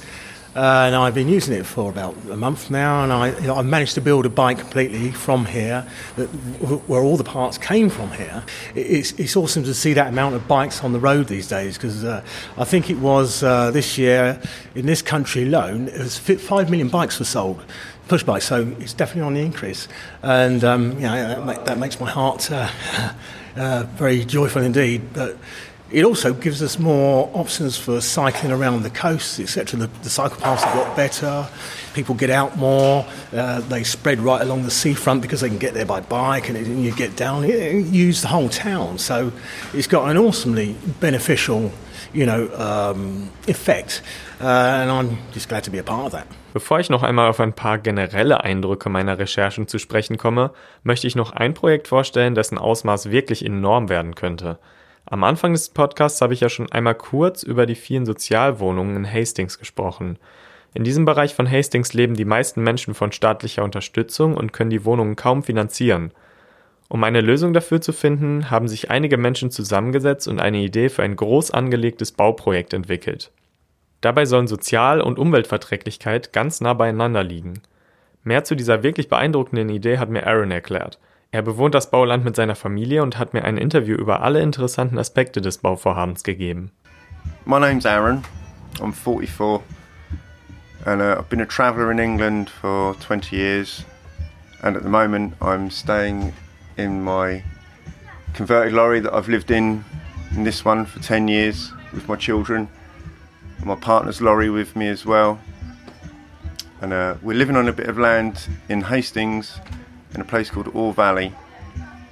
Uh, 0.53 0.83
and 0.85 0.95
I've 0.95 1.15
been 1.15 1.29
using 1.29 1.53
it 1.53 1.65
for 1.65 1.89
about 1.89 2.13
a 2.29 2.35
month 2.35 2.69
now, 2.69 3.03
and 3.03 3.13
I, 3.13 3.53
I 3.53 3.61
managed 3.61 3.93
to 3.95 4.01
build 4.01 4.25
a 4.25 4.29
bike 4.29 4.59
completely 4.59 5.11
from 5.11 5.45
here, 5.45 5.87
that, 6.17 6.27
where 6.87 7.01
all 7.01 7.15
the 7.15 7.23
parts 7.23 7.57
came 7.57 7.89
from 7.89 8.11
here. 8.11 8.43
It's, 8.75 9.13
it's 9.13 9.37
awesome 9.37 9.63
to 9.63 9.73
see 9.73 9.93
that 9.93 10.09
amount 10.09 10.35
of 10.35 10.49
bikes 10.49 10.83
on 10.83 10.91
the 10.91 10.99
road 10.99 11.27
these 11.27 11.47
days, 11.47 11.77
because 11.77 12.03
uh, 12.03 12.21
I 12.57 12.65
think 12.65 12.89
it 12.89 12.97
was 12.97 13.43
uh, 13.43 13.71
this 13.71 13.97
year 13.97 14.41
in 14.75 14.85
this 14.85 15.01
country 15.01 15.43
alone, 15.43 15.87
it 15.87 15.99
was 15.99 16.17
five 16.17 16.69
million 16.69 16.89
bikes 16.89 17.17
were 17.19 17.25
sold, 17.25 17.63
push 18.09 18.23
bikes. 18.23 18.45
So 18.45 18.75
it's 18.79 18.93
definitely 18.93 19.21
on 19.21 19.35
the 19.35 19.41
increase, 19.41 19.87
and 20.21 20.65
um, 20.65 20.91
you 20.93 21.07
know, 21.07 21.45
that, 21.45 21.65
that, 21.65 21.77
makes 21.77 21.97
my 21.97 22.09
heart 22.09 22.51
uh, 22.51 22.69
uh, 23.55 23.83
very 23.91 24.25
joyful 24.25 24.63
indeed. 24.63 25.13
But 25.13 25.37
it 25.91 26.05
also 26.05 26.33
gives 26.33 26.61
us 26.61 26.79
more 26.79 27.29
options 27.33 27.77
for 27.77 27.99
cycling 27.99 28.51
around 28.51 28.83
the 28.83 28.89
coast, 28.89 29.39
etc. 29.39 29.79
The, 29.79 29.87
the 30.03 30.09
cycle 30.09 30.37
paths 30.39 30.63
have 30.63 30.73
got 30.73 30.95
better. 30.95 31.47
People 31.93 32.15
get 32.15 32.29
out 32.29 32.57
more. 32.57 33.05
Uh, 33.33 33.59
they 33.61 33.83
spread 33.83 34.19
right 34.19 34.41
along 34.41 34.63
the 34.63 34.71
seafront 34.71 35.21
because 35.21 35.41
they 35.41 35.49
can 35.49 35.57
get 35.57 35.73
there 35.73 35.85
by 35.85 35.99
bike, 35.99 36.47
and, 36.47 36.57
and 36.57 36.83
you 36.83 36.93
get 36.95 37.17
down. 37.17 37.43
You 37.43 37.79
use 37.79 38.21
the 38.21 38.29
whole 38.29 38.49
town, 38.49 38.97
so 38.97 39.31
it's 39.73 39.87
got 39.87 40.09
an 40.09 40.17
awesomely 40.17 40.75
beneficial, 41.01 41.71
you 42.13 42.25
know, 42.25 42.49
um, 42.55 43.29
effect. 43.47 44.01
Uh, 44.39 44.45
and 44.47 44.89
I'm 44.89 45.17
just 45.33 45.49
glad 45.49 45.63
to 45.65 45.71
be 45.71 45.77
a 45.77 45.83
part 45.83 46.05
of 46.05 46.11
that. 46.13 46.27
Bevor 46.53 46.79
ich 46.79 46.89
noch 46.89 47.03
einmal 47.03 47.29
auf 47.29 47.39
ein 47.39 47.53
paar 47.53 47.77
generelle 47.77 48.43
Eindrücke 48.43 48.89
meiner 48.89 49.17
Recherchen 49.17 49.67
zu 49.67 49.79
sprechen 49.79 50.17
komme, 50.17 50.51
möchte 50.83 51.07
ich 51.07 51.15
noch 51.15 51.31
ein 51.31 51.53
Projekt 51.53 51.87
vorstellen, 51.87 52.35
dessen 52.35 52.57
Ausmaß 52.57 53.09
wirklich 53.09 53.45
enorm 53.45 53.87
werden 53.87 54.15
könnte. 54.15 54.59
Am 55.11 55.25
Anfang 55.25 55.51
des 55.51 55.67
Podcasts 55.67 56.21
habe 56.21 56.33
ich 56.33 56.39
ja 56.39 56.47
schon 56.47 56.71
einmal 56.71 56.95
kurz 56.95 57.43
über 57.43 57.65
die 57.65 57.75
vielen 57.75 58.05
Sozialwohnungen 58.05 58.95
in 58.95 59.13
Hastings 59.13 59.59
gesprochen. 59.59 60.17
In 60.73 60.85
diesem 60.85 61.03
Bereich 61.03 61.35
von 61.35 61.51
Hastings 61.51 61.91
leben 61.91 62.13
die 62.13 62.23
meisten 62.23 62.63
Menschen 62.63 62.93
von 62.93 63.11
staatlicher 63.11 63.65
Unterstützung 63.65 64.37
und 64.37 64.53
können 64.53 64.69
die 64.69 64.85
Wohnungen 64.85 65.17
kaum 65.17 65.43
finanzieren. 65.43 66.11
Um 66.87 67.03
eine 67.03 67.19
Lösung 67.19 67.51
dafür 67.51 67.81
zu 67.81 67.91
finden, 67.91 68.49
haben 68.49 68.69
sich 68.69 68.89
einige 68.89 69.17
Menschen 69.17 69.51
zusammengesetzt 69.51 70.29
und 70.29 70.39
eine 70.39 70.59
Idee 70.59 70.87
für 70.87 71.03
ein 71.03 71.17
groß 71.17 71.51
angelegtes 71.51 72.13
Bauprojekt 72.13 72.73
entwickelt. 72.73 73.31
Dabei 73.99 74.23
sollen 74.23 74.47
Sozial- 74.47 75.01
und 75.01 75.19
Umweltverträglichkeit 75.19 76.31
ganz 76.31 76.61
nah 76.61 76.73
beieinander 76.73 77.21
liegen. 77.21 77.61
Mehr 78.23 78.45
zu 78.45 78.55
dieser 78.55 78.81
wirklich 78.81 79.09
beeindruckenden 79.09 79.67
Idee 79.67 79.97
hat 79.97 80.09
mir 80.09 80.25
Aaron 80.25 80.51
erklärt. 80.51 80.99
Er 81.33 81.43
bewohnt 81.43 81.73
das 81.75 81.89
Bauland 81.89 82.25
mit 82.25 82.35
seiner 82.35 82.55
Familie 82.55 83.01
und 83.01 83.17
hat 83.17 83.33
mir 83.33 83.45
ein 83.45 83.55
Interview 83.55 83.95
über 83.95 84.21
alle 84.21 84.41
interessanten 84.41 84.99
Aspekte 84.99 85.39
des 85.39 85.59
Bauvorhabens 85.59 86.23
gegeben. 86.23 86.71
My 87.45 87.57
name's 87.57 87.85
Aaron. 87.85 88.25
I'm 88.81 88.91
44 88.91 89.63
and 90.85 91.01
uh, 91.01 91.15
I've 91.17 91.29
been 91.29 91.39
a 91.39 91.45
traveller 91.45 91.89
in 91.89 91.99
England 91.99 92.49
for 92.49 92.95
20 92.99 93.33
years 93.33 93.85
and 94.61 94.75
at 94.75 94.83
the 94.83 94.89
moment 94.89 95.35
I'm 95.39 95.69
staying 95.71 96.33
in 96.75 97.01
my 97.01 97.43
converted 98.33 98.73
lorry 98.73 98.99
that 98.99 99.13
I've 99.13 99.29
lived 99.29 99.51
in 99.51 99.85
in 100.35 100.43
this 100.43 100.65
one 100.65 100.85
for 100.85 100.99
10 100.99 101.29
years 101.29 101.71
with 101.93 102.09
my 102.09 102.17
children. 102.17 102.67
My 103.63 103.75
partner's 103.75 104.19
lorry 104.19 104.49
with 104.49 104.75
me 104.75 104.89
as 104.89 105.05
well. 105.05 105.39
And 106.81 106.91
uh, 106.91 107.15
we're 107.21 107.37
living 107.37 107.55
on 107.55 107.69
a 107.69 107.73
bit 107.73 107.87
of 107.87 107.97
land 107.97 108.49
in 108.67 108.81
Hastings 108.81 109.61
in 110.13 110.21
a 110.21 110.25
place 110.25 110.49
called 110.49 110.69
Ore 110.73 110.93
Valley 110.93 111.33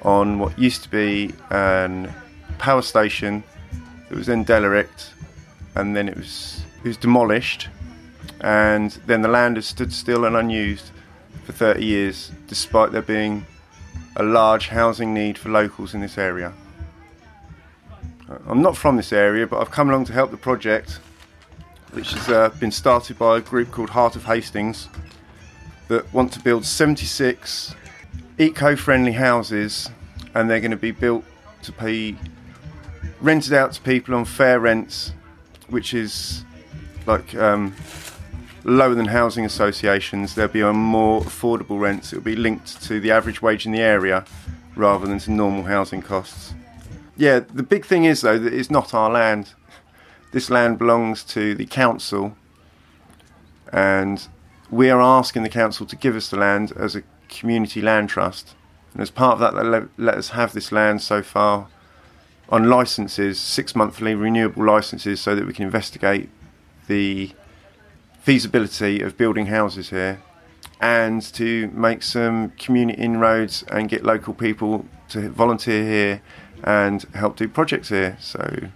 on 0.03 0.39
what 0.39 0.57
used 0.57 0.83
to 0.83 0.89
be 0.89 1.33
a 1.51 2.13
power 2.57 2.81
station 2.81 3.43
that 4.07 4.17
was 4.17 4.27
then 4.27 4.43
derelict 4.43 5.13
and 5.75 5.95
then 5.95 6.07
it 6.07 6.15
was 6.15 6.63
it 6.83 6.87
was 6.87 6.97
demolished 6.97 7.67
and 8.41 8.91
then 9.05 9.21
the 9.21 9.27
land 9.27 9.57
has 9.57 9.65
stood 9.65 9.91
still 9.91 10.25
and 10.25 10.35
unused 10.35 10.91
for 11.43 11.51
30 11.51 11.83
years 11.83 12.31
despite 12.47 12.91
there 12.91 13.01
being 13.01 13.45
a 14.15 14.23
large 14.23 14.67
housing 14.69 15.13
need 15.13 15.37
for 15.37 15.49
locals 15.49 15.93
in 15.93 16.01
this 16.01 16.17
area. 16.17 16.53
I'm 18.47 18.61
not 18.61 18.77
from 18.77 18.95
this 18.95 19.11
area 19.11 19.45
but 19.45 19.59
I've 19.59 19.71
come 19.71 19.89
along 19.89 20.05
to 20.05 20.13
help 20.13 20.31
the 20.31 20.37
project 20.37 20.99
which 21.91 22.13
has 22.13 22.29
uh, 22.29 22.49
been 22.59 22.71
started 22.71 23.17
by 23.17 23.37
a 23.37 23.41
group 23.41 23.71
called 23.71 23.89
Heart 23.89 24.15
of 24.15 24.25
Hastings 24.25 24.87
that 25.87 26.11
want 26.13 26.31
to 26.33 26.39
build 26.39 26.63
76 26.63 27.75
eco-friendly 28.39 29.11
houses, 29.11 29.89
and 30.33 30.49
they're 30.49 30.61
going 30.61 30.71
to 30.71 30.77
be 30.77 30.91
built 30.91 31.23
to 31.63 31.71
be 31.73 32.17
rented 33.21 33.53
out 33.53 33.73
to 33.73 33.81
people 33.81 34.15
on 34.15 34.25
fair 34.25 34.59
rents, 34.59 35.11
which 35.67 35.93
is 35.93 36.43
like 37.05 37.35
um, 37.35 37.75
lower 38.63 38.95
than 38.95 39.07
housing 39.07 39.45
associations. 39.45 40.35
They'll 40.35 40.47
be 40.47 40.63
on 40.63 40.77
more 40.77 41.21
affordable 41.21 41.79
rents. 41.79 42.13
It'll 42.13 42.23
be 42.23 42.35
linked 42.35 42.81
to 42.83 42.99
the 42.99 43.11
average 43.11 43.41
wage 43.41 43.65
in 43.65 43.73
the 43.73 43.81
area 43.81 44.25
rather 44.75 45.05
than 45.05 45.19
to 45.19 45.31
normal 45.31 45.63
housing 45.63 46.01
costs. 46.01 46.53
Yeah, 47.17 47.39
the 47.39 47.63
big 47.63 47.85
thing 47.85 48.05
is 48.05 48.21
though 48.21 48.39
that 48.39 48.53
it's 48.53 48.71
not 48.71 48.93
our 48.93 49.11
land. 49.11 49.53
This 50.31 50.49
land 50.49 50.77
belongs 50.77 51.23
to 51.25 51.55
the 51.55 51.65
council, 51.65 52.37
and 53.73 54.25
we 54.69 54.89
are 54.89 55.01
asking 55.01 55.43
the 55.43 55.49
council 55.49 55.85
to 55.87 55.95
give 55.95 56.15
us 56.15 56.29
the 56.29 56.37
land 56.37 56.71
as 56.77 56.95
a 56.95 57.03
community 57.30 57.82
land 57.82 58.09
trust. 58.09 58.55
And 58.93 59.01
as 59.01 59.11
part 59.11 59.34
of 59.34 59.39
that, 59.39 59.55
they 59.55 59.67
let, 59.67 59.84
let 59.97 60.15
us 60.15 60.30
have 60.30 60.53
this 60.53 60.71
land 60.71 61.01
so 61.01 61.21
far 61.21 61.67
on 62.49 62.69
licenses, 62.69 63.39
six 63.39 63.75
monthly 63.75 64.15
renewable 64.15 64.65
licenses, 64.65 65.21
so 65.21 65.36
that 65.36 65.45
we 65.45 65.53
can 65.53 65.65
investigate 65.65 66.30
the 66.88 67.32
feasibility 68.21 69.01
of 69.01 69.15
building 69.17 69.45
houses 69.45 69.91
here 69.91 70.21
and 70.82 71.21
to 71.21 71.67
make 71.69 72.01
some 72.03 72.49
community 72.51 73.01
inroads 73.01 73.63
and 73.69 73.89
get 73.89 74.03
local 74.03 74.34
people 74.34 74.86
to 75.09 75.30
volunteer 75.30 75.84
here 75.84 76.21
and 76.63 77.03
help 77.13 77.36
do 77.36 77.47
projects 77.47 77.89
here. 77.89 78.17
So 78.19 78.69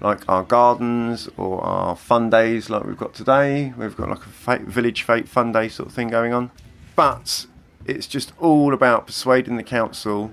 like 0.00 0.26
our 0.28 0.42
gardens 0.42 1.28
or 1.36 1.62
our 1.62 1.96
fun 1.96 2.30
days 2.30 2.70
like 2.70 2.84
we've 2.84 2.96
got 2.96 3.14
today. 3.14 3.72
We've 3.76 3.96
got 3.96 4.08
like 4.08 4.24
a 4.26 4.30
fate, 4.30 4.62
village 4.62 5.02
fate 5.02 5.28
fun 5.28 5.52
day 5.52 5.68
sort 5.68 5.88
of 5.88 5.94
thing 5.94 6.08
going 6.08 6.32
on. 6.32 6.50
But 6.96 7.46
it's 7.84 8.06
just 8.06 8.32
all 8.38 8.74
about 8.74 9.06
persuading 9.06 9.56
the 9.56 9.62
council 9.62 10.30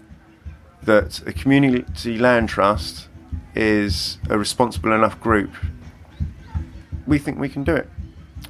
that 0.84 1.26
a 1.28 1.34
community 1.34 2.18
land 2.18 2.50
trust 2.50 3.08
is 3.56 4.18
a 4.30 4.38
responsible 4.38 4.94
enough 4.94 5.20
group. 5.20 5.52
We 7.06 7.18
think 7.18 7.40
we 7.40 7.50
can 7.50 7.64
do 7.64 7.76
it. 7.76 7.90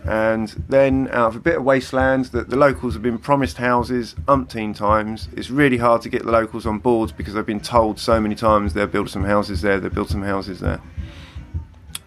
And 0.04 0.50
then, 0.70 1.10
out 1.12 1.30
of 1.30 1.36
a 1.36 1.40
bit 1.40 1.58
of 1.58 1.64
wasteland 1.64 2.26
that 2.26 2.50
the 2.50 2.56
locals 2.56 2.94
have 2.94 3.04
been 3.04 3.18
promised 3.18 3.58
houses 3.58 4.16
umpteen 4.28 4.76
times, 4.76 5.28
it's 5.36 5.50
really 5.50 5.78
hard 5.78 6.02
to 6.04 6.10
get 6.10 6.24
the 6.24 6.32
locals 6.32 6.66
on 6.66 6.80
board 6.80 7.14
because 7.18 7.34
they've 7.34 7.46
been 7.46 7.60
told 7.60 8.00
so 8.00 8.20
many 8.20 8.36
times 8.36 8.74
they'll 8.74 8.88
build 8.88 9.10
some 9.10 9.26
houses 9.26 9.62
there, 9.62 9.80
they'll 9.80 9.90
build 9.90 10.10
some 10.10 10.24
houses 10.24 10.60
there. 10.60 10.82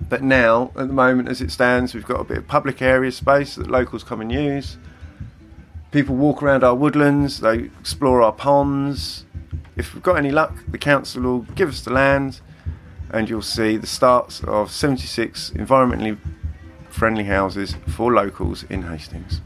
But 0.09 0.23
now, 0.23 0.73
at 0.77 0.89
the 0.89 0.95
moment, 0.95 1.29
as 1.29 1.41
it 1.41 1.51
stands, 1.51 1.95
we've 1.95 2.07
got 2.07 2.21
a 2.21 2.25
bit 2.25 2.39
of 2.39 2.49
public 2.49 2.81
area 2.83 3.13
space 3.13 3.55
that 3.57 3.71
locals 3.71 4.03
come 4.03 4.21
and 4.21 4.33
use. 4.33 4.79
People 5.91 6.15
walk 6.15 6.41
around 6.41 6.63
our 6.63 6.75
woodlands, 6.75 7.41
they 7.41 7.69
explore 7.81 8.23
our 8.23 8.33
ponds. 8.33 9.25
If 9.77 9.93
we've 9.93 10.03
got 10.03 10.19
any 10.19 10.31
luck, 10.31 10.53
the 10.71 10.79
council 10.79 11.23
will 11.23 11.47
give 11.57 11.69
us 11.69 11.83
the 11.83 11.93
land, 11.93 12.41
and 13.13 13.29
you'll 13.29 13.43
see 13.43 13.77
the 13.77 13.89
starts 13.89 14.41
of 14.45 14.71
76 14.71 15.51
environmentally 15.57 16.17
friendly 16.91 17.25
houses 17.25 17.77
for 17.89 18.13
locals 18.13 18.65
in 18.69 18.83
Hastings. 18.83 19.43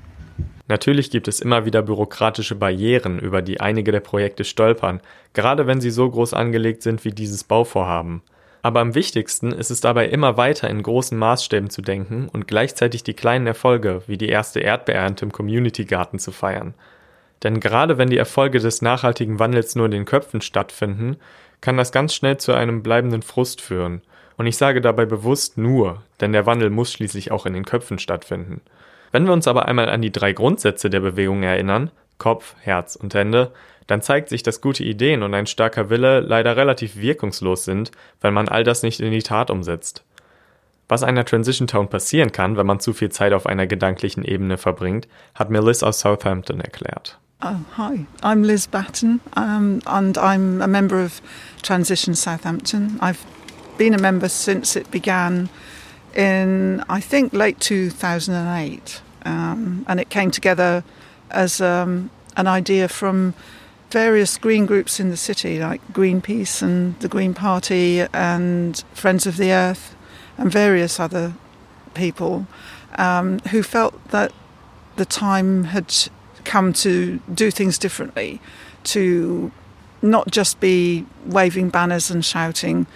Natürlich 0.68 1.10
gibt 1.10 1.28
es 1.28 1.40
immer 1.40 1.66
wieder 1.66 1.82
bürokratische 1.82 2.54
Barrieren, 2.54 3.18
über 3.18 3.42
die 3.42 3.60
einige 3.60 3.92
der 3.92 4.00
Projekte 4.00 4.44
stolpern, 4.44 5.00
gerade 5.34 5.66
wenn 5.66 5.80
sie 5.80 5.90
so 5.90 6.10
groß 6.10 6.34
angelegt 6.34 6.82
sind 6.82 7.04
wie 7.04 7.10
dieses 7.10 7.44
Bauvorhaben. 7.44 8.22
Aber 8.64 8.80
am 8.80 8.94
wichtigsten 8.94 9.52
ist 9.52 9.70
es 9.70 9.82
dabei 9.82 10.06
immer 10.06 10.38
weiter 10.38 10.70
in 10.70 10.82
großen 10.82 11.18
Maßstäben 11.18 11.68
zu 11.68 11.82
denken 11.82 12.30
und 12.32 12.48
gleichzeitig 12.48 13.02
die 13.04 13.12
kleinen 13.12 13.46
Erfolge 13.46 14.00
wie 14.06 14.16
die 14.16 14.30
erste 14.30 14.60
Erdbeernte 14.60 15.26
im 15.26 15.32
Community 15.32 15.84
Garten 15.84 16.18
zu 16.18 16.32
feiern. 16.32 16.72
Denn 17.42 17.60
gerade 17.60 17.98
wenn 17.98 18.08
die 18.08 18.16
Erfolge 18.16 18.60
des 18.60 18.80
nachhaltigen 18.80 19.38
Wandels 19.38 19.76
nur 19.76 19.84
in 19.84 19.90
den 19.90 20.06
Köpfen 20.06 20.40
stattfinden, 20.40 21.18
kann 21.60 21.76
das 21.76 21.92
ganz 21.92 22.14
schnell 22.14 22.38
zu 22.38 22.54
einem 22.54 22.82
bleibenden 22.82 23.20
Frust 23.20 23.60
führen. 23.60 24.00
Und 24.38 24.46
ich 24.46 24.56
sage 24.56 24.80
dabei 24.80 25.04
bewusst 25.04 25.58
nur, 25.58 26.02
denn 26.22 26.32
der 26.32 26.46
Wandel 26.46 26.70
muss 26.70 26.90
schließlich 26.90 27.32
auch 27.32 27.44
in 27.44 27.52
den 27.52 27.66
Köpfen 27.66 27.98
stattfinden. 27.98 28.62
Wenn 29.12 29.26
wir 29.26 29.34
uns 29.34 29.46
aber 29.46 29.68
einmal 29.68 29.90
an 29.90 30.00
die 30.00 30.10
drei 30.10 30.32
Grundsätze 30.32 30.88
der 30.88 31.00
Bewegung 31.00 31.42
erinnern, 31.42 31.90
Kopf, 32.16 32.54
Herz 32.60 32.96
und 32.96 33.12
Hände, 33.12 33.52
dann 33.86 34.02
zeigt 34.02 34.28
sich, 34.28 34.42
dass 34.42 34.60
gute 34.60 34.84
Ideen 34.84 35.22
und 35.22 35.34
ein 35.34 35.46
starker 35.46 35.90
Wille 35.90 36.20
leider 36.20 36.56
relativ 36.56 36.96
wirkungslos 36.96 37.64
sind, 37.64 37.90
wenn 38.20 38.34
man 38.34 38.48
all 38.48 38.64
das 38.64 38.82
nicht 38.82 39.00
in 39.00 39.12
die 39.12 39.22
Tat 39.22 39.50
umsetzt. 39.50 40.04
Was 40.88 41.02
einer 41.02 41.24
Transition 41.24 41.66
Town 41.66 41.88
passieren 41.88 42.32
kann, 42.32 42.56
wenn 42.56 42.66
man 42.66 42.80
zu 42.80 42.92
viel 42.92 43.10
Zeit 43.10 43.32
auf 43.32 43.46
einer 43.46 43.66
gedanklichen 43.66 44.24
Ebene 44.24 44.58
verbringt, 44.58 45.08
hat 45.34 45.50
mir 45.50 45.62
Liz 45.62 45.82
aus 45.82 46.00
Southampton 46.00 46.60
erklärt. 46.60 47.18
Oh, 47.42 47.56
hi, 47.76 48.06
I'm 48.22 48.42
Liz 48.42 48.66
Batten, 48.66 49.20
um, 49.36 49.80
and 49.86 50.16
I'm 50.16 50.62
a 50.62 50.66
member 50.66 51.04
of 51.04 51.20
Transition 51.62 52.14
Southampton. 52.14 52.98
I've 53.02 53.18
been 53.76 53.94
a 53.94 53.98
member 53.98 54.28
since 54.28 54.76
it 54.76 54.90
began 54.90 55.48
in, 56.14 56.82
I 56.88 57.00
think, 57.00 57.32
late 57.32 57.60
2008, 57.60 59.02
um, 59.26 59.84
and 59.86 60.00
it 60.00 60.10
came 60.10 60.30
together 60.30 60.84
as 61.30 61.60
um, 61.60 62.10
an 62.36 62.46
idea 62.46 62.88
from 62.88 63.34
various 63.94 64.36
green 64.38 64.66
groups 64.66 64.98
in 64.98 65.10
the 65.10 65.16
city, 65.16 65.60
like 65.60 65.80
Greenpeace 65.92 66.60
and 66.62 66.98
the 66.98 67.06
Green 67.06 67.32
Party 67.32 68.00
and 68.12 68.82
Friends 68.92 69.24
of 69.24 69.36
the 69.36 69.52
Earth, 69.52 69.94
and 70.36 70.50
various 70.50 70.98
other 70.98 71.34
people 71.94 72.48
um, 72.98 73.38
who 73.52 73.62
felt 73.62 73.94
that 74.08 74.32
the 74.96 75.04
time 75.04 75.62
had 75.74 75.94
come 76.42 76.72
to 76.72 77.20
do 77.32 77.52
things 77.52 77.78
differently, 77.78 78.40
to 78.82 79.52
not 80.02 80.28
just 80.28 80.58
be 80.58 81.06
waving 81.24 81.68
banners 81.68 82.10
and 82.10 82.24
shouting, 82.24 82.88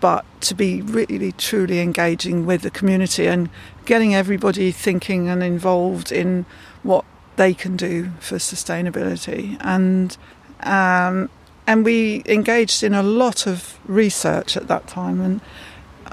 but 0.00 0.24
to 0.40 0.54
be 0.54 0.80
really 0.80 1.32
truly 1.32 1.80
engaging 1.80 2.46
with 2.46 2.62
the 2.62 2.70
community 2.70 3.26
and 3.26 3.50
getting 3.84 4.14
everybody 4.14 4.72
thinking 4.72 5.28
and 5.28 5.42
involved 5.42 6.10
in 6.10 6.46
what 6.82 7.04
they 7.36 7.54
can 7.54 7.76
do 7.76 8.10
for 8.20 8.36
sustainability. 8.36 9.56
And 9.60 10.16
um, 10.62 11.30
and 11.66 11.84
we 11.84 12.22
engaged 12.26 12.82
in 12.82 12.94
a 12.94 13.02
lot 13.02 13.46
of 13.46 13.78
research 13.84 14.56
at 14.56 14.68
that 14.68 14.86
time. 14.86 15.20
And 15.20 15.40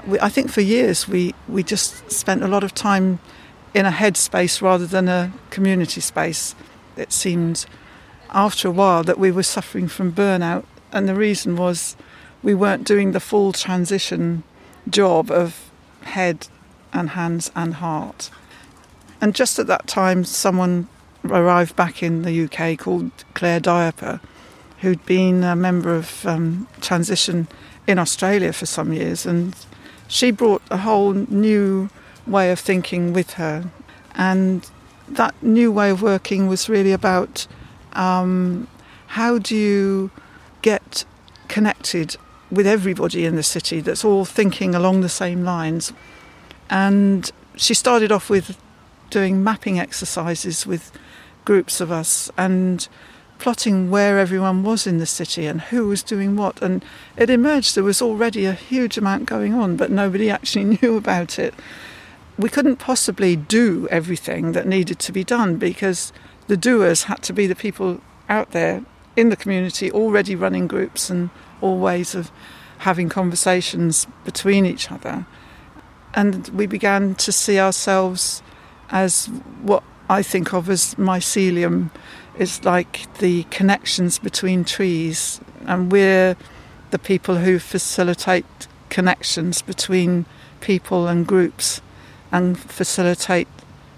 we, 0.06 0.18
I 0.20 0.28
think 0.28 0.50
for 0.50 0.60
years 0.60 1.08
we, 1.08 1.34
we 1.48 1.62
just 1.62 2.10
spent 2.10 2.42
a 2.42 2.48
lot 2.48 2.64
of 2.64 2.74
time 2.74 3.18
in 3.74 3.86
a 3.86 3.90
headspace 3.90 4.62
rather 4.62 4.86
than 4.86 5.08
a 5.08 5.32
community 5.50 6.00
space. 6.00 6.54
It 6.96 7.12
seemed 7.12 7.66
after 8.30 8.68
a 8.68 8.72
while 8.72 9.02
that 9.04 9.18
we 9.18 9.30
were 9.30 9.42
suffering 9.42 9.88
from 9.88 10.12
burnout, 10.12 10.64
and 10.92 11.08
the 11.08 11.14
reason 11.14 11.56
was 11.56 11.96
we 12.42 12.54
weren't 12.54 12.84
doing 12.84 13.12
the 13.12 13.20
full 13.20 13.52
transition 13.52 14.44
job 14.88 15.30
of 15.30 15.70
head 16.02 16.48
and 16.92 17.10
hands 17.10 17.50
and 17.54 17.74
heart. 17.74 18.30
And 19.20 19.34
just 19.34 19.58
at 19.58 19.66
that 19.66 19.86
time, 19.86 20.24
someone 20.24 20.88
arrived 21.24 21.76
back 21.76 22.02
in 22.02 22.22
the 22.22 22.44
UK 22.44 22.78
called 22.78 23.10
Claire 23.34 23.60
Diaper, 23.60 24.20
who'd 24.78 25.04
been 25.06 25.44
a 25.44 25.54
member 25.56 25.94
of 25.94 26.24
um, 26.26 26.66
Transition 26.80 27.48
in 27.86 27.98
Australia 27.98 28.52
for 28.52 28.66
some 28.66 28.92
years, 28.92 29.26
and 29.26 29.54
she 30.08 30.30
brought 30.30 30.62
a 30.70 30.78
whole 30.78 31.12
new 31.12 31.90
way 32.26 32.50
of 32.50 32.58
thinking 32.58 33.12
with 33.12 33.34
her. 33.34 33.70
And 34.14 34.68
that 35.08 35.34
new 35.42 35.72
way 35.72 35.90
of 35.90 36.02
working 36.02 36.46
was 36.46 36.68
really 36.68 36.92
about 36.92 37.46
um, 37.92 38.68
how 39.08 39.38
do 39.38 39.56
you 39.56 40.10
get 40.62 41.04
connected 41.48 42.16
with 42.50 42.66
everybody 42.66 43.24
in 43.24 43.36
the 43.36 43.42
city 43.42 43.80
that's 43.80 44.04
all 44.04 44.24
thinking 44.24 44.74
along 44.74 45.00
the 45.00 45.08
same 45.08 45.44
lines. 45.44 45.92
And 46.68 47.30
she 47.56 47.74
started 47.74 48.12
off 48.12 48.30
with 48.30 48.56
doing 49.10 49.44
mapping 49.44 49.78
exercises 49.78 50.66
with 50.66 50.92
groups 51.44 51.80
of 51.80 51.90
us 51.90 52.30
and 52.36 52.88
plotting 53.38 53.90
where 53.90 54.18
everyone 54.18 54.62
was 54.62 54.86
in 54.86 54.98
the 54.98 55.06
city 55.06 55.46
and 55.46 55.62
who 55.62 55.88
was 55.88 56.02
doing 56.02 56.36
what. 56.36 56.62
And 56.62 56.84
it 57.16 57.30
emerged 57.30 57.74
there 57.74 57.82
was 57.82 58.02
already 58.02 58.44
a 58.44 58.52
huge 58.52 58.96
amount 58.98 59.26
going 59.26 59.54
on, 59.54 59.76
but 59.76 59.90
nobody 59.90 60.30
actually 60.30 60.64
knew 60.82 60.96
about 60.96 61.38
it. 61.38 61.54
We 62.38 62.48
couldn't 62.48 62.76
possibly 62.76 63.36
do 63.36 63.88
everything 63.90 64.52
that 64.52 64.66
needed 64.66 64.98
to 65.00 65.12
be 65.12 65.24
done 65.24 65.56
because 65.56 66.12
the 66.46 66.56
doers 66.56 67.04
had 67.04 67.22
to 67.22 67.32
be 67.32 67.46
the 67.46 67.54
people 67.54 68.00
out 68.28 68.52
there 68.52 68.84
in 69.16 69.28
the 69.28 69.36
community 69.36 69.90
already 69.90 70.34
running 70.36 70.66
groups 70.66 71.10
and 71.10 71.30
all 71.60 71.78
ways 71.78 72.14
of 72.14 72.30
having 72.78 73.08
conversations 73.08 74.06
between 74.24 74.64
each 74.64 74.90
other. 74.90 75.26
And 76.14 76.48
we 76.48 76.66
began 76.66 77.14
to 77.16 77.32
see 77.32 77.58
ourselves 77.58 78.42
as 78.90 79.26
what 79.62 79.82
I 80.08 80.22
think 80.22 80.52
of 80.52 80.68
as 80.68 80.94
mycelium 80.96 81.90
is 82.38 82.64
like 82.64 83.12
the 83.18 83.44
connections 83.44 84.18
between 84.18 84.64
trees, 84.64 85.40
and 85.66 85.92
we're 85.92 86.36
the 86.90 86.98
people 86.98 87.36
who 87.36 87.58
facilitate 87.58 88.66
connections 88.88 89.62
between 89.62 90.26
people 90.60 91.06
and 91.06 91.26
groups 91.26 91.80
and 92.32 92.58
facilitate 92.58 93.48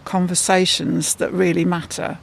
conversations 0.04 1.14
that 1.16 1.32
really 1.32 1.64
matter 1.64 2.18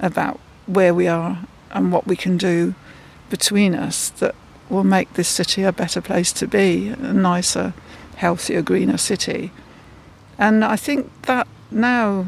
about 0.00 0.38
where 0.66 0.94
we 0.94 1.06
are 1.08 1.38
and 1.70 1.92
what 1.92 2.06
we 2.06 2.16
can 2.16 2.36
do 2.36 2.74
between 3.30 3.74
us 3.74 4.10
that 4.10 4.34
will 4.68 4.84
make 4.84 5.14
this 5.14 5.28
city 5.28 5.62
a 5.62 5.72
better 5.72 6.00
place 6.00 6.32
to 6.32 6.46
be, 6.46 6.88
a 6.88 7.12
nicer, 7.12 7.72
healthier, 8.16 8.62
greener 8.62 8.98
city. 8.98 9.50
And 10.38 10.64
I 10.64 10.76
think 10.76 11.10
that 11.22 11.46
now 11.74 12.26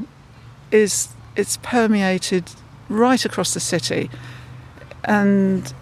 is 0.70 1.09
it's 1.36 1.57
permeated 1.59 2.51
right 2.88 3.24
across 3.24 3.55
the 3.55 3.61
city. 3.61 4.11
And 5.05 5.72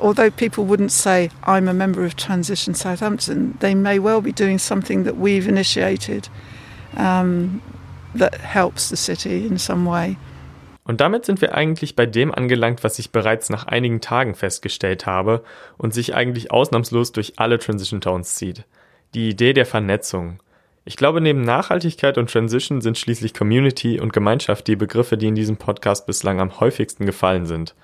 although 0.00 0.30
people 0.30 0.64
wouldn't 0.64 0.92
say, 0.92 1.30
I'm 1.44 1.68
a 1.68 1.74
member 1.74 2.04
of 2.04 2.16
Transition 2.16 2.74
Southampton, 2.74 3.56
they 3.60 3.74
may 3.74 3.98
well 3.98 4.20
be 4.20 4.32
doing 4.32 4.58
something 4.58 5.04
that 5.04 5.16
we've 5.16 5.48
initiated 5.48 6.28
um, 6.96 7.62
that 8.14 8.34
helps 8.34 8.88
the 8.88 8.96
city 8.96 9.46
in 9.46 9.58
some 9.58 9.84
way. 9.86 10.16
Und 10.84 11.00
damit 11.00 11.24
sind 11.24 11.40
wir 11.40 11.56
eigentlich 11.56 11.96
bei 11.96 12.06
dem 12.06 12.32
angelangt, 12.32 12.84
was 12.84 13.00
ich 13.00 13.10
bereits 13.10 13.50
nach 13.50 13.66
einigen 13.66 14.00
Tagen 14.00 14.36
festgestellt 14.36 15.04
habe 15.04 15.42
und 15.76 15.92
sich 15.92 16.14
eigentlich 16.14 16.52
ausnahmslos 16.52 17.10
durch 17.10 17.34
alle 17.38 17.58
Transition 17.58 18.00
Towns 18.00 18.36
zieht. 18.36 18.64
Die 19.14 19.28
Idee 19.28 19.52
der 19.52 19.66
Vernetzung. 19.66 20.38
Ich 20.88 20.96
glaube, 20.96 21.20
neben 21.20 21.42
Nachhaltigkeit 21.42 22.16
und 22.16 22.30
Transition 22.30 22.80
sind 22.80 22.96
schließlich 22.96 23.34
Community 23.34 23.98
und 23.98 24.12
Gemeinschaft 24.12 24.68
die 24.68 24.76
Begriffe, 24.76 25.18
die 25.18 25.26
in 25.26 25.34
diesem 25.34 25.56
Podcast 25.56 26.06
bislang 26.06 26.40
am 26.40 26.60
häufigsten 26.60 27.06
gefallen 27.06 27.44
sind. 27.44 27.74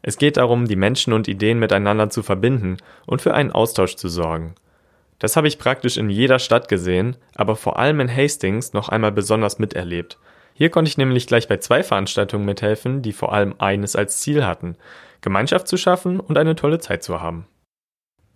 Es 0.00 0.16
geht 0.16 0.38
darum, 0.38 0.66
die 0.66 0.74
Menschen 0.74 1.12
und 1.12 1.28
Ideen 1.28 1.58
miteinander 1.58 2.08
zu 2.08 2.22
verbinden 2.22 2.78
und 3.04 3.20
für 3.20 3.34
einen 3.34 3.52
Austausch 3.52 3.96
zu 3.96 4.08
sorgen. 4.08 4.54
Das 5.18 5.36
habe 5.36 5.48
ich 5.48 5.58
praktisch 5.58 5.98
in 5.98 6.08
jeder 6.08 6.38
Stadt 6.38 6.68
gesehen, 6.68 7.16
aber 7.34 7.56
vor 7.56 7.78
allem 7.78 8.00
in 8.00 8.14
Hastings 8.14 8.72
noch 8.72 8.88
einmal 8.88 9.12
besonders 9.12 9.58
miterlebt. 9.58 10.16
Hier 10.54 10.70
konnte 10.70 10.88
ich 10.88 10.96
nämlich 10.96 11.26
gleich 11.26 11.48
bei 11.48 11.58
zwei 11.58 11.82
Veranstaltungen 11.82 12.46
mithelfen, 12.46 13.02
die 13.02 13.12
vor 13.12 13.34
allem 13.34 13.54
eines 13.58 13.96
als 13.96 14.20
Ziel 14.20 14.46
hatten, 14.46 14.76
Gemeinschaft 15.20 15.68
zu 15.68 15.76
schaffen 15.76 16.20
und 16.20 16.38
eine 16.38 16.56
tolle 16.56 16.78
Zeit 16.78 17.02
zu 17.02 17.20
haben. 17.20 17.46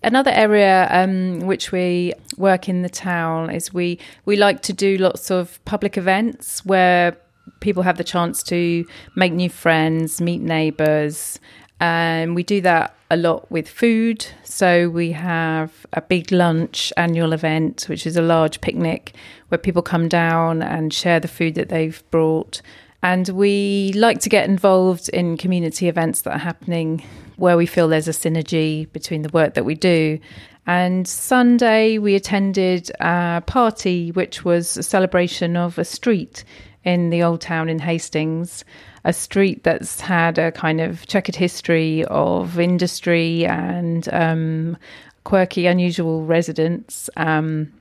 Another 0.02 0.30
area 0.30 0.88
um, 0.90 1.40
which 1.40 1.72
we 1.72 2.14
work 2.38 2.68
in 2.68 2.82
the 2.82 2.88
town 2.88 3.50
is 3.50 3.74
we 3.74 3.98
we 4.24 4.36
like 4.36 4.62
to 4.62 4.72
do 4.72 4.96
lots 4.96 5.30
of 5.30 5.62
public 5.66 5.98
events 5.98 6.64
where 6.64 7.16
people 7.60 7.82
have 7.82 7.98
the 7.98 8.04
chance 8.04 8.42
to 8.44 8.86
make 9.14 9.32
new 9.32 9.50
friends, 9.50 10.20
meet 10.20 10.40
neighbours, 10.40 11.38
and 11.80 12.34
we 12.34 12.42
do 12.42 12.60
that 12.62 12.94
a 13.10 13.16
lot 13.16 13.50
with 13.50 13.68
food. 13.68 14.24
So 14.44 14.88
we 14.88 15.12
have 15.12 15.86
a 15.92 16.00
big 16.00 16.32
lunch 16.32 16.92
annual 16.96 17.32
event, 17.32 17.86
which 17.88 18.06
is 18.06 18.16
a 18.16 18.22
large 18.22 18.60
picnic 18.60 19.14
where 19.48 19.58
people 19.58 19.82
come 19.82 20.08
down 20.08 20.62
and 20.62 20.94
share 20.94 21.20
the 21.20 21.28
food 21.28 21.56
that 21.56 21.68
they've 21.68 22.02
brought. 22.10 22.62
And 23.02 23.28
we 23.30 23.92
like 23.94 24.20
to 24.20 24.28
get 24.28 24.48
involved 24.48 25.08
in 25.08 25.36
community 25.36 25.88
events 25.88 26.22
that 26.22 26.34
are 26.34 26.38
happening 26.38 27.02
where 27.36 27.56
we 27.56 27.64
feel 27.66 27.88
there's 27.88 28.08
a 28.08 28.12
synergy 28.12 28.90
between 28.92 29.22
the 29.22 29.30
work 29.30 29.54
that 29.54 29.64
we 29.64 29.74
do. 29.74 30.18
And 30.66 31.08
Sunday, 31.08 31.96
we 31.96 32.14
attended 32.14 32.90
a 33.00 33.42
party 33.46 34.12
which 34.12 34.44
was 34.44 34.76
a 34.76 34.82
celebration 34.82 35.56
of 35.56 35.78
a 35.78 35.84
street 35.84 36.44
in 36.84 37.10
the 37.10 37.22
old 37.22 37.40
town 37.40 37.68
in 37.68 37.78
Hastings, 37.78 38.64
a 39.04 39.12
street 39.12 39.64
that's 39.64 40.00
had 40.00 40.38
a 40.38 40.52
kind 40.52 40.80
of 40.80 41.06
checkered 41.06 41.36
history 41.36 42.04
of 42.06 42.58
industry 42.58 43.46
and 43.46 44.08
um, 44.12 44.76
quirky, 45.24 45.66
unusual 45.66 46.24
residents. 46.24 47.08
Um, 47.16 47.72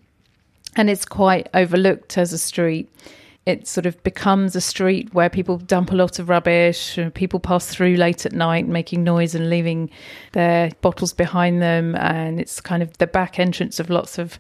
and 0.76 0.90
it's 0.90 1.06
quite 1.06 1.50
overlooked 1.54 2.18
as 2.18 2.32
a 2.32 2.38
street 2.38 2.90
it 3.50 3.68
sort 3.68 3.88
of 3.88 4.02
becomes 4.04 4.56
a 4.56 4.62
street 4.62 5.12
where 5.12 5.28
people 5.28 5.58
dump 5.58 5.92
a 5.92 5.96
lot 5.96 6.20
of 6.20 6.30
rubbish. 6.30 7.00
People 7.16 7.40
pass 7.40 7.66
through 7.66 7.96
late 7.96 8.24
at 8.24 8.32
night, 8.32 8.68
making 8.68 9.04
noise 9.04 9.34
and 9.34 9.50
leaving 9.50 9.90
their 10.34 10.70
bottles 10.82 11.14
behind 11.14 11.60
them. 11.60 11.96
And 11.96 12.40
it's 12.40 12.62
kind 12.62 12.84
of 12.84 12.96
the 13.00 13.08
back 13.08 13.40
entrance 13.40 13.80
of 13.80 13.90
lots 13.90 14.20
of 14.20 14.38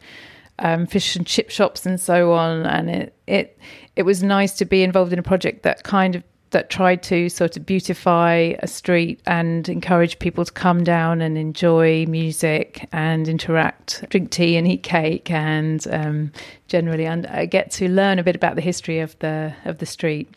um, 0.59 0.85
fish 0.85 1.15
and 1.15 1.25
chip 1.25 1.49
shops 1.49 1.87
and 1.87 1.99
so 1.99 2.33
on. 2.33 2.67
And 2.67 2.87
it 2.87 3.15
it 3.25 3.57
it 3.95 4.03
was 4.03 4.21
nice 4.21 4.53
to 4.57 4.65
be 4.65 4.83
involved 4.83 5.11
in 5.11 5.17
a 5.17 5.23
project 5.23 5.63
that 5.63 5.83
kind 5.83 6.15
of 6.15 6.23
that 6.51 6.69
tried 6.69 7.03
to 7.03 7.29
sort 7.29 7.57
of 7.57 7.65
beautify 7.65 8.53
a 8.59 8.67
street 8.67 9.21
and 9.25 9.69
encourage 9.69 10.17
people 10.19 10.45
to 10.45 10.51
come 10.51 10.83
down 10.83 11.21
and 11.21 11.37
enjoy 11.37 12.05
music 12.07 12.87
and 12.91 13.27
interact, 13.27 14.03
drink 14.09 14.31
tea 14.31 14.57
and 14.57 14.67
eat 14.67 14.83
cake, 14.83 15.29
and 15.29 15.87
um, 15.91 16.31
generally 16.67 17.05
and 17.05 17.27
uh, 17.27 17.45
get 17.45 17.71
to 17.71 17.87
learn 17.87 18.19
a 18.19 18.23
bit 18.23 18.35
about 18.35 18.55
the 18.55 18.61
history 18.61 18.99
of 18.99 19.17
the 19.19 19.53
of 19.65 19.77
the 19.77 19.85
street. 19.85 20.29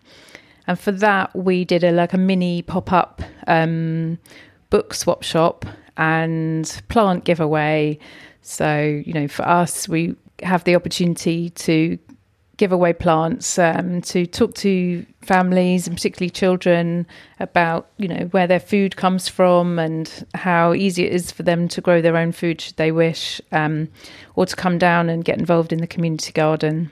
And 0.66 0.78
for 0.78 0.92
that, 0.92 1.34
we 1.34 1.64
did 1.64 1.82
a 1.82 1.90
like 1.90 2.12
a 2.12 2.18
mini 2.18 2.62
pop 2.62 2.92
up 2.92 3.22
um, 3.46 4.18
book 4.70 4.94
swap 4.94 5.22
shop 5.22 5.64
and 5.96 6.82
plant 6.88 7.24
giveaway. 7.24 7.98
So 8.42 9.02
you 9.04 9.12
know, 9.12 9.28
for 9.28 9.46
us, 9.48 9.88
we 9.88 10.14
have 10.42 10.64
the 10.64 10.74
opportunity 10.74 11.50
to 11.50 11.98
give 12.62 12.70
away 12.70 12.92
plants, 12.92 13.58
um, 13.58 14.00
to 14.00 14.24
talk 14.24 14.54
to 14.54 15.04
families 15.20 15.88
and 15.88 15.96
particularly 15.96 16.30
children 16.30 17.04
about 17.40 17.88
you 17.96 18.06
know 18.06 18.28
where 18.30 18.46
their 18.46 18.60
food 18.60 18.94
comes 18.94 19.26
from 19.26 19.80
and 19.80 20.24
how 20.36 20.72
easy 20.72 21.04
it 21.04 21.12
is 21.12 21.32
for 21.32 21.42
them 21.42 21.66
to 21.66 21.80
grow 21.80 22.00
their 22.00 22.16
own 22.16 22.30
food 22.30 22.60
should 22.60 22.76
they 22.76 22.92
wish, 22.92 23.40
um, 23.50 23.88
or 24.36 24.46
to 24.46 24.54
come 24.54 24.78
down 24.78 25.10
and 25.10 25.24
get 25.24 25.40
involved 25.40 25.72
in 25.72 25.80
the 25.80 25.88
community 25.88 26.30
garden. 26.30 26.88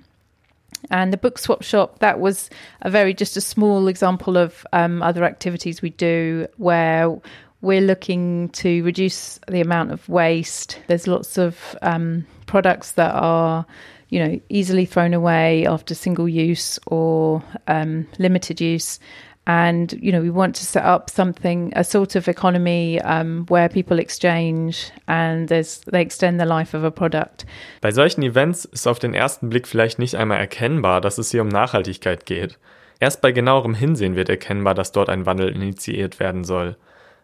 And 0.91 1.13
the 1.13 1.17
book 1.17 1.39
swap 1.39 1.63
shop 1.63 2.01
that 2.01 2.19
was 2.19 2.51
a 2.83 2.91
very 2.91 3.15
just 3.15 3.37
a 3.37 3.41
small 3.41 3.87
example 3.87 4.37
of 4.37 4.67
um, 4.73 5.05
other 5.05 5.23
activities 5.23 5.81
we 5.81 5.91
do 5.91 6.49
where 6.57 7.17
we're 7.61 7.81
looking 7.81 8.49
to 8.49 8.83
reduce 8.83 9.39
the 9.47 9.61
amount 9.61 9.93
of 9.93 10.09
waste. 10.09 10.81
There's 10.89 11.07
lots 11.07 11.39
of 11.39 11.79
um, 11.81 12.27
products 12.47 12.93
that 12.93 13.15
are 13.15 13.65
you 14.11 14.19
know, 14.19 14.41
easily 14.49 14.85
thrown 14.85 15.15
away 15.15 15.67
after 15.67 15.95
single 15.95 16.29
use 16.29 16.79
or 16.87 17.43
um, 17.67 18.07
limited 18.19 18.61
use. 18.61 18.99
And, 19.47 19.93
you 19.95 20.13
know, 20.13 20.21
we 20.21 20.31
want 20.31 20.55
to 20.57 20.65
set 20.65 20.85
up 20.85 21.09
something, 21.09 21.73
a 21.75 21.83
sort 21.83 22.15
of 22.15 22.29
economy 22.29 23.01
um, 23.01 23.47
where 23.49 23.69
people 23.69 23.99
exchange 23.99 24.93
and 25.09 25.49
they 25.49 25.65
extend 25.93 26.39
the 26.39 26.45
life 26.45 26.75
of 26.75 26.85
a 26.85 26.91
product. 26.91 27.47
Bei 27.81 27.91
solchen 27.91 28.23
Events 28.23 28.67
ist 28.67 28.87
auf 28.87 28.99
den 28.99 29.15
ersten 29.15 29.49
Blick 29.49 29.67
vielleicht 29.67 29.99
nicht 29.99 30.15
einmal 30.15 30.39
erkennbar, 30.39 31.01
dass 31.01 31.19
es 31.19 31.31
hier 31.31 31.43
um 31.43 31.49
Nachhaltigkeit 31.49 32.27
geht. 32.27 32.59
Erst 33.01 33.23
bei 33.23 33.33
genauerem 33.33 33.75
Hinsehen 33.75 34.15
wird 34.15 34.29
erkennbar, 34.29 34.75
dass 34.75 34.93
dort 34.93 35.09
ein 35.09 35.25
Wandel 35.25 35.49
initiiert 35.49 36.21
werden 36.21 36.45
soll. 36.45 36.77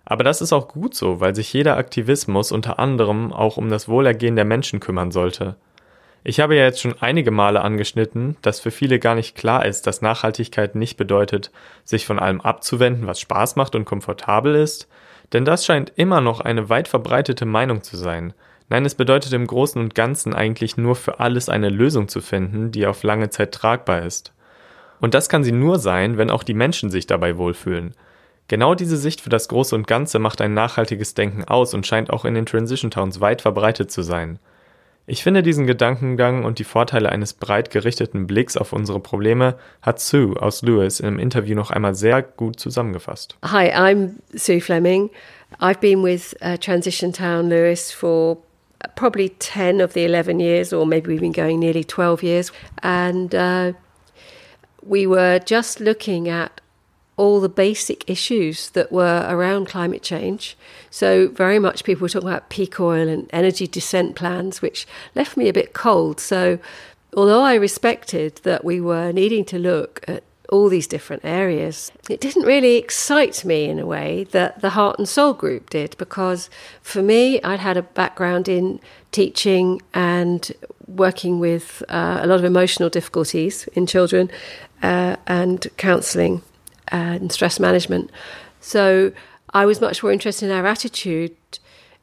Aber 0.06 0.24
das 0.24 0.40
ist 0.40 0.52
auch 0.52 0.68
gut 0.68 0.94
so, 0.94 1.20
weil 1.20 1.34
sich 1.34 1.52
jeder 1.52 1.76
Aktivismus 1.76 2.50
unter 2.50 2.78
anderem 2.78 3.32
auch 3.32 3.56
um 3.56 3.68
das 3.68 3.88
Wohlergehen 3.88 4.36
der 4.36 4.46
Menschen 4.46 4.80
kümmern 4.80 5.10
sollte. 5.10 5.56
Ich 6.28 6.40
habe 6.40 6.56
ja 6.56 6.64
jetzt 6.64 6.80
schon 6.80 6.96
einige 6.98 7.30
Male 7.30 7.60
angeschnitten, 7.60 8.36
dass 8.42 8.58
für 8.58 8.72
viele 8.72 8.98
gar 8.98 9.14
nicht 9.14 9.36
klar 9.36 9.64
ist, 9.64 9.86
dass 9.86 10.02
Nachhaltigkeit 10.02 10.74
nicht 10.74 10.96
bedeutet, 10.96 11.52
sich 11.84 12.04
von 12.04 12.18
allem 12.18 12.40
abzuwenden, 12.40 13.06
was 13.06 13.20
Spaß 13.20 13.54
macht 13.54 13.76
und 13.76 13.84
komfortabel 13.84 14.56
ist, 14.56 14.88
denn 15.32 15.44
das 15.44 15.64
scheint 15.64 15.92
immer 15.94 16.20
noch 16.20 16.40
eine 16.40 16.68
weit 16.68 16.88
verbreitete 16.88 17.46
Meinung 17.46 17.84
zu 17.84 17.96
sein. 17.96 18.32
Nein, 18.68 18.84
es 18.84 18.96
bedeutet 18.96 19.34
im 19.34 19.46
Großen 19.46 19.80
und 19.80 19.94
Ganzen 19.94 20.34
eigentlich 20.34 20.76
nur 20.76 20.96
für 20.96 21.20
alles 21.20 21.48
eine 21.48 21.68
Lösung 21.68 22.08
zu 22.08 22.20
finden, 22.20 22.72
die 22.72 22.88
auf 22.88 23.04
lange 23.04 23.30
Zeit 23.30 23.52
tragbar 23.52 24.02
ist. 24.02 24.32
Und 25.00 25.14
das 25.14 25.28
kann 25.28 25.44
sie 25.44 25.52
nur 25.52 25.78
sein, 25.78 26.18
wenn 26.18 26.32
auch 26.32 26.42
die 26.42 26.54
Menschen 26.54 26.90
sich 26.90 27.06
dabei 27.06 27.36
wohlfühlen. 27.36 27.94
Genau 28.48 28.74
diese 28.74 28.96
Sicht 28.96 29.20
für 29.20 29.30
das 29.30 29.46
Große 29.46 29.76
und 29.76 29.86
Ganze 29.86 30.18
macht 30.18 30.40
ein 30.40 30.54
nachhaltiges 30.54 31.14
Denken 31.14 31.44
aus 31.44 31.72
und 31.72 31.86
scheint 31.86 32.10
auch 32.10 32.24
in 32.24 32.34
den 32.34 32.46
Transition 32.46 32.90
Towns 32.90 33.20
weit 33.20 33.42
verbreitet 33.42 33.92
zu 33.92 34.02
sein. 34.02 34.40
Ich 35.08 35.22
finde 35.22 35.44
diesen 35.44 35.68
Gedankengang 35.68 36.44
und 36.44 36.58
die 36.58 36.64
Vorteile 36.64 37.10
eines 37.12 37.32
breit 37.32 37.70
gerichteten 37.70 38.26
Blicks 38.26 38.56
auf 38.56 38.72
unsere 38.72 38.98
Probleme 38.98 39.54
hat 39.80 40.00
Sue 40.00 40.34
aus 40.42 40.62
Lewis 40.62 40.98
im 40.98 41.20
Interview 41.20 41.54
noch 41.54 41.70
einmal 41.70 41.94
sehr 41.94 42.22
gut 42.22 42.58
zusammengefasst. 42.58 43.36
Hi, 43.44 43.70
I'm 43.70 44.16
Sue 44.34 44.60
Fleming. 44.60 45.10
I've 45.60 45.78
been 45.78 46.02
with 46.02 46.34
uh, 46.42 46.56
Transition 46.56 47.12
Town 47.12 47.48
Lewis 47.48 47.92
for 47.92 48.38
probably 48.96 49.28
10 49.28 49.80
of 49.80 49.92
the 49.92 50.04
11 50.04 50.40
years, 50.40 50.72
or 50.72 50.84
maybe 50.84 51.06
we've 51.06 51.20
been 51.20 51.32
going 51.32 51.60
nearly 51.60 51.84
12 51.84 52.24
years. 52.24 52.52
And 52.82 53.32
uh, 53.32 53.74
we 54.82 55.06
were 55.06 55.38
just 55.38 55.78
looking 55.78 56.28
at 56.28 56.60
all 57.16 57.40
the 57.40 57.48
basic 57.48 58.10
issues 58.10 58.70
that 58.70 58.90
were 58.90 59.24
around 59.28 59.66
climate 59.66 60.02
change. 60.02 60.56
So, 60.96 61.28
very 61.28 61.58
much 61.58 61.84
people 61.84 62.06
were 62.06 62.08
talking 62.08 62.26
about 62.26 62.48
peak 62.48 62.80
oil 62.80 63.06
and 63.06 63.28
energy 63.30 63.66
descent 63.66 64.16
plans, 64.16 64.62
which 64.62 64.86
left 65.14 65.36
me 65.36 65.46
a 65.46 65.52
bit 65.52 65.74
cold. 65.74 66.20
So, 66.20 66.58
although 67.14 67.42
I 67.42 67.56
respected 67.56 68.36
that 68.44 68.64
we 68.64 68.80
were 68.80 69.12
needing 69.12 69.44
to 69.44 69.58
look 69.58 70.02
at 70.08 70.22
all 70.48 70.70
these 70.70 70.86
different 70.86 71.22
areas, 71.22 71.92
it 72.08 72.18
didn't 72.22 72.44
really 72.44 72.76
excite 72.76 73.44
me 73.44 73.66
in 73.66 73.78
a 73.78 73.84
way 73.84 74.24
that 74.30 74.62
the 74.62 74.70
Heart 74.70 74.98
and 74.98 75.06
Soul 75.06 75.34
group 75.34 75.68
did, 75.68 75.94
because 75.98 76.48
for 76.80 77.02
me, 77.02 77.42
I'd 77.42 77.60
had 77.60 77.76
a 77.76 77.82
background 77.82 78.48
in 78.48 78.80
teaching 79.12 79.82
and 79.92 80.50
working 80.86 81.38
with 81.40 81.82
uh, 81.90 82.20
a 82.22 82.26
lot 82.26 82.38
of 82.38 82.44
emotional 82.46 82.88
difficulties 82.88 83.68
in 83.74 83.86
children 83.86 84.30
uh, 84.82 85.16
and 85.26 85.66
counselling 85.76 86.40
and 86.88 87.30
stress 87.30 87.60
management. 87.60 88.10
So 88.62 89.12
I 89.50 89.66
was 89.66 89.80
much 89.80 90.02
more 90.02 90.12
interested 90.12 90.46
in 90.46 90.56
our 90.56 90.66
attitude 90.66 91.36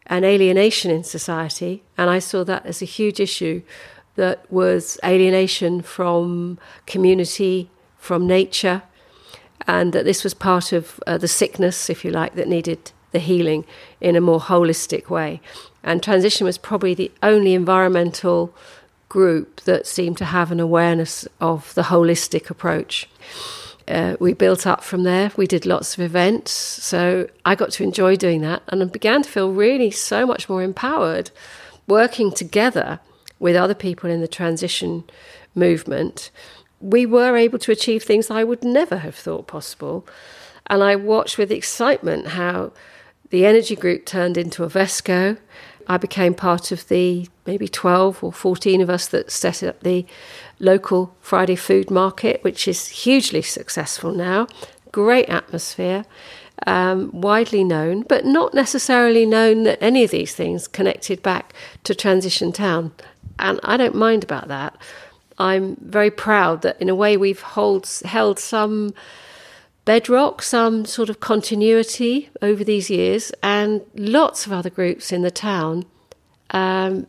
and 0.07 0.25
alienation 0.25 0.91
in 0.91 1.03
society, 1.03 1.83
and 1.97 2.09
I 2.09 2.19
saw 2.19 2.43
that 2.43 2.65
as 2.65 2.81
a 2.81 2.85
huge 2.85 3.19
issue 3.19 3.61
that 4.15 4.51
was 4.51 4.99
alienation 5.03 5.81
from 5.81 6.59
community, 6.85 7.69
from 7.97 8.27
nature, 8.27 8.83
and 9.67 9.93
that 9.93 10.05
this 10.05 10.23
was 10.23 10.33
part 10.33 10.73
of 10.73 10.99
uh, 11.07 11.17
the 11.17 11.27
sickness, 11.27 11.89
if 11.89 12.03
you 12.03 12.11
like, 12.11 12.35
that 12.35 12.47
needed 12.47 12.91
the 13.11 13.19
healing 13.19 13.65
in 14.01 14.15
a 14.15 14.21
more 14.21 14.39
holistic 14.39 15.09
way. 15.09 15.39
And 15.83 16.01
transition 16.01 16.45
was 16.45 16.57
probably 16.57 16.93
the 16.93 17.11
only 17.21 17.53
environmental 17.53 18.53
group 19.09 19.61
that 19.61 19.87
seemed 19.87 20.17
to 20.17 20.25
have 20.25 20.51
an 20.51 20.59
awareness 20.59 21.27
of 21.39 21.73
the 21.75 21.83
holistic 21.83 22.49
approach 22.49 23.07
uh, 23.87 24.15
we 24.19 24.33
built 24.33 24.65
up 24.65 24.83
from 24.83 25.03
there. 25.03 25.31
We 25.35 25.47
did 25.47 25.65
lots 25.65 25.95
of 25.95 26.03
events. 26.03 26.51
So 26.51 27.27
I 27.45 27.55
got 27.55 27.71
to 27.71 27.83
enjoy 27.83 28.15
doing 28.15 28.41
that 28.41 28.63
and 28.67 28.81
I 28.81 28.85
began 28.85 29.23
to 29.23 29.29
feel 29.29 29.51
really 29.51 29.91
so 29.91 30.25
much 30.25 30.47
more 30.49 30.63
empowered 30.63 31.31
working 31.87 32.31
together 32.31 32.99
with 33.39 33.55
other 33.55 33.73
people 33.73 34.09
in 34.09 34.21
the 34.21 34.27
transition 34.27 35.03
movement. 35.53 36.31
We 36.79 37.05
were 37.05 37.35
able 37.35 37.59
to 37.59 37.71
achieve 37.71 38.03
things 38.03 38.29
I 38.29 38.43
would 38.43 38.63
never 38.63 38.97
have 38.97 39.15
thought 39.15 39.47
possible. 39.47 40.07
And 40.67 40.81
I 40.81 40.95
watched 40.95 41.37
with 41.37 41.51
excitement 41.51 42.27
how 42.27 42.71
the 43.29 43.45
energy 43.45 43.75
group 43.75 44.05
turned 44.05 44.37
into 44.37 44.63
a 44.63 44.69
Vesco 44.69 45.37
I 45.87 45.97
became 45.97 46.33
part 46.33 46.71
of 46.71 46.87
the 46.87 47.27
maybe 47.45 47.67
12 47.67 48.23
or 48.23 48.31
14 48.31 48.81
of 48.81 48.89
us 48.89 49.07
that 49.07 49.31
set 49.31 49.63
up 49.63 49.81
the 49.81 50.05
local 50.59 51.15
Friday 51.21 51.55
food 51.55 51.91
market, 51.91 52.43
which 52.43 52.67
is 52.67 52.87
hugely 52.87 53.41
successful 53.41 54.11
now. 54.13 54.47
Great 54.91 55.27
atmosphere, 55.29 56.05
um, 56.67 57.09
widely 57.11 57.63
known, 57.63 58.03
but 58.03 58.25
not 58.25 58.53
necessarily 58.53 59.25
known 59.25 59.63
that 59.63 59.81
any 59.81 60.03
of 60.03 60.11
these 60.11 60.33
things 60.35 60.67
connected 60.67 61.21
back 61.23 61.53
to 61.83 61.95
Transition 61.95 62.51
Town. 62.51 62.91
And 63.39 63.59
I 63.63 63.77
don't 63.77 63.95
mind 63.95 64.23
about 64.23 64.47
that. 64.47 64.77
I'm 65.39 65.75
very 65.81 66.11
proud 66.11 66.61
that, 66.61 66.79
in 66.79 66.89
a 66.89 66.95
way, 66.95 67.17
we've 67.17 67.41
held 67.41 67.85
some 68.39 68.93
bedrock, 69.85 70.41
some 70.41 70.85
sort 70.85 71.09
of 71.09 71.19
continuity 71.19 72.29
over 72.41 72.63
these 72.63 72.89
years, 72.89 73.31
and 73.41 73.81
lots 73.95 74.45
of 74.45 74.51
other 74.51 74.69
groups 74.69 75.11
in 75.11 75.23
the 75.23 75.31
town 75.31 75.85
um, 76.51 77.07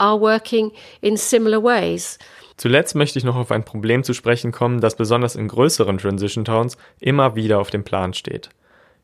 are 0.00 0.18
working 0.18 0.72
in 1.02 1.16
similar 1.16 1.62
ways. 1.62 2.18
Zuletzt 2.56 2.94
möchte 2.94 3.18
ich 3.18 3.24
noch 3.24 3.36
auf 3.36 3.50
ein 3.50 3.64
Problem 3.64 4.04
zu 4.04 4.14
sprechen 4.14 4.52
kommen, 4.52 4.80
das 4.80 4.96
besonders 4.96 5.34
in 5.34 5.48
größeren 5.48 5.98
Transition 5.98 6.44
Towns 6.44 6.76
immer 7.00 7.34
wieder 7.34 7.58
auf 7.58 7.70
dem 7.70 7.84
Plan 7.84 8.14
steht. 8.14 8.50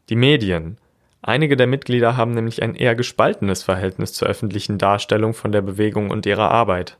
Die 0.08 0.16
Medien. 0.16 0.78
Einige 1.22 1.56
der 1.56 1.66
Mitglieder 1.66 2.16
haben 2.16 2.32
nämlich 2.32 2.62
ein 2.62 2.74
eher 2.74 2.94
gespaltenes 2.94 3.62
Verhältnis 3.62 4.12
zur 4.12 4.28
öffentlichen 4.28 4.78
Darstellung 4.78 5.34
von 5.34 5.52
der 5.52 5.60
Bewegung 5.60 6.10
und 6.10 6.24
ihrer 6.26 6.50
Arbeit. 6.50 6.96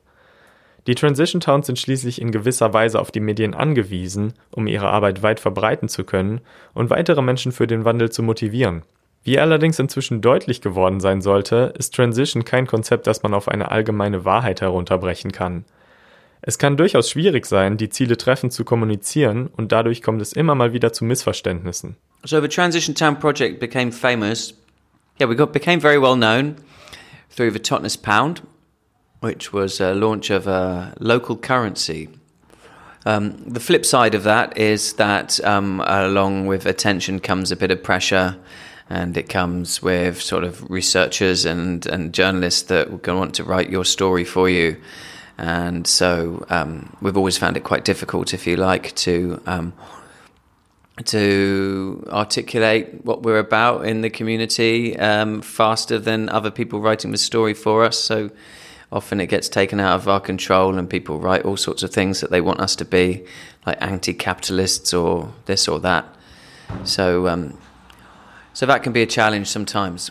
Die 0.86 0.94
Transition 0.94 1.40
Towns 1.40 1.66
sind 1.66 1.78
schließlich 1.78 2.20
in 2.20 2.32
gewisser 2.32 2.72
Weise 2.72 3.00
auf 3.00 3.10
die 3.10 3.20
Medien 3.20 3.54
angewiesen, 3.54 4.32
um 4.50 4.66
ihre 4.66 4.88
Arbeit 4.88 5.22
weit 5.22 5.40
verbreiten 5.40 5.88
zu 5.88 6.04
können 6.04 6.40
und 6.72 6.90
weitere 6.90 7.22
Menschen 7.22 7.52
für 7.52 7.66
den 7.66 7.84
Wandel 7.84 8.10
zu 8.10 8.22
motivieren. 8.22 8.82
Wie 9.22 9.38
allerdings 9.38 9.78
inzwischen 9.78 10.22
deutlich 10.22 10.62
geworden 10.62 11.00
sein 11.00 11.20
sollte, 11.20 11.74
ist 11.78 11.94
Transition 11.94 12.44
kein 12.44 12.66
Konzept, 12.66 13.06
das 13.06 13.22
man 13.22 13.34
auf 13.34 13.48
eine 13.48 13.70
allgemeine 13.70 14.24
Wahrheit 14.24 14.62
herunterbrechen 14.62 15.30
kann. 15.30 15.66
Es 16.42 16.56
kann 16.56 16.78
durchaus 16.78 17.10
schwierig 17.10 17.44
sein, 17.44 17.76
die 17.76 17.90
Ziele 17.90 18.16
treffend 18.16 18.54
zu 18.54 18.64
kommunizieren 18.64 19.48
und 19.48 19.72
dadurch 19.72 20.00
kommt 20.00 20.22
es 20.22 20.32
immer 20.32 20.54
mal 20.54 20.72
wieder 20.72 20.94
zu 20.94 21.04
Missverständnissen. 21.04 21.96
So 22.24 22.40
the 22.40 22.48
Transition 22.48 22.94
Town 22.94 23.18
project 23.18 23.60
became 23.60 23.92
famous. 23.92 24.54
Yeah, 25.20 25.28
we 25.28 25.36
got 25.36 25.52
became 25.52 25.80
very 25.80 26.00
well 26.00 26.16
known 26.16 26.56
through 27.34 27.52
the 27.52 27.58
Totnes 27.58 27.98
Pound, 27.98 28.42
which 29.20 29.52
was 29.52 29.80
a 29.80 29.94
launch 29.94 30.30
of 30.30 30.46
a 30.46 30.94
local 30.98 31.36
currency. 31.36 32.08
Um, 33.06 33.36
the 33.46 33.60
flip 33.60 33.86
side 33.86 34.14
of 34.14 34.24
that 34.24 34.58
is 34.58 34.94
that 34.94 35.42
um, 35.44 35.80
along 35.86 36.46
with 36.46 36.66
attention 36.66 37.20
comes 37.20 37.50
a 37.52 37.56
bit 37.56 37.70
of 37.70 37.82
pressure, 37.82 38.36
and 38.90 39.16
it 39.16 39.28
comes 39.28 39.80
with 39.80 40.20
sort 40.20 40.44
of 40.44 40.68
researchers 40.68 41.46
and, 41.46 41.86
and 41.86 42.12
journalists 42.12 42.62
that 42.62 43.06
want 43.06 43.34
to 43.34 43.44
write 43.44 43.70
your 43.70 43.84
story 43.84 44.24
for 44.24 44.48
you. 44.50 44.76
And 45.38 45.86
so 45.86 46.44
um, 46.50 46.94
we've 47.00 47.16
always 47.16 47.38
found 47.38 47.56
it 47.56 47.64
quite 47.64 47.84
difficult, 47.84 48.34
if 48.34 48.46
you 48.46 48.56
like, 48.56 48.94
to 48.96 49.40
um, 49.46 49.72
to 51.04 52.06
articulate 52.10 53.04
what 53.04 53.22
we're 53.22 53.38
about 53.38 53.86
in 53.86 54.02
the 54.02 54.10
community 54.10 54.98
um, 54.98 55.40
faster 55.40 55.98
than 55.98 56.28
other 56.28 56.50
people 56.50 56.80
writing 56.80 57.10
the 57.10 57.18
story 57.18 57.54
for 57.54 57.84
us. 57.84 57.98
So 57.98 58.30
often 58.92 59.20
it 59.20 59.26
gets 59.26 59.48
taken 59.48 59.80
out 59.80 59.94
of 59.94 60.08
our 60.08 60.20
control, 60.20 60.76
and 60.76 60.88
people 60.88 61.18
write 61.18 61.42
all 61.44 61.56
sorts 61.56 61.82
of 61.82 61.90
things 61.90 62.20
that 62.20 62.30
they 62.30 62.40
want 62.40 62.60
us 62.60 62.76
to 62.76 62.84
be, 62.84 63.24
like 63.66 63.78
anti-capitalists 63.80 64.92
or 64.92 65.32
this 65.46 65.68
or 65.68 65.80
that. 65.80 66.04
So, 66.84 67.28
um, 67.28 67.58
so 68.52 68.66
that 68.66 68.82
can 68.82 68.92
be 68.92 69.02
a 69.02 69.06
challenge 69.06 69.48
sometimes. 69.48 70.10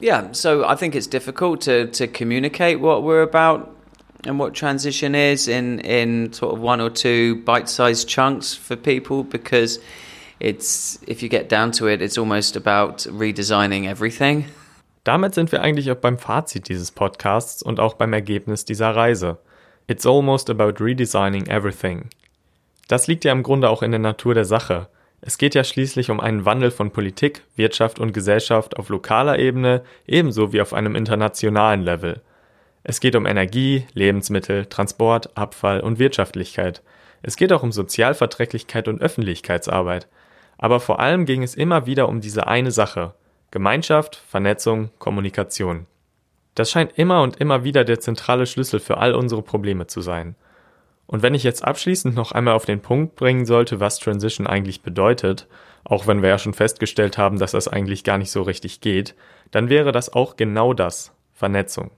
Yeah, 0.00 0.32
so 0.32 0.64
I 0.64 0.76
think 0.76 0.94
it's 0.94 1.06
difficult 1.06 1.60
to 1.62 1.86
to 1.88 2.06
communicate 2.06 2.80
what 2.80 3.02
we're 3.02 3.22
about 3.22 3.76
and 4.24 4.38
what 4.38 4.54
transition 4.54 5.14
is 5.14 5.46
in 5.46 5.80
in 5.80 6.32
sort 6.32 6.54
of 6.54 6.60
one 6.60 6.80
or 6.80 6.90
two 6.90 7.36
bite-sized 7.42 8.08
chunks 8.08 8.54
for 8.54 8.76
people 8.76 9.24
because 9.24 9.78
it's 10.40 10.98
if 11.06 11.22
you 11.22 11.28
get 11.28 11.50
down 11.50 11.70
to 11.72 11.86
it, 11.86 12.00
it's 12.00 12.16
almost 12.16 12.56
about 12.56 12.98
redesigning 13.00 13.86
everything. 13.86 14.46
Damit 15.04 15.34
sind 15.34 15.50
wir 15.50 15.62
eigentlich 15.62 15.90
auch 15.90 15.96
beim 15.96 16.18
Fazit 16.18 16.68
dieses 16.68 16.90
Podcasts 16.90 17.62
und 17.62 17.80
auch 17.80 17.94
beim 17.94 18.12
Ergebnis 18.12 18.64
dieser 18.64 18.94
Reise. 18.94 19.38
It's 19.86 20.06
almost 20.06 20.50
about 20.50 20.84
redesigning 20.84 21.46
everything. 21.46 22.10
Das 22.88 23.06
liegt 23.06 23.24
ja 23.24 23.32
im 23.32 23.42
Grunde 23.42 23.70
auch 23.70 23.82
in 23.82 23.92
der 23.92 24.00
Natur 24.00 24.34
der 24.34 24.44
Sache. 24.44 24.88
Es 25.22 25.38
geht 25.38 25.54
ja 25.54 25.64
schließlich 25.64 26.10
um 26.10 26.20
einen 26.20 26.44
Wandel 26.44 26.70
von 26.70 26.90
Politik, 26.90 27.42
Wirtschaft 27.56 27.98
und 27.98 28.12
Gesellschaft 28.12 28.76
auf 28.76 28.88
lokaler 28.88 29.38
Ebene 29.38 29.82
ebenso 30.06 30.52
wie 30.52 30.60
auf 30.60 30.74
einem 30.74 30.94
internationalen 30.94 31.82
Level. 31.82 32.20
Es 32.82 33.00
geht 33.00 33.16
um 33.16 33.26
Energie, 33.26 33.86
Lebensmittel, 33.92 34.66
Transport, 34.66 35.36
Abfall 35.36 35.80
und 35.80 35.98
Wirtschaftlichkeit. 35.98 36.82
Es 37.22 37.36
geht 37.36 37.52
auch 37.52 37.62
um 37.62 37.72
Sozialverträglichkeit 37.72 38.88
und 38.88 39.02
Öffentlichkeitsarbeit. 39.02 40.08
Aber 40.56 40.80
vor 40.80 41.00
allem 41.00 41.26
ging 41.26 41.42
es 41.42 41.54
immer 41.54 41.86
wieder 41.86 42.08
um 42.08 42.20
diese 42.20 42.46
eine 42.46 42.70
Sache, 42.70 43.14
Gemeinschaft, 43.50 44.16
Vernetzung, 44.16 44.90
Kommunikation. 44.98 45.86
Das 46.54 46.70
scheint 46.70 46.98
immer 46.98 47.22
und 47.22 47.36
immer 47.40 47.64
wieder 47.64 47.84
der 47.84 48.00
zentrale 48.00 48.46
Schlüssel 48.46 48.80
für 48.80 48.98
all 48.98 49.14
unsere 49.14 49.42
Probleme 49.42 49.86
zu 49.86 50.00
sein. 50.00 50.36
Und 51.06 51.22
wenn 51.22 51.34
ich 51.34 51.42
jetzt 51.42 51.64
abschließend 51.64 52.14
noch 52.14 52.30
einmal 52.32 52.54
auf 52.54 52.64
den 52.64 52.80
Punkt 52.80 53.16
bringen 53.16 53.46
sollte, 53.46 53.80
was 53.80 53.98
Transition 53.98 54.46
eigentlich 54.46 54.82
bedeutet, 54.82 55.48
auch 55.82 56.06
wenn 56.06 56.22
wir 56.22 56.28
ja 56.28 56.38
schon 56.38 56.54
festgestellt 56.54 57.18
haben, 57.18 57.38
dass 57.38 57.52
das 57.52 57.66
eigentlich 57.66 58.04
gar 58.04 58.18
nicht 58.18 58.30
so 58.30 58.42
richtig 58.42 58.80
geht, 58.80 59.16
dann 59.50 59.68
wäre 59.68 59.90
das 59.90 60.12
auch 60.12 60.36
genau 60.36 60.72
das, 60.72 61.12
Vernetzung. 61.32 61.90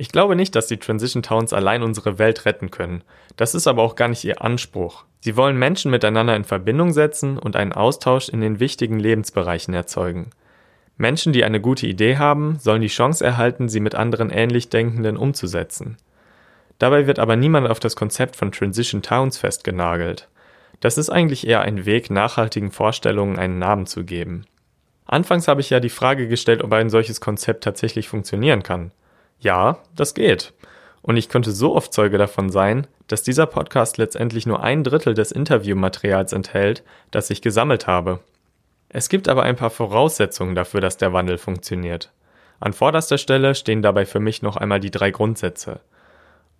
Ich 0.00 0.08
glaube 0.08 0.34
nicht, 0.34 0.56
dass 0.56 0.66
die 0.66 0.78
Transition 0.78 1.22
Towns 1.22 1.52
allein 1.52 1.82
unsere 1.82 2.18
Welt 2.18 2.46
retten 2.46 2.70
können. 2.70 3.04
Das 3.36 3.54
ist 3.54 3.66
aber 3.66 3.82
auch 3.82 3.96
gar 3.96 4.08
nicht 4.08 4.24
ihr 4.24 4.40
Anspruch. 4.40 5.04
Sie 5.20 5.36
wollen 5.36 5.58
Menschen 5.58 5.90
miteinander 5.90 6.34
in 6.34 6.44
Verbindung 6.44 6.94
setzen 6.94 7.38
und 7.38 7.54
einen 7.54 7.74
Austausch 7.74 8.30
in 8.30 8.40
den 8.40 8.60
wichtigen 8.60 8.98
Lebensbereichen 8.98 9.74
erzeugen. 9.74 10.30
Menschen, 10.96 11.34
die 11.34 11.44
eine 11.44 11.60
gute 11.60 11.86
Idee 11.86 12.16
haben, 12.16 12.58
sollen 12.60 12.80
die 12.80 12.88
Chance 12.88 13.22
erhalten, 13.22 13.68
sie 13.68 13.80
mit 13.80 13.94
anderen 13.94 14.30
ähnlich 14.30 14.70
Denkenden 14.70 15.18
umzusetzen. 15.18 15.98
Dabei 16.78 17.06
wird 17.06 17.18
aber 17.18 17.36
niemand 17.36 17.68
auf 17.68 17.78
das 17.78 17.94
Konzept 17.94 18.36
von 18.36 18.52
Transition 18.52 19.02
Towns 19.02 19.36
festgenagelt. 19.36 20.28
Das 20.80 20.96
ist 20.96 21.10
eigentlich 21.10 21.46
eher 21.46 21.60
ein 21.60 21.84
Weg, 21.84 22.08
nachhaltigen 22.08 22.70
Vorstellungen 22.70 23.38
einen 23.38 23.58
Namen 23.58 23.84
zu 23.84 24.04
geben. 24.04 24.46
Anfangs 25.04 25.46
habe 25.46 25.60
ich 25.60 25.68
ja 25.68 25.78
die 25.78 25.90
Frage 25.90 26.26
gestellt, 26.26 26.64
ob 26.64 26.72
ein 26.72 26.88
solches 26.88 27.20
Konzept 27.20 27.64
tatsächlich 27.64 28.08
funktionieren 28.08 28.62
kann. 28.62 28.92
Ja, 29.40 29.78
das 29.96 30.14
geht. 30.14 30.52
Und 31.02 31.16
ich 31.16 31.28
könnte 31.28 31.50
so 31.50 31.74
oft 31.74 31.92
Zeuge 31.92 32.18
davon 32.18 32.50
sein, 32.50 32.86
dass 33.08 33.22
dieser 33.22 33.46
Podcast 33.46 33.96
letztendlich 33.98 34.46
nur 34.46 34.62
ein 34.62 34.84
Drittel 34.84 35.14
des 35.14 35.32
Interviewmaterials 35.32 36.32
enthält, 36.32 36.84
das 37.10 37.30
ich 37.30 37.42
gesammelt 37.42 37.86
habe. 37.86 38.20
Es 38.90 39.08
gibt 39.08 39.28
aber 39.28 39.42
ein 39.44 39.56
paar 39.56 39.70
Voraussetzungen 39.70 40.54
dafür, 40.54 40.80
dass 40.80 40.98
der 40.98 41.12
Wandel 41.12 41.38
funktioniert. 41.38 42.12
An 42.60 42.74
vorderster 42.74 43.16
Stelle 43.16 43.54
stehen 43.54 43.82
dabei 43.82 44.04
für 44.04 44.20
mich 44.20 44.42
noch 44.42 44.56
einmal 44.56 44.80
die 44.80 44.90
drei 44.90 45.10
Grundsätze. 45.10 45.80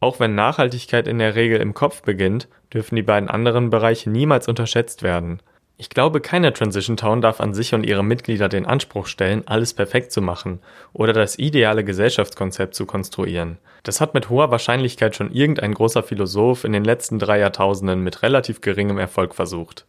Auch 0.01 0.18
wenn 0.18 0.35
Nachhaltigkeit 0.35 1.07
in 1.07 1.18
der 1.18 1.35
Regel 1.35 1.61
im 1.61 1.74
Kopf 1.74 2.03
beginnt, 2.03 2.49
dürfen 2.72 2.97
die 2.97 3.03
beiden 3.03 3.28
anderen 3.28 3.68
Bereiche 3.68 4.09
niemals 4.09 4.49
unterschätzt 4.49 5.03
werden. 5.03 5.41
Ich 5.81 5.89
glaube, 5.89 6.20
keine 6.20 6.53
Transition 6.53 6.99
Town 6.99 7.22
darf 7.22 7.41
an 7.41 7.55
sich 7.55 7.72
und 7.72 7.85
ihre 7.85 8.05
Mitglieder 8.05 8.51
den 8.51 8.66
Anspruch 8.66 9.07
stellen, 9.07 9.45
alles 9.47 9.72
perfekt 9.72 10.12
zu 10.12 10.20
machen 10.20 10.61
oder 10.93 11.14
das 11.14 11.39
ideale 11.39 11.85
Gesellschaftskonzept 11.85 12.74
zu 12.74 12.85
konstruieren. 12.85 13.57
Das 13.83 13.99
hat 13.99 14.12
mit 14.12 14.28
hoher 14.28 14.51
Wahrscheinlichkeit 14.51 15.16
schon 15.16 15.33
irgendein 15.33 15.72
großer 15.72 16.03
Philosoph 16.03 16.64
in 16.64 16.74
den 16.74 16.85
letzten 16.85 17.18
drei 17.18 17.39
Jahrtausenden 17.39 18.05
mit 18.05 18.22
relativ 18.22 18.61
geringem 18.61 18.99
Erfolg 18.99 19.35
versucht. 19.35 19.87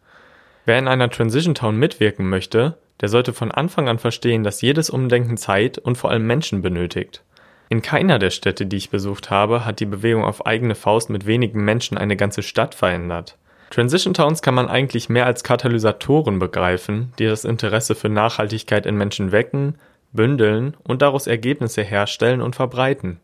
Wer 0.63 0.79
in 0.79 0.87
einer 0.87 1.09
Transition 1.09 1.55
Town 1.55 1.75
mitwirken 1.75 2.29
möchte, 2.29 2.77
der 3.01 3.09
sollte 3.09 3.33
von 3.33 3.51
Anfang 3.51 3.89
an 3.89 3.99
verstehen, 3.99 4.45
dass 4.45 4.61
jedes 4.61 4.89
Umdenken 4.89 5.35
Zeit 5.35 5.77
und 5.77 5.97
vor 5.97 6.09
allem 6.09 6.25
Menschen 6.25 6.61
benötigt. 6.61 7.21
In 7.67 7.81
keiner 7.81 8.17
der 8.17 8.29
Städte, 8.29 8.65
die 8.65 8.77
ich 8.77 8.91
besucht 8.91 9.29
habe, 9.29 9.65
hat 9.65 9.81
die 9.81 9.85
Bewegung 9.85 10.23
auf 10.23 10.45
eigene 10.45 10.75
Faust 10.75 11.09
mit 11.09 11.25
wenigen 11.25 11.65
Menschen 11.65 11.97
eine 11.97 12.15
ganze 12.15 12.43
Stadt 12.43 12.75
verändert. 12.75 13.37
Transition 13.71 14.13
Towns 14.13 14.41
kann 14.41 14.53
man 14.53 14.67
eigentlich 14.67 15.07
mehr 15.07 15.25
als 15.25 15.45
Katalysatoren 15.45 16.39
begreifen, 16.39 17.13
die 17.17 17.25
das 17.25 17.45
Interesse 17.45 17.95
für 17.95 18.09
Nachhaltigkeit 18.09 18.85
in 18.85 18.97
Menschen 18.97 19.31
wecken, 19.31 19.77
bündeln 20.11 20.75
und 20.83 21.01
daraus 21.01 21.25
Ergebnisse 21.25 21.81
herstellen 21.81 22.41
und 22.41 22.57
verbreiten. 22.57 23.21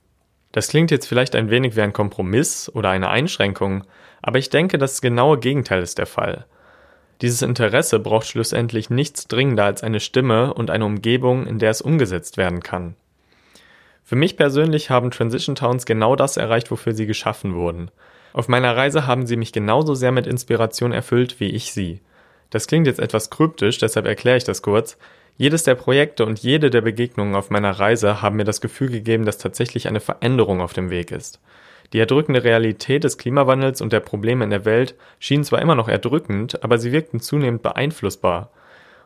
Das 0.54 0.70
klingt 0.70 0.90
jetzt 0.90 1.06
vielleicht 1.06 1.36
ein 1.36 1.50
wenig 1.50 1.76
wie 1.76 1.82
ein 1.82 1.92
Kompromiss 1.92 2.72
oder 2.74 2.90
eine 2.90 3.10
Einschränkung, 3.10 3.84
aber 4.22 4.40
ich 4.40 4.50
denke, 4.50 4.78
das 4.78 5.02
genaue 5.02 5.38
Gegenteil 5.38 5.82
ist 5.82 5.98
der 5.98 6.06
Fall. 6.06 6.46
Dieses 7.22 7.42
Interesse 7.42 8.00
braucht 8.00 8.28
schlussendlich 8.28 8.90
nichts 8.90 9.28
dringender 9.28 9.66
als 9.66 9.84
eine 9.84 10.00
Stimme 10.00 10.54
und 10.54 10.72
eine 10.72 10.86
Umgebung, 10.86 11.46
in 11.46 11.60
der 11.60 11.72
es 11.72 11.82
umgesetzt 11.82 12.38
werden 12.38 12.64
kann. 12.64 12.96
Für 14.06 14.16
mich 14.16 14.38
persönlich 14.38 14.90
haben 14.90 15.12
Transition 15.12 15.56
Towns 15.56 15.86
genau 15.86 16.16
das 16.16 16.38
erreicht, 16.38 16.72
wofür 16.72 16.94
sie 16.94 17.06
geschaffen 17.06 17.54
wurden– 17.54 17.92
auf 18.38 18.48
meiner 18.48 18.78
Reise 18.78 19.08
haben 19.08 19.26
sie 19.26 19.36
mich 19.36 19.52
genauso 19.52 19.96
sehr 19.96 20.12
mit 20.12 20.28
Inspiration 20.28 20.92
erfüllt 20.92 21.40
wie 21.40 21.50
ich 21.50 21.74
sie. 21.74 22.02
Das 22.52 22.68
klingt 22.68 22.86
jetzt 22.86 23.00
etwas 23.00 23.32
kryptisch, 23.32 23.80
deshalb 23.80 24.06
erkläre 24.06 24.38
ich 24.38 24.44
das 24.44 24.62
kurz. 24.62 25.00
Jedes 25.38 25.64
der 25.64 25.74
Projekte 25.74 26.24
und 26.24 26.38
jede 26.38 26.70
der 26.70 26.82
Begegnungen 26.82 27.34
auf 27.34 27.50
meiner 27.50 27.72
Reise 27.72 28.22
haben 28.22 28.36
mir 28.36 28.44
das 28.44 28.62
Gefühl 28.62 28.90
gegeben, 28.90 29.26
dass 29.26 29.40
tatsächlich 29.40 29.88
eine 29.88 30.02
Veränderung 30.02 30.62
auf 30.62 30.74
dem 30.74 30.92
Weg 30.92 31.10
ist. 31.10 31.40
Die 31.94 32.00
erdrückende 32.00 32.44
Realität 32.44 33.04
des 33.04 33.18
Klimawandels 33.18 33.82
und 33.82 33.92
der 33.92 34.02
Probleme 34.02 34.44
in 34.44 34.52
der 34.52 34.66
Welt 34.66 34.94
schien 35.18 35.44
zwar 35.44 35.60
immer 35.60 35.74
noch 35.74 35.88
erdrückend, 35.88 36.64
aber 36.64 36.78
sie 36.78 36.92
wirkten 36.92 37.20
zunehmend 37.20 37.64
beeinflussbar. 37.64 38.52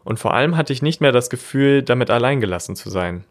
Und 0.03 0.19
vor 0.19 0.33
allem 0.33 0.57
hatte 0.57 0.73
ich 0.73 0.81
nicht 0.81 0.99
mehr 0.99 1.13
das 1.13 1.29
Gefühl, 1.29 1.83
damit 1.83 2.09
alleingelassen 2.09 2.75
zu 2.75 2.89
sein. 2.89 3.23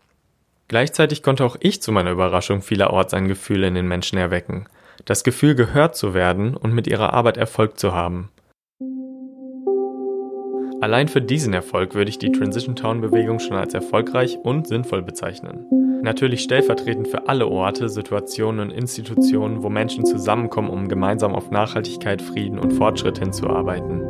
Gleichzeitig 0.67 1.23
konnte 1.23 1.45
auch 1.45 1.59
ich 1.61 1.83
zu 1.83 1.93
meiner 1.93 2.13
Überraschung 2.13 2.63
vielerorts 2.63 3.13
ein 3.13 3.29
Gefühl 3.29 3.65
in 3.65 3.75
den 3.75 3.87
Menschen 3.87 4.17
erwecken. 4.17 4.65
Das 5.05 5.25
Gefühl, 5.25 5.55
gehört 5.55 5.97
zu 5.97 6.15
werden 6.15 6.57
und 6.57 6.75
mit 6.75 6.87
ihrer 6.87 7.13
Arbeit 7.13 7.37
Erfolg 7.37 7.79
zu 7.79 7.95
haben. 7.95 8.31
Allein 10.81 11.09
für 11.09 11.21
diesen 11.21 11.53
Erfolg 11.53 11.95
würde 11.95 12.09
ich 12.09 12.19
die 12.19 12.33
Transition 12.33 12.75
Town 12.75 13.03
Bewegung 13.03 13.39
schon 13.39 13.57
als 13.57 13.75
erfolgreich 13.75 14.39
und 14.43 14.67
sinnvoll 14.67 15.03
bezeichnen. 15.03 15.67
Natürlich 16.03 16.41
stellvertretend 16.41 17.09
für 17.09 17.29
alle 17.29 17.47
Orte, 17.47 17.91
Situationen 17.91 18.61
und 18.61 18.71
Institutionen, 18.71 19.63
wo 19.63 19.69
Menschen 19.69 20.07
zusammenkommen, 20.07 20.71
um 20.71 20.89
gemeinsam 20.89 21.35
auf 21.35 21.51
Nachhaltigkeit, 21.51 22.23
Frieden 22.23 22.59
und 22.59 22.73
Fortschritt 22.73 23.19
hinzuarbeiten. 23.19 24.03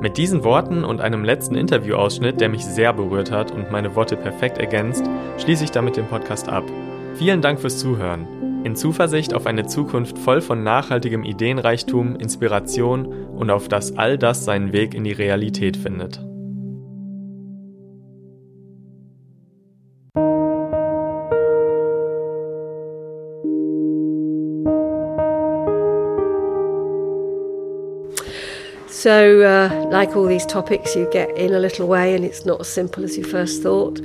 Mit 0.00 0.16
diesen 0.16 0.44
Worten 0.44 0.84
und 0.84 1.00
einem 1.00 1.24
letzten 1.24 1.56
Interviewausschnitt, 1.56 2.40
der 2.40 2.48
mich 2.48 2.64
sehr 2.64 2.92
berührt 2.92 3.32
hat 3.32 3.50
und 3.50 3.72
meine 3.72 3.96
Worte 3.96 4.16
perfekt 4.16 4.58
ergänzt, 4.58 5.04
schließe 5.38 5.64
ich 5.64 5.70
damit 5.72 5.96
den 5.96 6.06
Podcast 6.06 6.48
ab. 6.48 6.64
Vielen 7.14 7.42
Dank 7.42 7.60
fürs 7.60 7.78
Zuhören. 7.78 8.41
In 8.64 8.76
Zuversicht 8.76 9.34
auf 9.34 9.46
eine 9.46 9.66
Zukunft 9.66 10.18
voll 10.18 10.40
von 10.40 10.62
nachhaltigem 10.62 11.24
Ideenreichtum, 11.24 12.14
Inspiration 12.14 13.06
und 13.06 13.50
auf 13.50 13.68
dass 13.68 13.96
all 13.98 14.16
das 14.16 14.44
seinen 14.44 14.72
Weg 14.72 14.94
in 14.94 15.02
die 15.02 15.12
Realität 15.12 15.76
findet. 15.76 16.20
So, 29.02 29.42
uh, 29.42 29.90
like 29.90 30.14
all 30.14 30.28
these 30.28 30.46
topics, 30.46 30.94
you 30.94 31.08
get 31.10 31.36
in 31.36 31.54
a 31.54 31.58
little 31.58 31.88
way, 31.88 32.14
and 32.14 32.24
it's 32.24 32.46
not 32.46 32.60
as 32.60 32.68
simple 32.68 33.02
as 33.02 33.16
you 33.16 33.24
first 33.24 33.60
thought. 33.64 33.98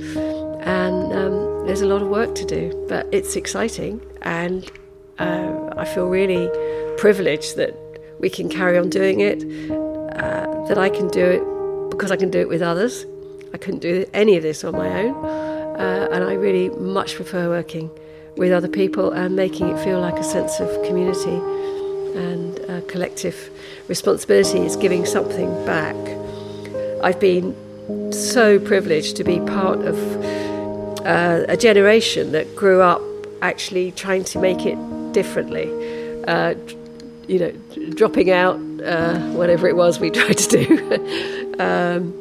And 0.64 1.12
there's 1.68 1.82
a 1.82 1.86
lot 1.86 2.00
of 2.00 2.08
work 2.08 2.34
to 2.34 2.46
do, 2.46 2.86
but 2.88 3.06
it's 3.12 3.36
exciting, 3.36 4.00
and 4.22 4.70
uh, 5.18 5.68
I 5.76 5.84
feel 5.84 6.08
really 6.08 6.48
privileged 6.96 7.56
that 7.58 7.76
we 8.18 8.30
can 8.30 8.48
carry 8.48 8.78
on 8.78 8.88
doing 8.88 9.20
it, 9.20 9.44
uh, 10.14 10.64
that 10.64 10.78
I 10.78 10.88
can 10.88 11.08
do 11.08 11.26
it 11.26 11.90
because 11.90 12.10
I 12.10 12.16
can 12.16 12.30
do 12.30 12.40
it 12.40 12.48
with 12.48 12.62
others. 12.62 13.04
I 13.52 13.58
couldn't 13.58 13.80
do 13.80 14.06
any 14.14 14.38
of 14.38 14.42
this 14.42 14.64
on 14.64 14.72
my 14.72 14.88
own, 15.02 15.14
uh, 15.26 16.08
and 16.10 16.24
I 16.24 16.32
really 16.32 16.70
much 16.70 17.16
prefer 17.16 17.50
working 17.50 17.90
with 18.38 18.50
other 18.50 18.68
people 18.68 19.10
and 19.10 19.36
making 19.36 19.68
it 19.68 19.78
feel 19.84 20.00
like 20.00 20.18
a 20.18 20.24
sense 20.24 20.60
of 20.60 20.70
community 20.86 21.36
and 22.18 22.60
uh, 22.70 22.80
collective 22.88 23.50
responsibility 23.88 24.60
is 24.60 24.74
giving 24.74 25.04
something 25.04 25.50
back. 25.66 25.96
I've 27.02 27.20
been 27.20 27.54
so 28.10 28.58
privileged 28.58 29.16
to 29.16 29.24
be 29.24 29.38
part 29.40 29.80
of 29.80 29.96
uh, 31.08 31.44
a 31.48 31.56
generation 31.56 32.32
that 32.32 32.54
grew 32.54 32.82
up 32.82 33.02
actually 33.42 33.90
trying 33.92 34.24
to 34.24 34.38
make 34.38 34.66
it 34.66 34.78
differently. 35.12 35.66
Uh, 36.24 36.54
you 37.26 37.38
know, 37.38 37.50
dropping 37.94 38.30
out, 38.30 38.56
uh, 38.84 39.18
whatever 39.32 39.66
it 39.66 39.76
was 39.76 39.98
we 39.98 40.10
tried 40.20 40.38
to 40.38 40.64
do. 40.64 41.54
um, 41.58 42.14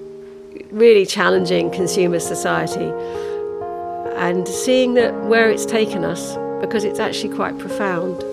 really 0.71 1.05
challenging 1.05 1.71
consumer 1.71 2.19
society 2.19 2.91
and 4.17 4.47
seeing 4.47 4.95
that 4.95 5.13
where 5.25 5.49
it's 5.49 5.65
taken 5.65 6.03
us, 6.03 6.35
because 6.59 6.83
it's 6.83 6.99
actually 6.99 7.33
quite 7.35 7.57
profound. 7.59 8.23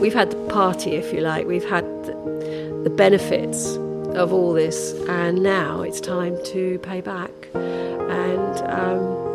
We've 0.00 0.14
had 0.14 0.30
the 0.30 0.48
party, 0.48 0.92
if 0.92 1.12
you 1.12 1.20
like, 1.20 1.46
we've 1.46 1.68
had 1.68 1.84
the, 2.04 2.90
benefits 2.96 3.76
of 4.14 4.32
all 4.32 4.52
this, 4.52 4.92
and 5.08 5.42
now 5.42 5.82
it's 5.82 6.00
time 6.00 6.38
to 6.44 6.78
pay 6.80 7.00
back. 7.00 7.30
And 7.54 8.58
um, 8.70 9.29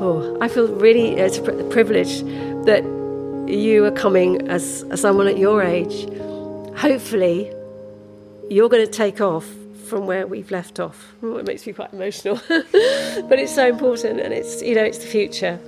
oh, 0.00 0.38
I 0.40 0.48
feel 0.48 0.68
really 0.74 1.16
it's 1.16 1.38
a 1.38 1.64
privilege 1.70 2.22
that 2.66 2.82
you 3.48 3.84
are 3.84 3.90
coming 3.90 4.48
as, 4.48 4.84
as 4.90 5.00
someone 5.00 5.26
at 5.26 5.38
your 5.38 5.62
age. 5.62 6.08
Hopefully, 6.76 7.52
you're 8.50 8.68
going 8.68 8.84
to 8.84 8.92
take 8.92 9.20
off 9.20 9.46
from 9.86 10.06
where 10.06 10.26
we've 10.26 10.50
left 10.50 10.78
off. 10.80 11.14
It 11.22 11.46
makes 11.46 11.66
me 11.66 11.72
quite 11.72 11.92
emotional, 11.92 12.40
but 12.48 13.38
it's 13.38 13.54
so 13.54 13.68
important, 13.68 14.20
and 14.20 14.34
it's 14.34 14.62
you 14.62 14.74
know 14.74 14.84
it's 14.84 14.98
the 14.98 15.06
future. 15.06 15.58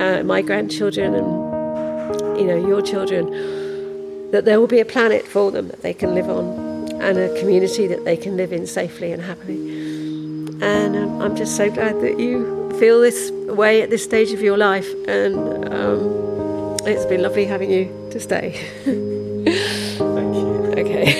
Uh, 0.00 0.22
my 0.24 0.42
grandchildren 0.42 1.14
and 1.14 1.46
you 2.38 2.46
know, 2.46 2.56
your 2.56 2.82
children, 2.82 4.30
that 4.30 4.44
there 4.44 4.60
will 4.60 4.66
be 4.66 4.80
a 4.80 4.84
planet 4.84 5.26
for 5.26 5.50
them 5.50 5.68
that 5.68 5.82
they 5.82 5.94
can 5.94 6.14
live 6.14 6.28
on 6.28 6.44
and 7.00 7.18
a 7.18 7.38
community 7.38 7.86
that 7.86 8.04
they 8.04 8.16
can 8.16 8.36
live 8.36 8.52
in 8.52 8.66
safely 8.66 9.12
and 9.12 9.22
happily. 9.22 9.56
And 10.62 10.96
um, 10.96 11.22
I'm 11.22 11.36
just 11.36 11.56
so 11.56 11.70
glad 11.70 12.00
that 12.00 12.18
you 12.18 12.65
feel 12.78 13.00
this 13.00 13.30
way 13.48 13.82
at 13.82 13.90
this 13.90 14.04
stage 14.04 14.32
of 14.32 14.42
your 14.42 14.56
life. 14.56 14.88
And 15.08 15.36
um, 15.72 16.76
it's 16.86 17.06
been 17.06 17.22
lovely 17.22 17.46
having 17.46 17.70
you 17.70 17.88
to 18.10 18.20
stay. 18.20 18.52
Thank 19.98 20.34
you. 20.34 20.46
Okay. 20.78 21.16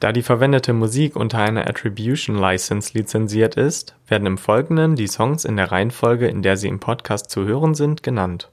Da 0.00 0.10
die 0.10 0.22
verwendete 0.22 0.72
Musik 0.72 1.14
unter 1.14 1.38
einer 1.38 1.68
Attribution 1.68 2.36
License 2.36 2.90
lizenziert 2.92 3.54
ist, 3.54 3.94
werden 4.08 4.26
im 4.26 4.36
Folgenden 4.36 4.96
die 4.96 5.06
Songs 5.06 5.44
in 5.44 5.56
der 5.56 5.70
Reihenfolge, 5.70 6.26
in 6.26 6.42
der 6.42 6.56
sie 6.56 6.66
im 6.66 6.80
Podcast 6.80 7.30
zu 7.30 7.46
hören 7.46 7.74
sind, 7.74 8.02
genannt: 8.02 8.50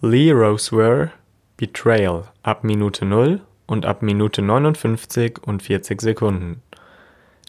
Lee 0.00 0.30
Rosewere 0.30 1.10
Betrayal 1.56 2.28
ab 2.44 2.62
Minute 2.62 3.04
0 3.04 3.40
und 3.66 3.84
ab 3.84 4.00
Minute 4.00 4.42
59 4.42 5.40
und 5.44 5.60
40 5.60 6.00
Sekunden. 6.00 6.62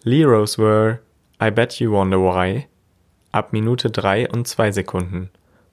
Lee 0.02 0.24
Rosewere 0.24 0.98
I 1.40 1.52
Bet 1.52 1.80
You 1.80 1.92
Wonder 1.92 2.18
Why 2.18 2.66
ab 3.32 3.54
Minute 3.54 3.92
3 3.92 4.30
und 4.32 4.48
2 4.48 4.72
Sekunden. 4.72 5.30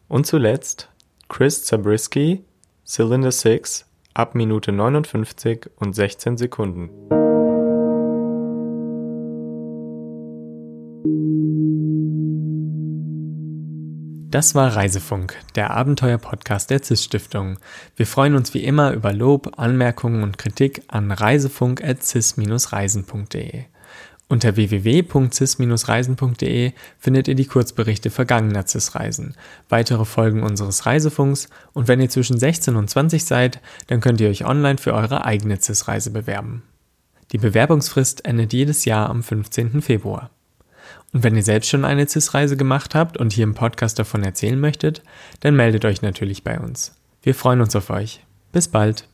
Und 0.09 0.27
zuletzt 0.27 0.91
Chris 1.31 1.65
Zabriskie 1.65 2.45
Cylinder 2.87 3.33
6 3.33 3.87
ab 4.13 4.35
Minute 4.35 4.71
59 4.71 5.71
und 5.77 5.95
16 5.95 6.37
Sekunden. 6.37 6.91
Das 14.29 14.57
war 14.57 14.75
Reisefunk, 14.75 15.37
der 15.55 15.71
Abenteuer-Podcast 15.71 16.71
der 16.71 16.83
CIS-Stiftung. 16.83 17.61
Wir 17.95 18.09
freuen 18.09 18.35
uns 18.35 18.55
wie 18.55 18.65
immer 18.65 18.91
über 18.91 19.13
Lob, 19.13 19.53
Anmerkungen 19.57 20.25
und 20.25 20.37
Kritik 20.37 20.83
an 20.89 21.13
reisefunk.cis-reisen.de. 21.13 23.67
Unter 24.27 24.57
www.cis-reisen.de 24.57 26.73
findet 26.99 27.29
ihr 27.29 27.37
die 27.37 27.47
Kurzberichte 27.47 28.11
vergangener 28.11 28.67
CIS-Reisen, 28.67 29.37
weitere 29.69 30.05
Folgen 30.05 30.43
unseres 30.43 30.87
Reisefunks 30.87 31.49
und 31.73 31.87
wenn 31.87 32.01
ihr 32.01 32.11
zwischen 32.11 32.41
16 32.41 32.75
und 32.75 32.91
20 32.91 33.25
seid, 33.25 33.61
dann 33.87 34.01
könnt 34.01 34.21
ihr 34.21 34.29
euch 34.29 34.45
online 34.45 34.79
für 34.79 34.93
eure 34.93 35.25
eigene 35.25 35.61
CIS-Reise 35.61 36.11
bewerben. 36.11 36.65
Die 37.31 37.39
Bewerbungsfrist 37.39 38.25
endet 38.25 38.53
jedes 38.53 38.87
Jahr 38.87 39.09
am 39.09 39.23
15. 39.23 39.83
Februar. 39.83 40.33
Und 41.17 41.23
wenn 41.23 41.35
ihr 41.35 41.43
selbst 41.43 41.71
schon 41.71 41.87
eine 41.87 42.07
CIS-Reise 42.07 42.59
gemacht 42.59 42.95
habt 42.95 43.17
und 43.17 43.33
hier 43.33 43.45
im 43.45 43.55
Podcast 43.55 43.99
davon 43.99 44.23
erzählen 44.23 44.61
möchtet, 44.61 45.03
dann 45.41 45.57
meldet 45.57 45.87
euch 45.87 46.03
natürlich 46.03 46.45
bei 46.45 46.61
uns. 46.61 46.95
Wir 47.23 47.35
freuen 47.35 47.63
uns 47.63 47.75
auf 47.75 47.89
euch. 47.89 48.21
Bis 48.53 48.69
bald. 48.69 49.09